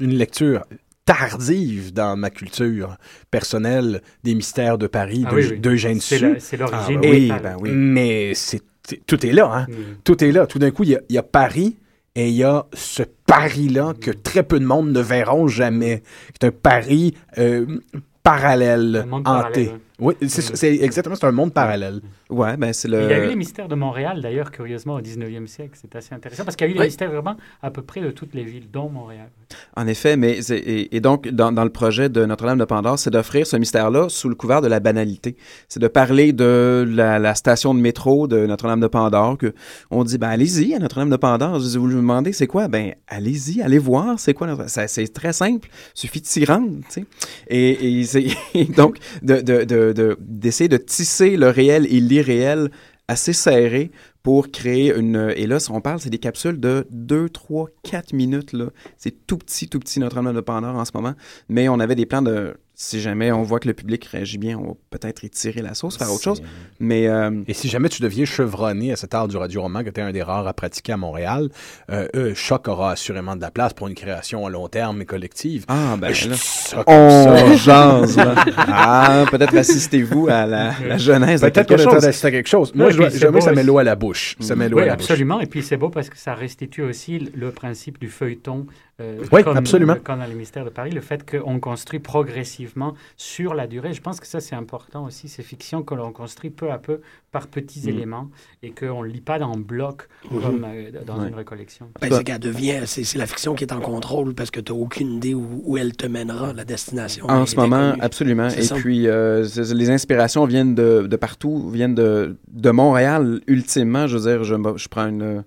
[0.00, 0.64] une lecture
[1.04, 2.96] tardive dans ma culture
[3.30, 5.58] personnelle des mystères de Paris Ah de- oui, oui.
[5.58, 6.32] d'Eugène C'est Sue.
[6.34, 7.70] la- c'est l'origine Ah, oui, ben oui.
[7.72, 8.62] Mais c'est
[9.06, 9.66] tout est là, hein.
[9.68, 9.74] Mm.
[10.04, 10.46] Tout est là.
[10.46, 11.76] Tout d'un coup, il y a, il y a Paris
[12.14, 16.02] et il y a ce Paris-là que très peu de monde ne verront jamais.
[16.32, 17.78] C'est un Paris euh,
[18.22, 19.64] parallèle Un monde hanté.
[19.66, 19.80] parallèle.
[20.00, 22.00] Oui, c'est exactement, c'est un monde parallèle.
[22.30, 23.28] Ouais, ben c'est Il y a eu le.
[23.28, 25.78] les mystères de Montréal, d'ailleurs, curieusement, au 19e siècle.
[25.80, 26.86] C'est assez intéressant parce qu'il y a eu les Oui.
[26.86, 29.28] mystères urbains à peu près de toutes les villes, dont Montréal.
[29.76, 32.98] En effet, mais c'est- et, et donc dans, dans le projet de Notre-Dame de Pandore,
[32.98, 35.36] c'est d'offrir ce mystère-là sous le couvert de la banalité.
[35.68, 39.52] C'est de parler de la, la station de métro de Notre-Dame de Pandore que
[39.90, 41.60] on dit ben allez-y à Notre-Dame de Pandore.
[41.60, 42.66] Je dis, vous vous demandez c'est quoi?
[42.68, 44.46] Ben allez-y, allez voir c'est quoi.
[44.46, 47.04] notre- ça- C'est très simple, suffit de s'y rendre, tu sais.
[47.48, 51.98] Et, et c'est et donc de de- de- de- d'essayer de tisser le réel et
[52.00, 52.70] l'irréel
[53.08, 53.90] assez serré
[54.22, 55.32] pour créer une...
[55.36, 58.54] Et là, si on parle, c'est des capsules de 2, 3, 4 minutes.
[58.96, 61.14] C'est tout petit, tout petit Notre-Dame de Pandore en ce moment.
[61.48, 62.54] Mais on avait des plans de...
[62.84, 65.96] Si jamais on voit que le public réagit bien, on va peut-être étirer la sauce,
[65.96, 66.42] faire autre chose.
[66.80, 67.06] Mais...
[67.06, 70.02] euh, Et si jamais tu deviens chevronné à cette art du radio-roman, que tu es
[70.02, 71.48] un des rares à pratiquer à Montréal,
[71.90, 75.04] euh, euh, Choc aura assurément de la place pour une création à long terme et
[75.04, 75.64] collective.
[75.68, 78.18] Ah, ben Je là, ça on jase.
[78.56, 82.02] Ah, peut-être assistez-vous à la, la genèse de Peut-être quelque qu'on est chose.
[82.02, 82.74] d'assister à quelque chose.
[82.74, 84.34] Moi, Ouais, je dois- beau ça met l'eau à la bouche.
[84.40, 85.04] Ça met l'eau Oui, à la bouche.
[85.04, 85.38] absolument.
[85.38, 88.66] Et puis c'est beau parce que ça restitue aussi le principe du feuilleton.
[89.02, 89.94] Euh, Oui, comme, absolument.
[89.94, 93.92] euh, Comme dans les mystères de Paris, le fait qu'on construit progressivement sur la durée.
[93.92, 97.00] Je pense que ça, c'est important aussi, ces fictions que l'on construit peu à peu
[97.30, 97.88] par petits Mm.
[97.88, 98.30] éléments
[98.62, 100.40] et qu'on ne lit pas dans bloc Mhm.
[100.40, 101.28] comme euh, dans Ouais.
[101.28, 101.88] une récollection.
[102.00, 104.72] Ben, c'est qu'elle devient, c'est c'est la fiction qui est en contrôle parce que tu
[104.72, 107.26] n'as aucune idée où, où elle te mènera, la destination.
[107.28, 108.02] En ce moment, inconnue.
[108.02, 108.48] absolument.
[108.48, 108.74] Et ça.
[108.76, 114.06] puis, euh, les inspirations viennent de, de partout, viennent de, de Montréal, ultimement.
[114.06, 115.44] Je veux dire, je, je prends une, une-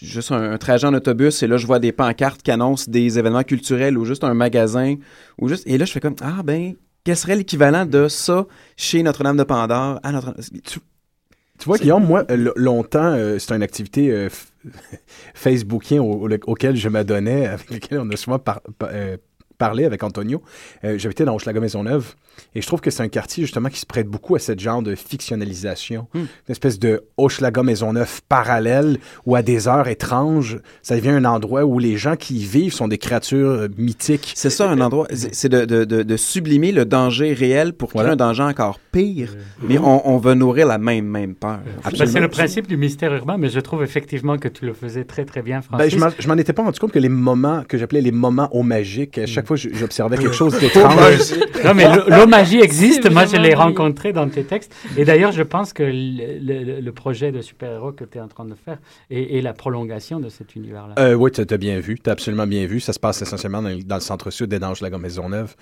[0.00, 3.42] juste un, trajet en autobus et là, je vois des pancartes qui annoncent des événements
[3.44, 4.96] culturels ou juste un magasin.
[5.38, 6.74] ou juste Et là, je fais comme, ah ben,
[7.04, 8.46] quel serait l'équivalent de ça
[8.76, 10.34] chez Notre-Dame de Pandore à notre...
[11.58, 14.28] Tu vois, Guillaume, moi, euh, longtemps, euh, c'est une activité euh,
[15.34, 19.16] Facebookien au- au- auquel je m'adonnais, avec laquelle on a souvent par- euh,
[19.58, 20.42] parlé avec Antonio.
[20.84, 22.14] Euh, J'habitais dans Hochelaga-Maisonneuve
[22.54, 24.82] et je trouve que c'est un quartier, justement, qui se prête beaucoup à ce genre
[24.82, 26.06] de fictionnalisation.
[26.14, 26.18] Hmm.
[26.20, 31.78] Une espèce de Hochelaga-Maisonneuve parallèle où, à des heures étranges, ça devient un endroit où
[31.78, 34.32] les gens qui y vivent sont des créatures euh, mythiques.
[34.34, 38.00] C'est ça, un endroit, c'est de, de, de, de sublimer le danger réel pour créer
[38.02, 38.12] Voilà.
[38.12, 41.60] un danger encore pire, mais on, on veut nourrir la même, même peur.
[41.84, 45.04] Ben, c'est le principe du mystère urbain, mais je trouve effectivement que tu le faisais
[45.04, 45.92] très très bien, Ben, Francis.
[45.92, 48.48] je m'en- je m'en étais pas rendu compte que les moments que j'appelais les moments
[48.54, 49.26] au magique, à Hmm.
[49.46, 50.94] Chaque fois je- j'observais quelque chose d'étrange.
[51.64, 53.10] Non, mais l'eau- magie existe.
[53.10, 54.74] Moi, je l'ai rencontré dans tes textes.
[54.96, 58.28] Et d'ailleurs, je pense que le, le- le projet de super-héros que tu es en
[58.28, 58.78] train de faire
[59.10, 60.94] est, est la prolongation de cet univers-là.
[60.98, 62.80] Euh, oui, tu as bien vu, tu as absolument bien vu.
[62.80, 65.54] Ça se passe essentiellement dans, le- dans le centre-sud des Danges la Maisonneuve.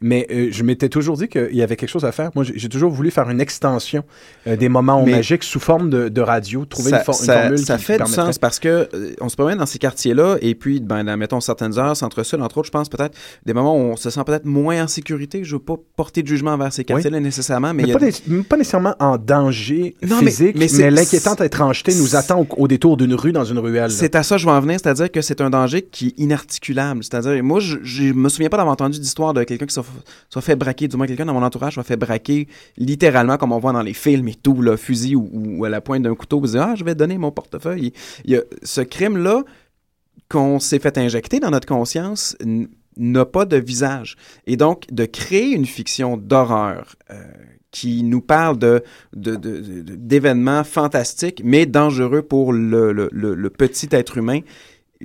[0.00, 2.30] Mais euh, je m'étais toujours dit qu'il y avait quelque chose à faire.
[2.34, 4.04] Moi, j'ai toujours voulu faire une extension
[4.46, 7.26] euh, des moments Mais- magiques sous forme de, de radio, trouver ça, une, for- une
[7.26, 9.78] ça- formule ça qui fait du sens parce que euh, on se promène dans ces
[9.78, 13.52] quartiers-là et puis, ben, dans, mettons, certaines heures, centre-sud, entre autres, je pense peut-être des
[13.54, 15.44] moments où on se sent peut-être moins en sécurité.
[15.44, 17.98] Je veux pas porter de jugement envers ces quartiers-là nécessairement, mais, Mais il y a-
[17.98, 22.16] pas, né- pas nécessairement en danger Non, mais- physique, mais mais, c'est- l'inquiétante étrangeté nous
[22.16, 23.90] attend au, au détour d'une rue dans une ruelle.
[23.90, 26.18] C'est à ça que je vais en venir, c'est-à-dire que c'est un danger qui est
[26.22, 27.02] inarticulable.
[27.04, 29.84] C'est-à-dire, moi, je, je me souviens pas d'avoir entendu d'histoire de quelqu'un qui soit,
[30.28, 33.58] soit fait braquer, du moins quelqu'un dans mon entourage soit fait braquer littéralement, comme on
[33.58, 36.40] voit dans les films et tout, là, fusil ou, ou à la pointe d'un couteau,
[36.40, 37.92] vous dire, ah, je vais donner mon portefeuille.
[38.24, 39.42] Il y a ce crime-là
[40.28, 42.36] qu'on s'est fait injecter dans notre conscience
[42.96, 44.16] n'a pas de visage.
[44.46, 47.22] Et donc, de créer une fiction d'horreur euh,
[47.70, 48.82] qui nous parle de,
[49.14, 54.40] d'événements fantastiques, mais dangereux pour le- le- le petit être humain,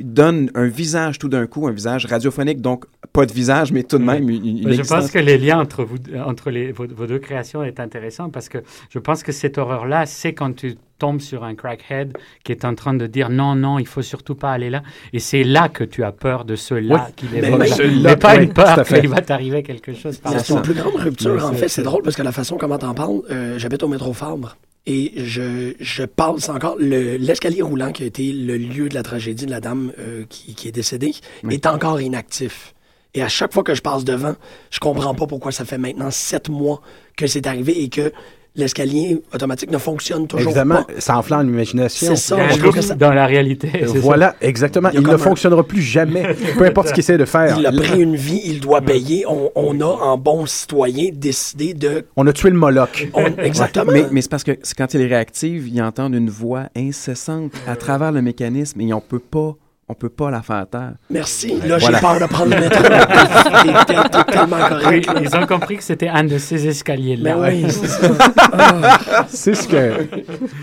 [0.04, 3.98] donne un visage tout d'un coup, un visage radiophonique, donc pas de visage, mais tout
[3.98, 5.00] de même une, une je existence.
[5.04, 8.50] pense que les liens entre, vous, entre les, vos, vos deux créations est intéressant parce
[8.50, 8.60] que
[8.90, 12.74] je pense que cette horreur-là, c'est quand tu tombes sur un crackhead qui est en
[12.74, 14.82] train de dire non, non, il faut surtout pas aller là.
[15.14, 17.58] Et c'est là que tu as peur de ce là Oui, qu'il mais- mais
[18.04, 20.96] Mais pas oui, une peur qu'il va t'arriver quelque chose par C'est son plus grande
[20.96, 21.68] rupture, Mais en fait.
[21.68, 24.58] C'est drôle parce que la façon comment t'en parles, euh, j'habite au métro Fabre
[24.88, 26.78] et je, je passe encore.
[26.80, 30.24] le- L'escalier roulant qui a été le lieu de la tragédie de la dame euh,
[30.30, 31.14] qui, qui est décédée
[31.50, 32.74] est encore inactif.
[33.14, 34.36] Et à chaque fois que je passe devant,
[34.72, 36.82] je comprends pas pourquoi ça fait maintenant sept mois
[37.16, 38.12] que c'est arrivé et que
[38.58, 40.94] l'escalier automatique ne fonctionne toujours Évidemment, pas.
[41.00, 42.16] ça enflamme l'imagination.
[42.16, 42.38] C'est ça,
[42.82, 43.70] ça- dans la réalité.
[43.86, 43.94] ça.
[44.00, 44.90] Voilà, exactement.
[44.94, 47.56] Il ne un- fonctionnera plus jamais, peu importe ce qu'il essaie de faire.
[47.60, 49.26] Il a pris une vie, il doit payer.
[49.28, 52.06] On, on a, en bon citoyen, décidé de...
[52.16, 53.08] On a tué le Moloch.
[53.14, 53.92] on- exactement.
[53.92, 57.76] Mais, mais c'est parce que quand il est réactif, il entend une voix incessante à
[57.76, 59.56] travers le mécanisme et on peut pas,
[59.90, 60.94] on peut pas la faire taire.
[61.10, 61.60] Merci.
[61.66, 61.98] Là, Voilà.
[61.98, 62.84] j'ai peur de prendre le métro.
[62.84, 65.06] T'es- t'es- t'es tellement Oui, correct.
[65.14, 65.22] là.
[65.24, 67.36] ils ont compris que c'était un de ces escaliers-là.
[67.38, 68.10] Mais oui, c'est ça.
[68.60, 69.26] Ah.
[69.30, 70.08] C'est ce que.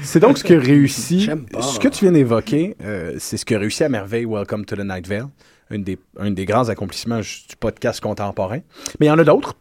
[0.02, 1.30] C'est donc ce que réussit.
[1.50, 1.62] Pas.
[1.62, 4.80] Ce que tu viens d'évoquer, euh, c'est ce que réussit à merveille Welcome to the
[4.84, 5.26] Night Vale,
[5.70, 8.58] un des, un des grands accomplissements du podcast contemporain.
[9.00, 9.54] Mais il y en a d'autres.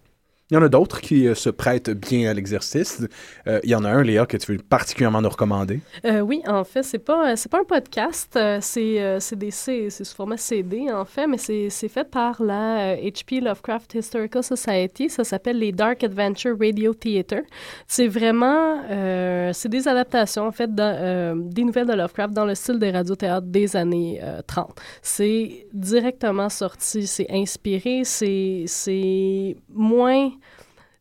[0.51, 3.05] Il y en a d'autres qui euh, se prêtent bien à l'exercice.
[3.47, 5.79] Euh, il y en a un, Léa, que tu veux particulièrement nous recommander?
[6.05, 11.05] Euh, oui, en fait, c'est pas pas un podcast, c'est c'est sous format CD en
[11.05, 15.09] fait, mais c'est fait par la HP Lovecraft Historical Society.
[15.09, 17.41] Ça s'appelle les Dark Adventure Radio Theater.
[17.87, 18.81] C'est vraiment
[19.53, 23.47] c'est des adaptations en fait de, des nouvelles de Lovecraft dans le style des radiothéâtres
[23.47, 24.79] des années euh, 30.
[25.01, 30.31] C'est directement sorti, c'est inspiré, c'est moins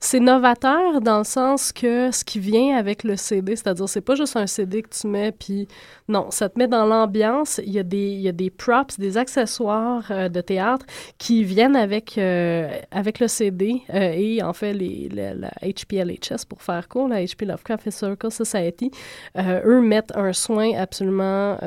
[0.05, 4.17] c'est novateur dans le sens que ce qui vient avec le CD, c'est-à-dire c'est pas
[4.17, 5.69] juste un CD que tu mets puis
[6.09, 7.61] non, ça te met dans l'ambiance.
[7.65, 10.85] Il y a des il y a des props, des accessoires euh, de théâtre
[11.19, 16.47] qui viennent avec euh, avec le CD euh, et en fait les la, la HPLHS
[16.49, 18.91] pour faire court, la HP Lovecraft Historical Society,
[19.39, 21.59] eux mettent un soin absolument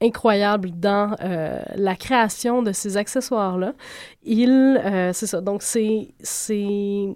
[0.00, 1.14] incroyable dans
[1.76, 3.72] la création de ces accessoires là.
[4.24, 4.80] Ils
[5.14, 5.40] c'est ça.
[5.40, 7.14] Donc c'est c'est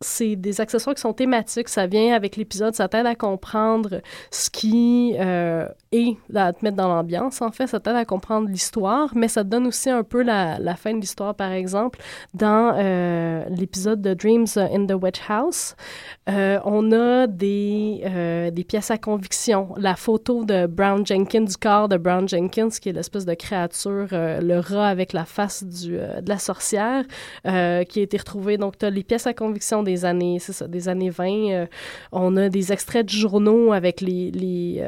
[0.00, 1.68] c'est des accessoires qui sont thématiques.
[1.68, 6.76] Ça vient avec l'épisode, ça t'aide à comprendre ce qui euh, est, à te mettre
[6.76, 7.66] dans l'ambiance, en fait.
[7.66, 10.92] Ça t'aide à comprendre l'histoire, mais ça te donne aussi un peu la, la fin
[10.92, 11.98] de l'histoire, par exemple.
[12.34, 15.76] Dans euh, l'épisode de Dreams in the Witch House,
[16.28, 19.68] euh, on a des, euh, des pièces à conviction.
[19.76, 24.08] La photo de Brown Jenkins, du corps de Brown Jenkins, qui est l'espèce de créature,
[24.12, 27.04] euh, le rat avec la face du, euh, de la sorcière,
[27.46, 28.56] euh, qui a été retrouvée.
[28.56, 31.26] Donc, tu as les pièces à conviction des années, ça, des années 20.
[31.28, 31.66] euh,
[32.10, 34.84] on a des extraits de journaux avec les, les,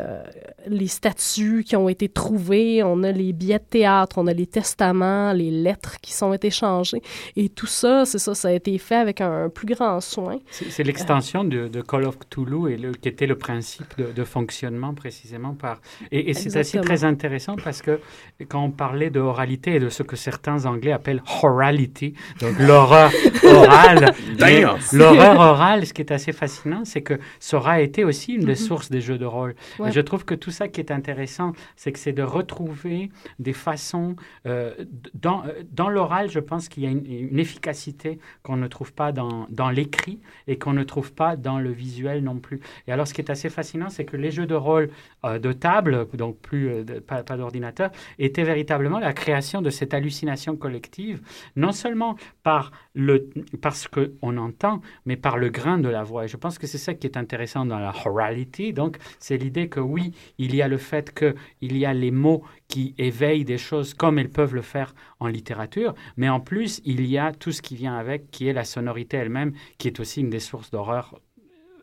[0.66, 2.82] les statues qui ont été trouvées.
[2.82, 7.02] On a les billets de théâtre, on a les testaments, les lettres qui sont échangées.
[7.36, 10.38] Et tout ça, c'est ça, ça a été fait avec un, un plus grand soin.
[10.50, 10.84] C'est c'est
[11.34, 15.54] de, de Call of Cthulhu et le, qui était le principe de, de fonctionnement précisément
[15.54, 15.80] par.
[16.10, 16.84] Et, et c'est aussi Exactement.
[16.84, 18.00] très intéressant parce que
[18.48, 23.10] quand on parlait de oralité et de ce que certains Anglais appellent horality, donc l'horreur
[23.44, 24.12] orale,
[24.92, 28.48] l'horreur orale, ce qui est assez fascinant, c'est que ça aura été aussi une des
[28.52, 28.54] Mhm.
[28.68, 29.54] sources des jeux de rôle.
[29.78, 29.88] Ouais.
[29.88, 33.52] Et je trouve que tout ça qui est intéressant, c'est que c'est de retrouver des
[33.52, 34.74] façons euh,
[35.14, 38.92] dans, euh, dans l'oral, je pense qu'il y a une, une efficacité qu'on ne trouve
[38.92, 42.60] pas dans, dans l'écrit et qu'on ne trouve pas dans le visuel non plus.
[42.86, 44.88] Et alors, ce qui est assez fascinant, c'est que les jeux de rôle
[45.24, 47.90] euh, de table, donc plus euh, pas, pas d'ordinateur,
[48.20, 51.20] étaient véritablement la création de cette hallucination collective,
[51.56, 52.14] non seulement
[52.44, 53.28] par le,
[53.60, 56.24] parce qu'on entend, mais par le grain de la voix.
[56.24, 58.72] Et je pense que c'est ça qui est intéressant dans la orality.
[58.72, 62.44] Donc, c'est l'idée que oui, il y a le fait qu'il y a les mots
[62.68, 67.04] qui éveillent des choses comme elles peuvent le faire en littérature, mais en plus, il
[67.06, 70.20] y a tout ce qui vient avec, qui est la sonorité elle-même, qui est aussi
[70.20, 71.18] une des sources d'horreur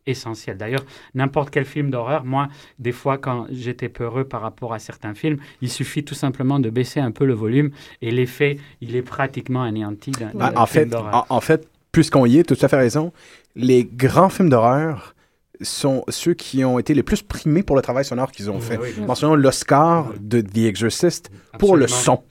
[0.06, 0.57] essentielles.
[0.57, 0.86] D'ailleurs,
[1.16, 2.48] n'importe quel film d'horreur, moi,
[2.78, 6.70] des fois, quand j'étais peureux par rapport à certains films, il suffit tout simplement de
[6.70, 7.72] baisser un peu le volume
[8.03, 11.68] et l'effet, il est pratiquement anéanti d'un Ah, d'un en, film fait, en, en fait,
[11.91, 13.12] puisqu'on y est, tout à fait raison,
[13.56, 15.15] les grands films d'horreur
[15.61, 18.77] sont ceux qui ont été les plus primés pour le travail sonore qu'ils ont fait.
[18.77, 18.90] oui.
[19.07, 21.30] Mentionnons l'Oscar de The Exorcist
[21.60, 22.22] pour le son.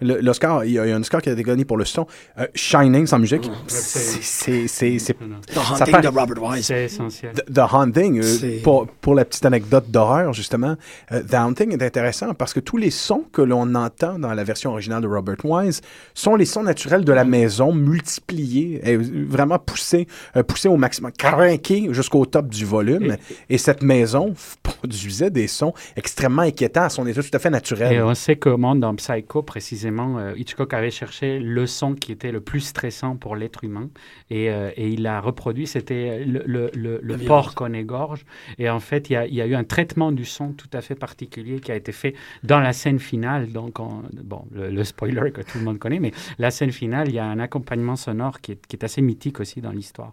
[0.00, 1.84] L'Oscar, il y a il y a un Oscar qui a été gagné pour le
[1.84, 2.06] son.
[2.38, 4.68] Euh, Shining, sans musique, c'est- c'est...
[4.68, 6.66] c'est- c'est- The ça Haunting de Robert Wise.
[6.66, 7.32] C'est essentiel.
[7.34, 10.76] The, The Haunting, euh, pour, pour la petite anecdote d'horreur, justement,
[11.12, 14.44] euh, The Haunting est intéressant parce que tous les sons que l'on entend dans la
[14.44, 15.80] version originale de Robert Wise
[16.14, 20.06] sont les sons naturels de la maison, multipliés, et vraiment poussés,
[20.46, 23.16] poussés au maximum, craqués jusqu'au top du volume.
[23.52, 24.24] Et, cette maison
[24.62, 27.92] produisait des sons extrêmement inquiétants à son état tout à fait naturel.
[27.92, 32.32] Et on sait comment dans Psycho, précisément, euh, Hitchcock avait cherché le son qui était
[32.32, 33.88] le plus stressant pour l'être humain.
[34.30, 37.26] Et, euh, et il l'a reproduit, c'était le, le, le, le violence.
[37.28, 38.22] porc qu'on égorge.
[38.58, 40.70] Et en fait, il y, a, il y a eu un traitement du son tout
[40.72, 43.52] à fait particulier qui a été fait dans la scène finale.
[43.52, 44.02] Donc, on-
[44.32, 47.18] bon, le, le spoiler que tout le monde connaît, mais la scène finale, il y
[47.18, 50.12] a un accompagnement sonore qui est, qui est assez mythique aussi dans l'histoire.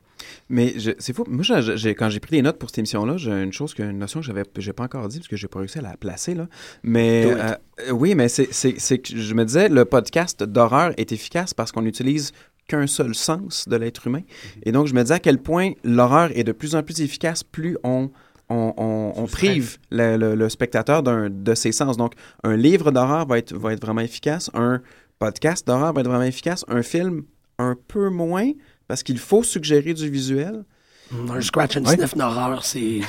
[0.50, 1.24] Mais c'est fou.
[1.28, 1.44] Moi,
[1.98, 4.26] quand j'ai pris des notes pour cette émission-là, j'ai une chose, que- une notion que
[4.26, 6.48] j'avais, j'ai pas encore dit parce que j'ai pas réussi à la placer là.
[6.84, 11.72] Mais euh, oui, mais c'est, que je me disais, le podcast d'horreur est efficace parce
[11.72, 12.32] qu'on n'utilise
[12.68, 14.22] qu'un seul sens de l'être humain.
[14.64, 17.44] Et donc, je me disais à quel point l'horreur est de plus en plus efficace
[17.44, 18.10] plus on
[18.54, 19.48] on, on- on Soustrait.
[19.48, 21.96] prive le, le- le spectateur de ses sens.
[21.96, 22.14] Donc,
[22.44, 24.82] un livre d'horreur va être, va être vraiment efficace, un
[25.20, 27.24] podcast d'horreur va être vraiment efficace, un film
[27.60, 28.52] un peu moins,
[28.90, 30.66] parce qu'il faut suggérer du visuel.
[31.14, 31.96] Un scratch and Ouais.
[31.98, 33.02] sniff d'horreur, c'est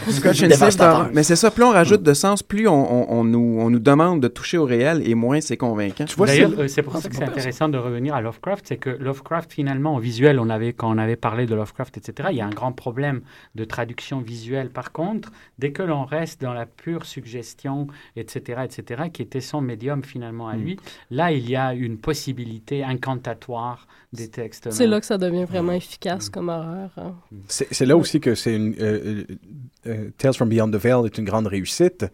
[0.49, 1.11] dévastateur.
[1.13, 3.79] Mais c'est ça, plus on rajoute de sens, plus on, on- on nous, on nous
[3.79, 6.05] demande de toucher au réel et moins c'est convaincant.
[6.19, 9.53] D'ailleurs, euh, c'est pour ça que c'est intéressant de revenir à Lovecraft, c'est que Lovecraft,
[9.53, 12.47] finalement, au visuel, on avait, quand on avait parlé de Lovecraft, etc., il y a
[12.47, 13.21] un grand problème
[13.55, 14.71] de traduction visuelle.
[14.71, 19.61] Par contre, dès que l'on reste dans la pure suggestion, etc., etc., qui était son
[19.61, 20.61] médium finalement à Mm.
[20.61, 20.77] lui,
[21.11, 24.71] là, il y a une possibilité incantatoire des textes.
[24.71, 26.91] C'est là que ça devient vraiment efficace comme horreur.
[26.99, 27.15] hein.
[27.49, 29.25] C'est c'est là aussi que c'est une euh,
[29.87, 32.07] euh, Tales from Beyond the Veil est une grande réussite.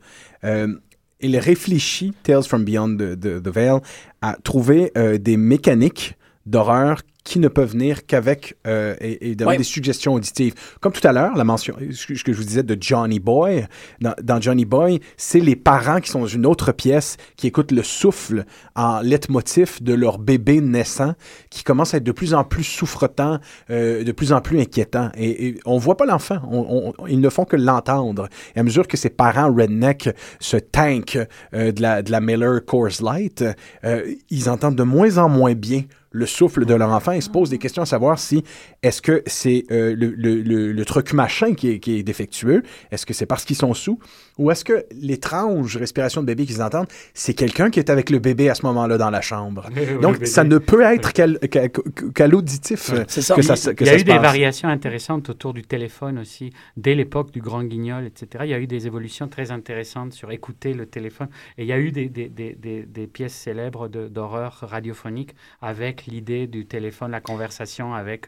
[0.43, 0.75] Euh,
[1.21, 3.79] il réfléchit Tales from Beyond the, the- Veil
[4.21, 6.15] à trouver euh, des mécaniques
[6.47, 9.57] d'horreur qui ne peuvent venir qu'avec euh, et, et donner Ouais.
[9.59, 10.55] des suggestions auditives.
[10.81, 13.67] Comme tout à l'heure, la mention, ce que je vous disais de Johnny Boy,
[14.01, 17.73] dans, dans Johnny Boy, c'est les parents qui sont dans une autre pièce, qui écoutent
[17.73, 21.15] le souffle en leitmotiv de leur bébé naissant,
[21.51, 23.39] qui commence à être de plus en plus souffretant,
[23.71, 25.11] euh, de plus en plus inquiétant.
[25.15, 28.29] Et, et on voit pas l'enfant, on- on- ils ne font que l'entendre.
[28.57, 30.09] Et à mesure que ses parents redneck
[30.41, 31.19] se tankent
[31.53, 33.45] euh, de, la, de la Miller Coors Light,
[33.85, 37.31] euh, ils entendent de moins en moins bien le souffle de leur enfant et se
[37.31, 38.43] posent des questions à savoir si
[38.83, 42.63] est-ce que c'est euh, le, le- le- le truc machin qui est, qui est défectueux,
[42.91, 43.99] est-ce que c'est parce qu'ils sont sous,
[44.39, 48.19] ou est-ce que l'étrange respiration de bébé qu'ils entendent, c'est quelqu'un qui est avec le
[48.19, 49.69] bébé à ce moment-là dans la chambre?
[50.03, 54.13] Donc ça ne peut être qu'à l'auditif que ça, se- il y a eu des
[54.13, 54.23] passe.
[54.23, 58.45] variations intéressantes autour du téléphone aussi, dès l'époque du Grand Guignol, etc.
[58.45, 61.29] Il y a eu des évolutions très intéressantes sur écouter le téléphone.
[61.57, 66.07] Et il y a eu des, des, des, des, des pièces célèbres d'horreur radiophonique avec
[66.07, 68.27] l'idée du téléphone, la conversation avec,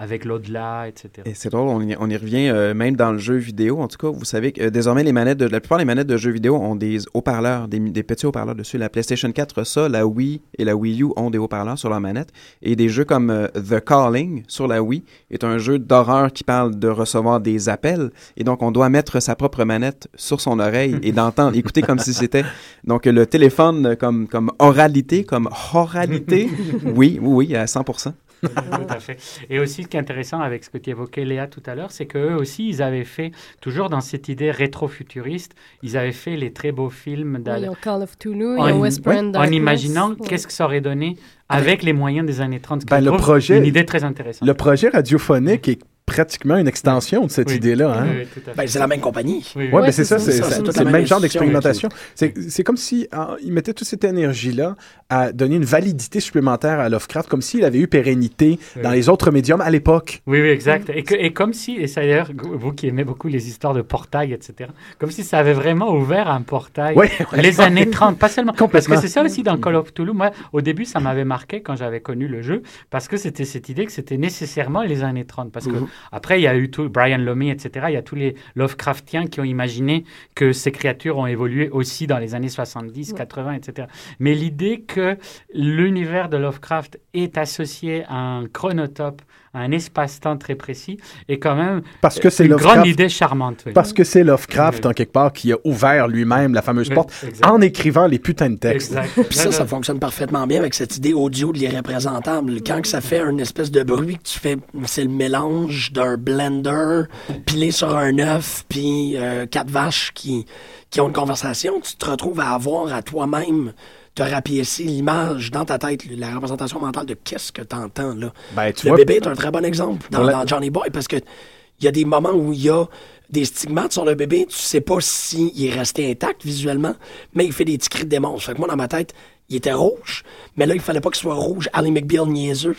[0.00, 1.10] avec l'au-delà, etc.
[1.24, 3.80] Et c'est drôle, on y, on y revient euh, même dans le jeu vidéo.
[3.80, 6.06] En tout cas, vous savez que euh, désormais, les manettes de, la plupart des manettes
[6.06, 8.78] de jeux vidéo ont des haut-parleurs, des, des petits haut-parleurs dessus.
[8.78, 11.88] La PlayStation 4 a ça, la Wii et la Wii U ont des haut-parleurs sur
[11.88, 12.30] leur manette.
[12.62, 16.44] Et des jeux comme euh, The Calling sur la Wii est un jeu d'horreur qui
[16.44, 18.10] parle de recevoir des appels.
[18.36, 21.98] Et donc, on doit mettre sa propre manette sur son oreille et d'entendre, écouter comme
[21.98, 22.44] si c'était.
[22.84, 26.48] Donc, le téléphone euh, comme, comme oralité, comme oralité.
[26.96, 28.12] Oui, oui, oui, à 100%.
[28.42, 29.18] Tout à fait.
[29.50, 31.90] Et aussi, ce qui est intéressant avec ce que tu évoquais, Léa, tout à l'heure,
[31.90, 36.52] c'est qu'eux aussi, ils avaient fait, toujours dans cette idée rétro-futuriste, ils avaient fait les
[36.52, 40.16] très beaux films Oui, Call of Toulouse, en, en imaginant Ouais.
[40.28, 41.16] qu'est-ce que ça aurait donné
[41.48, 42.82] avec les moyens des années 30.
[42.82, 44.46] ce que Ben, le projet, Une idée très intéressante.
[44.46, 47.56] Le projet radiophonique est pratiquement une extension de cette Oui.
[47.56, 47.92] idée-là.
[47.92, 48.06] Hein?
[48.08, 48.42] Oui, oui.
[48.56, 49.44] Ben, c'est la même compagnie.
[49.56, 51.88] Oui, Ouais, ben c'est ça, c'est le même même genre d'expérimentation.
[52.14, 54.76] C'est c'est comme si ah, il mettait toute cette énergie-là
[55.10, 59.30] à donner une validité supplémentaire à Lovecraft, comme s'il avait eu pérennité dans les autres
[59.30, 60.22] médiums à l'époque.
[60.26, 60.90] Oui, oui, exact.
[60.94, 63.82] Et, que- et comme si, et ça d'ailleurs, vous qui aimez beaucoup les histoires de
[63.82, 66.96] portail, etc., comme si ça avait vraiment ouvert un portail.
[67.36, 68.52] Les années 30, pas seulement.
[68.52, 70.14] Parce que c'est ça aussi dans Call of Toulouse.
[70.16, 73.68] Moi, au début, ça m'avait marqué quand j'avais connu le jeu, parce que c'était cette
[73.68, 75.50] idée que c'était nécessairement les années 30.
[75.52, 75.86] Parce que Mhm.
[76.12, 79.26] Après, il y a eu tout, Brian Lomé, etc., il y a tous les Lovecraftiens
[79.26, 80.04] qui ont imaginé
[80.34, 83.88] que ces créatures ont évolué aussi dans les années 70, 80, etc.
[84.18, 85.16] Mais l'idée que
[85.52, 89.22] l'univers de Lovecraft est associé à un chronotope,
[89.58, 93.62] un espace-temps très précis, est quand même Parce que c'est une Lovecraft- grande idée charmante.
[93.66, 93.72] oui.
[93.72, 97.12] Parce que c'est Lovecraft, en quelque part, qui a ouvert lui-même la fameuse Oui, porte
[97.26, 97.46] exact.
[97.46, 98.96] en écrivant les putains de textes.
[99.28, 102.60] Puis ça, ça fonctionne parfaitement bien avec cette idée audio de l'irreprésentable.
[102.66, 106.16] Quand que ça fait une espèce de bruit que tu fais, c'est le mélange d'un
[106.16, 107.02] blender
[107.46, 110.46] pilé sur un œuf, puis euh, quatre vaches qui,
[110.90, 113.72] qui ont une conversation, tu te retrouves à avoir à toi-même
[114.16, 118.32] te rapiécer l'image dans ta tête, la représentation mentale de qu'est-ce que tu entends là.
[118.56, 120.70] Ben, tu le vois- bébé est un très bon exemple dans, Pour la- dans Johnny
[120.70, 122.86] Boy parce que il y a des moments où il y a
[123.28, 126.94] des stigmates sur le bébé, tu sais pas s'il est resté intact visuellement,
[127.34, 128.38] mais il fait des petits cris de démons.
[128.38, 129.12] Fait que moi, dans ma tête,
[129.50, 130.22] il était rouge,
[130.56, 132.74] mais là, il fallait pas qu'il soit rouge, Ali McBeal niaiseux.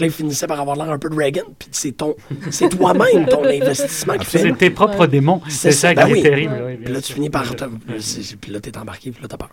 [0.00, 2.14] Là, il finissait par avoir l'air un peu de Reagan, puis c'est ton,
[2.50, 4.38] c'est toi-même ton investissement qui fait.
[4.38, 5.40] C'est tes propres démons.
[5.48, 6.22] C'est ça qui Ben est oui.
[6.22, 7.44] terrible, puis là, tu finis par.
[8.40, 9.50] Puis là, t'es embarqué, puis là, t'as peur.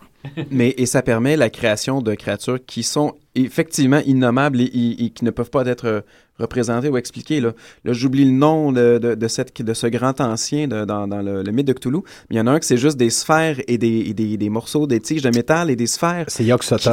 [0.50, 5.10] Mais et ça permet la création de créatures qui sont effectivement innommables et, et- et
[5.10, 6.00] qui ne peuvent pas être euh,
[6.38, 7.40] représentées ou expliquées.
[7.40, 7.52] Là,
[7.84, 11.22] Là, j'oublie le nom de, de, de cette, de ce grand ancien de- dans, dans
[11.22, 11.98] le, le mythe de Cthulhu.
[12.30, 14.36] Mais il y en a un que c'est juste des sphères et des, et des,
[14.36, 16.26] des morceaux, des tiges de métal et des sphères.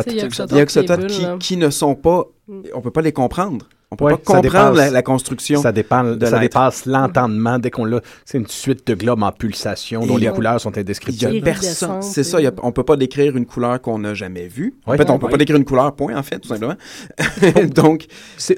[0.05, 0.57] C'est Yog-Sothoth
[1.07, 2.25] qui qui, ne sont pas...
[2.73, 3.67] On peut pas les comprendre.
[3.91, 5.61] On peut Ouais, pas comprendre dépasse- la, la construction.
[5.63, 8.01] Ça, dépend, de ça dépasse l'entendement dès qu'on l'a.
[8.23, 11.37] C'est une suite de globes en pulsation dont Et- les couleurs sont Il y indescriptibles.
[11.37, 12.01] a personne.
[12.03, 14.75] C'est ça, il y a- on peut pas décrire une couleur qu'on n'a jamais vue.
[14.85, 14.97] En Ouais.
[14.97, 16.75] fait, on peut pas décrire une couleur, point, en fait, tout simplement.
[17.75, 18.05] Donc,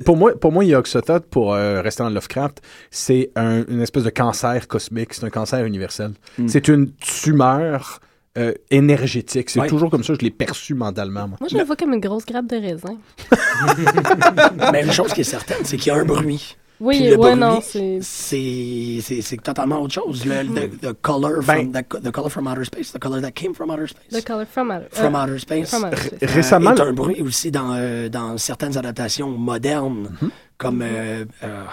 [0.06, 4.10] pour moi, pour moi, Yog-Sothoth, pour euh, rester dans Lovecraft, c'est un- une espèce de
[4.10, 5.14] cancer cosmique.
[5.14, 6.12] C'est un cancer universel.
[6.40, 6.48] Mm.
[6.49, 8.02] C'est une tumeur
[8.38, 9.49] euh, énergétique.
[9.49, 9.68] C'est Ouais.
[9.68, 11.28] toujours comme ça, je l'ai perçu mentalement.
[11.28, 11.38] moi.
[11.40, 12.98] Moi, je le vois comme une grosse grappe de raisin.
[14.72, 17.16] Mais une chose qui est certaine, c'est qu'il y a un bruit Oui, Puis le
[17.18, 20.26] ouais, bruit, non, c'est- c'est totalement autre chose.
[20.26, 23.32] Le, the, the color Ben- from the, the color from outer space, the color that
[23.34, 24.10] came from outer space.
[24.10, 25.70] The Color from Outer, From euh, Outer Space.
[25.70, 26.24] from outer space.
[26.24, 30.30] Euh, récemment, est le- un bruit aussi dans, euh, dans certaines adaptations modernes, Mhm.
[30.58, 31.64] comme euh, euh,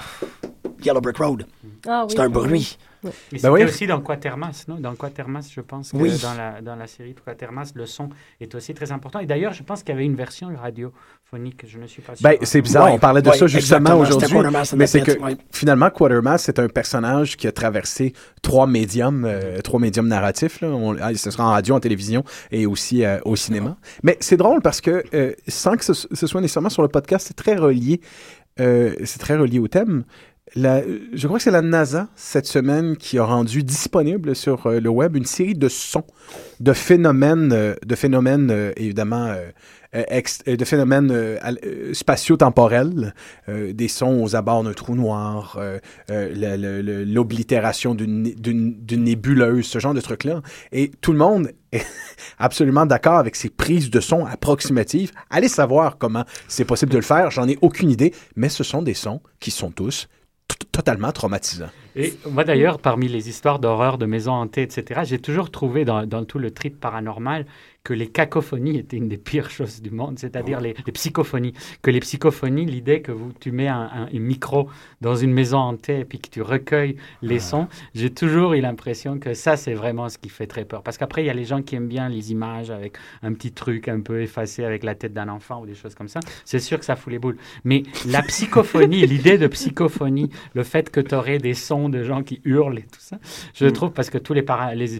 [0.84, 1.46] Yellow Brick Road.
[1.86, 2.12] Ah oui.
[2.14, 2.76] C'est un bruit.
[3.04, 3.10] Ouais.
[3.32, 3.64] Mais Ben c'était oui.
[3.64, 4.76] aussi dans Quatermass, non?
[4.80, 6.10] Dans Quatermass, je pense que Oui.
[6.20, 8.08] dans, la, dans la série de Quatermass, le son
[8.40, 9.20] est aussi très important.
[9.20, 12.22] Et d'ailleurs, je pense qu'il y avait une version radiophonique, je ne suis pas sûr.
[12.22, 14.28] Ben, c'est bizarre, Ouais, on parlait de ouais, ça justement aujourd'hui.
[14.76, 15.12] Mais c'est que
[15.52, 18.12] finalement, Quatermass, c'est un personnage qui a traversé
[18.42, 20.60] trois médiums, euh, trois médiums narratifs.
[20.60, 20.68] Là.
[20.68, 23.76] On- ah, ce sera en radio, en télévision et aussi euh, au cinéma.
[24.02, 27.26] Mais c'est drôle parce que euh, sans que ce, ce soit nécessairement sur le podcast,
[27.28, 28.00] c'est très relié.
[28.60, 30.04] euh, c'est très relié au thème.
[30.58, 34.88] Je crois que c'est la NASA cette semaine qui a rendu disponible sur euh, le
[34.88, 36.04] web une série de sons,
[36.58, 39.34] de phénomènes, euh, de phénomènes euh, évidemment,
[39.94, 41.38] de phénomènes
[41.94, 43.14] spatio-temporels,
[43.48, 45.58] des sons aux abords d'un trou noir,
[46.10, 50.42] l'oblitération d'une né- d'une d'une nébuleuse, ce genre de trucs-là.
[50.72, 51.86] Et tout le monde est
[52.38, 55.12] absolument d'accord avec ces prises de sons approximatives.
[55.30, 58.82] Allez savoir comment c'est possible de le faire, j'en ai aucune idée, mais ce sont
[58.82, 60.06] des sons qui sont tous
[60.72, 61.70] totalement traumatisants.
[61.96, 66.06] Et moi d'ailleurs, parmi les histoires d'horreur, de maisons hantées, etc., j'ai toujours trouvé dans,
[66.06, 67.46] dans tout le trip paranormal
[67.88, 71.54] que les cacophonies étaient une des pires choses du monde, c'est-à-dire les, les psychophonies.
[71.80, 74.68] Que les psychophonies, l'idée que vous, tu mets un, un- un micro
[75.00, 79.18] dans une maison hantée et puis que tu recueilles les sons, j'ai toujours eu l'impression
[79.18, 80.82] que ça, c'est vraiment ce qui fait très peur.
[80.82, 83.52] Parce qu'après, il y a les gens qui aiment bien les images avec un petit
[83.52, 86.20] truc un peu effacé avec la tête d'un enfant ou des choses comme ça.
[86.44, 87.38] C'est sûr que ça fout les boules.
[87.64, 92.22] Mais la psychophonie, l'idée de psychophonie, le fait que tu aurais des sons de gens
[92.22, 93.18] qui hurlent et tout ça,
[93.54, 93.72] je Mm.
[93.72, 94.44] trouve parce que tous les,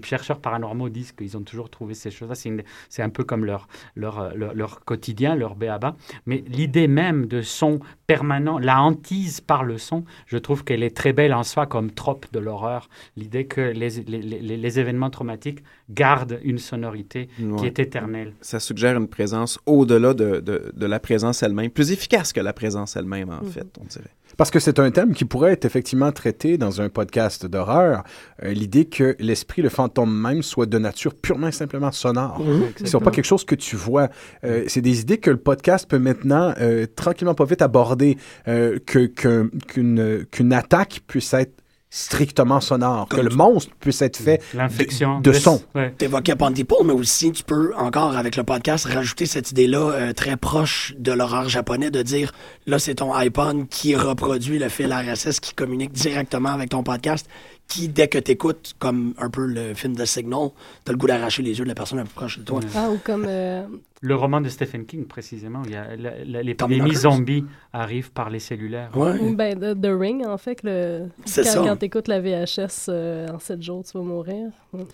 [0.05, 2.35] chercheurs paranormaux disent qu'ils ont toujours trouvé ces choses-là.
[2.35, 3.69] C'est, une- c'est un peu comme leur,
[3.99, 5.97] euh, leur, leur quotidien, leur béaba.
[6.27, 10.97] Mais l'idée même de son permanent, la hantise par le son, je trouve qu'elle est
[10.97, 12.89] très belle en soi comme trope de l'horreur.
[13.17, 17.29] L'idée que les, les, les- les événements traumatiques gardent une sonorité
[17.59, 18.35] qui est éternelle.
[18.41, 22.53] Ça suggère une présence au-delà de, de, de la présence elle-même, plus efficace que la
[22.53, 23.51] présence elle-même, en Mhm.
[23.51, 24.11] fait, on dirait.
[24.37, 28.05] Parce que c'est un thème qui pourrait être effectivement traité dans un podcast d'horreur.
[28.45, 32.41] Euh, L'idée que l'esprit, le fantôme même, soit de nature purement et simplement sonore.
[32.77, 34.09] Ce ne soit pas quelque chose que tu vois.
[34.45, 38.17] Euh, c'est des idées que le podcast peut maintenant, euh, tranquillement pas vite, aborder.
[38.47, 41.55] euh, que- que- Qu'une qu'une attaque puisse être
[41.91, 43.09] strictement sonore.
[43.09, 45.63] que le monstre puisse être fait de, de son.
[45.99, 50.13] Tu évoquais Pontypool, mais aussi tu peux encore, avec le podcast, rajouter cette idée-là euh,
[50.13, 52.33] très proche de l'horreur japonais, de dire,
[52.67, 57.27] là, c'est ton iPod qui reproduit le fil RSS qui communique directement avec ton podcast,
[57.69, 60.49] qui, dès que tu écoutes, comme un peu le film de Signal,
[60.85, 62.61] tu as le goût d'arracher les yeux de la personne la plus proche de toi.
[62.75, 63.27] Ah, ou comme.
[63.29, 63.67] euh,
[64.01, 65.95] Le roman de Stephen King, précisément, où il y a
[66.43, 68.91] l'épidémie zombie arrive par les cellulaires.
[68.97, 71.63] ou ben, The, The Ring, en fait, le, C'est quand, ça.
[71.67, 74.51] quand t'écoutes la VHS euh, en 7 jours, tu vas mourir.
[74.73, 74.87] Ouais.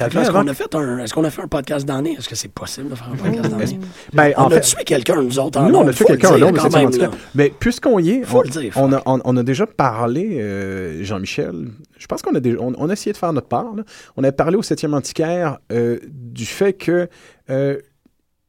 [0.00, 2.16] Est-ce qu'on a, fait un- est-ce qu'on a fait un podcast d'année?
[2.18, 3.78] Est-ce que c'est possible de faire un podcast d'année?
[4.12, 6.28] Ben, on en a fait- tué quelqu'un, nous autres, en Nous, on a tué quelqu'un
[6.30, 7.12] en mais quand c'est même, handicap.
[7.12, 7.18] là.
[7.34, 10.38] Mais puisqu'on y est, Faut on, le dire, on a, on- on a déjà parlé,
[10.40, 11.68] euh, Jean-Michel,
[11.98, 13.74] je pense qu'on a, déjà- on, on a essayé de faire notre part.
[13.76, 13.82] là.
[14.16, 17.08] On a parlé au 7e antiquaire euh, du fait que
[17.50, 17.78] euh,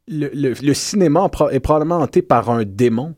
[0.08, 3.16] le, le- le cinéma est probablement hanté par un démon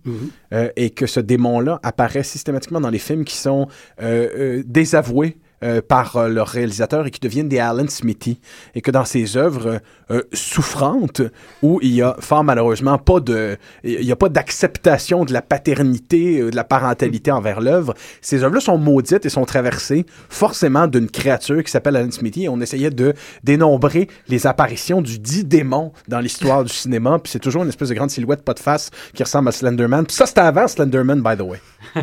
[0.53, 3.67] euh, et que ce démon-là apparaît systématiquement dans les films qui sont
[4.01, 8.39] euh, euh, désavoués euh, par euh, leur réalisateur et qui deviennent des Alan Smithy.
[8.75, 9.79] Et que dans ces œuvres
[10.11, 11.21] euh, souffrantes
[11.61, 15.41] où il y a fort malheureusement pas de il y a pas d'acceptation de la
[15.41, 21.09] paternité de la parentalité envers l'œuvre ces œuvres-là sont maudites et sont traversées forcément d'une
[21.09, 22.43] créature qui s'appelle Alan Smithy.
[22.43, 23.13] Et on essayait de
[23.43, 27.19] dénombrer les apparitions du dit démon dans l'histoire du cinéma.
[27.19, 30.05] Puis c'est toujours une espèce de grande silhouette pas de face qui ressemble à Slenderman.
[30.05, 31.61] Puis ça c'était avant Slenderman by the way.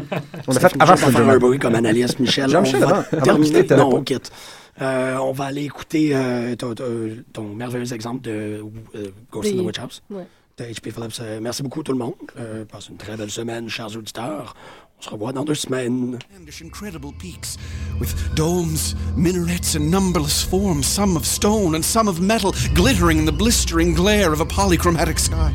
[0.48, 2.48] On a fait avant faire un Slenderman bruit comme Annalise Michel.
[2.48, 3.38] Jean-Michel on va avant, avant
[3.76, 4.30] non, pas- on quitte.
[4.80, 8.64] Euh, on va aller écouter euh, ton, ton- ton merveilleux exemple de
[8.94, 10.26] euh, Ghost in the Witch House ouais.
[10.56, 10.90] de H.P.
[10.90, 11.18] Phillips.
[11.20, 12.14] Euh, merci beaucoup tout le monde.
[12.38, 14.54] Euh, passez une très belle semaine, chers auditeurs.
[14.98, 16.18] On se revoit dans deux semaines.
[16.62, 17.56] incredible peaks
[18.00, 23.24] with domes, minarets, and numberless forms, some of stone and some of metal, glittering in
[23.26, 25.52] the blistering glare of a polychromatic sky.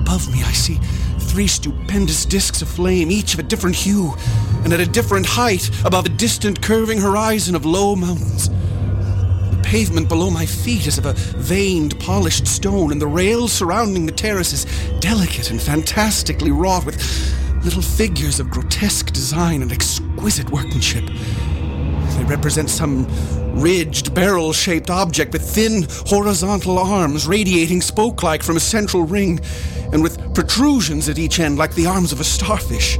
[0.00, 0.78] Above me, I see
[1.24, 4.14] three stupendous discs of flame, each of a different hue,
[4.62, 8.48] and at a different height above a distant curving horizon of low mountains.
[8.48, 14.06] The pavement below my feet is of a veined, polished stone, and the rails surrounding
[14.06, 14.66] the terrace is
[15.00, 16.96] delicate and fantastically wrought with
[17.64, 21.04] little figures of grotesque design and exquisite workmanship.
[22.16, 23.06] They represent some
[23.60, 29.40] ridged, barrel shaped object with thin, horizontal arms radiating spoke like from a central ring,
[29.92, 32.98] and with protrusions at each end like the arms of a starfish.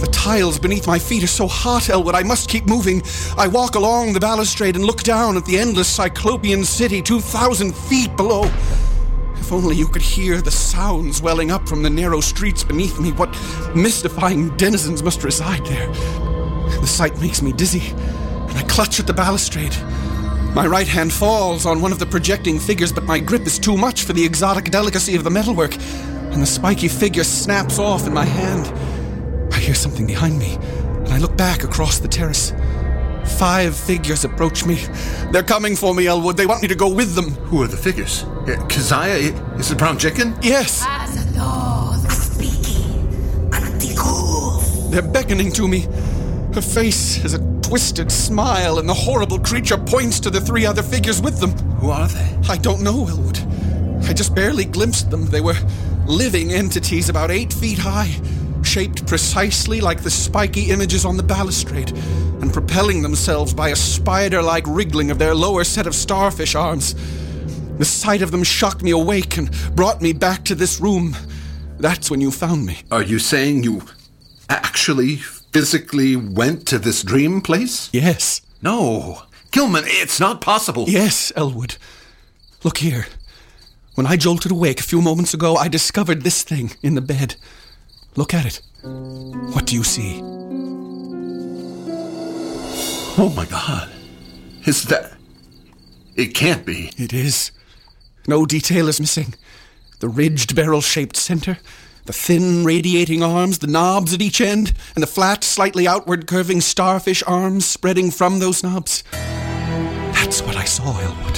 [0.00, 3.02] The tiles beneath my feet are so hot, Elwood, I must keep moving.
[3.36, 8.16] I walk along the balustrade and look down at the endless Cyclopean city 2,000 feet
[8.16, 8.44] below.
[9.34, 13.12] If only you could hear the sounds welling up from the narrow streets beneath me,
[13.12, 13.30] what
[13.74, 16.29] mystifying denizens must reside there.
[16.80, 19.76] The sight makes me dizzy, and I clutch at the balustrade.
[20.54, 23.76] My right hand falls on one of the projecting figures, but my grip is too
[23.76, 25.76] much for the exotic delicacy of the metalwork,
[26.32, 28.66] and the spiky figure snaps off in my hand.
[29.52, 32.52] I hear something behind me, and I look back across the terrace.
[33.38, 34.76] Five figures approach me.
[35.30, 36.36] They're coming for me, Elwood.
[36.36, 37.30] They want me to go with them.
[37.48, 38.24] Who are the figures?
[38.24, 39.34] Uh, Keziah?
[39.58, 40.34] Is it Brown Chicken?
[40.42, 40.84] Yes.
[44.90, 45.86] They're beckoning to me.
[46.54, 50.82] Her face has a twisted smile, and the horrible creature points to the three other
[50.82, 51.52] figures with them.
[51.78, 52.38] Who are they?
[52.48, 53.38] I don't know, Elwood.
[54.04, 55.26] I just barely glimpsed them.
[55.26, 55.56] They were
[56.06, 58.20] living entities about eight feet high,
[58.64, 61.92] shaped precisely like the spiky images on the balustrade,
[62.42, 66.96] and propelling themselves by a spider like wriggling of their lower set of starfish arms.
[67.78, 71.16] The sight of them shocked me awake and brought me back to this room.
[71.78, 72.78] That's when you found me.
[72.90, 73.82] Are you saying you
[74.48, 75.20] actually
[75.52, 77.88] physically went to this dream place?
[77.92, 78.40] Yes.
[78.62, 79.22] No.
[79.50, 80.84] Gilman, it's not possible.
[80.88, 81.76] Yes, Elwood.
[82.62, 83.06] Look here.
[83.94, 87.36] When I jolted awake a few moments ago, I discovered this thing in the bed.
[88.16, 88.60] Look at it.
[88.82, 90.20] What do you see?
[93.18, 93.90] Oh my god.
[94.66, 95.12] Is that.
[96.16, 96.92] It can't be.
[96.96, 97.50] It is.
[98.26, 99.34] No detail is missing.
[100.00, 101.58] The ridged barrel shaped center,
[102.10, 106.60] the thin radiating arms, the knobs at each end, and the flat, slightly outward curving
[106.60, 109.04] starfish arms spreading from those knobs.
[109.12, 111.36] That's what I saw, Elwood.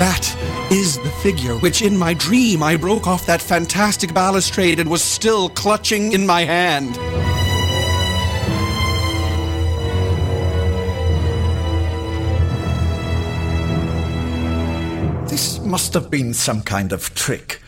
[0.00, 0.36] That
[0.72, 5.00] is the figure which in my dream I broke off that fantastic balustrade and was
[5.00, 6.96] still clutching in my hand.
[15.30, 17.60] This must have been some kind of trick.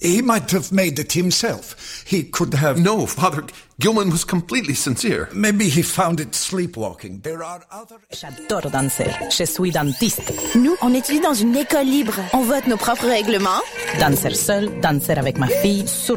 [0.00, 2.04] He might have made it himself.
[2.06, 2.78] He could have.
[2.78, 3.44] No, Father
[3.78, 5.28] Gilman was completely sincere.
[5.34, 7.20] Maybe he found it sleepwalking.
[7.22, 7.96] There are other.
[8.12, 9.10] J'adore danser.
[9.30, 10.32] Je suis dentiste.
[10.54, 12.14] Nous, on étudie dans une école libre.
[12.32, 13.62] On vote nos propres règlements.
[13.98, 16.08] Danser seul, danser avec ma fille, surtout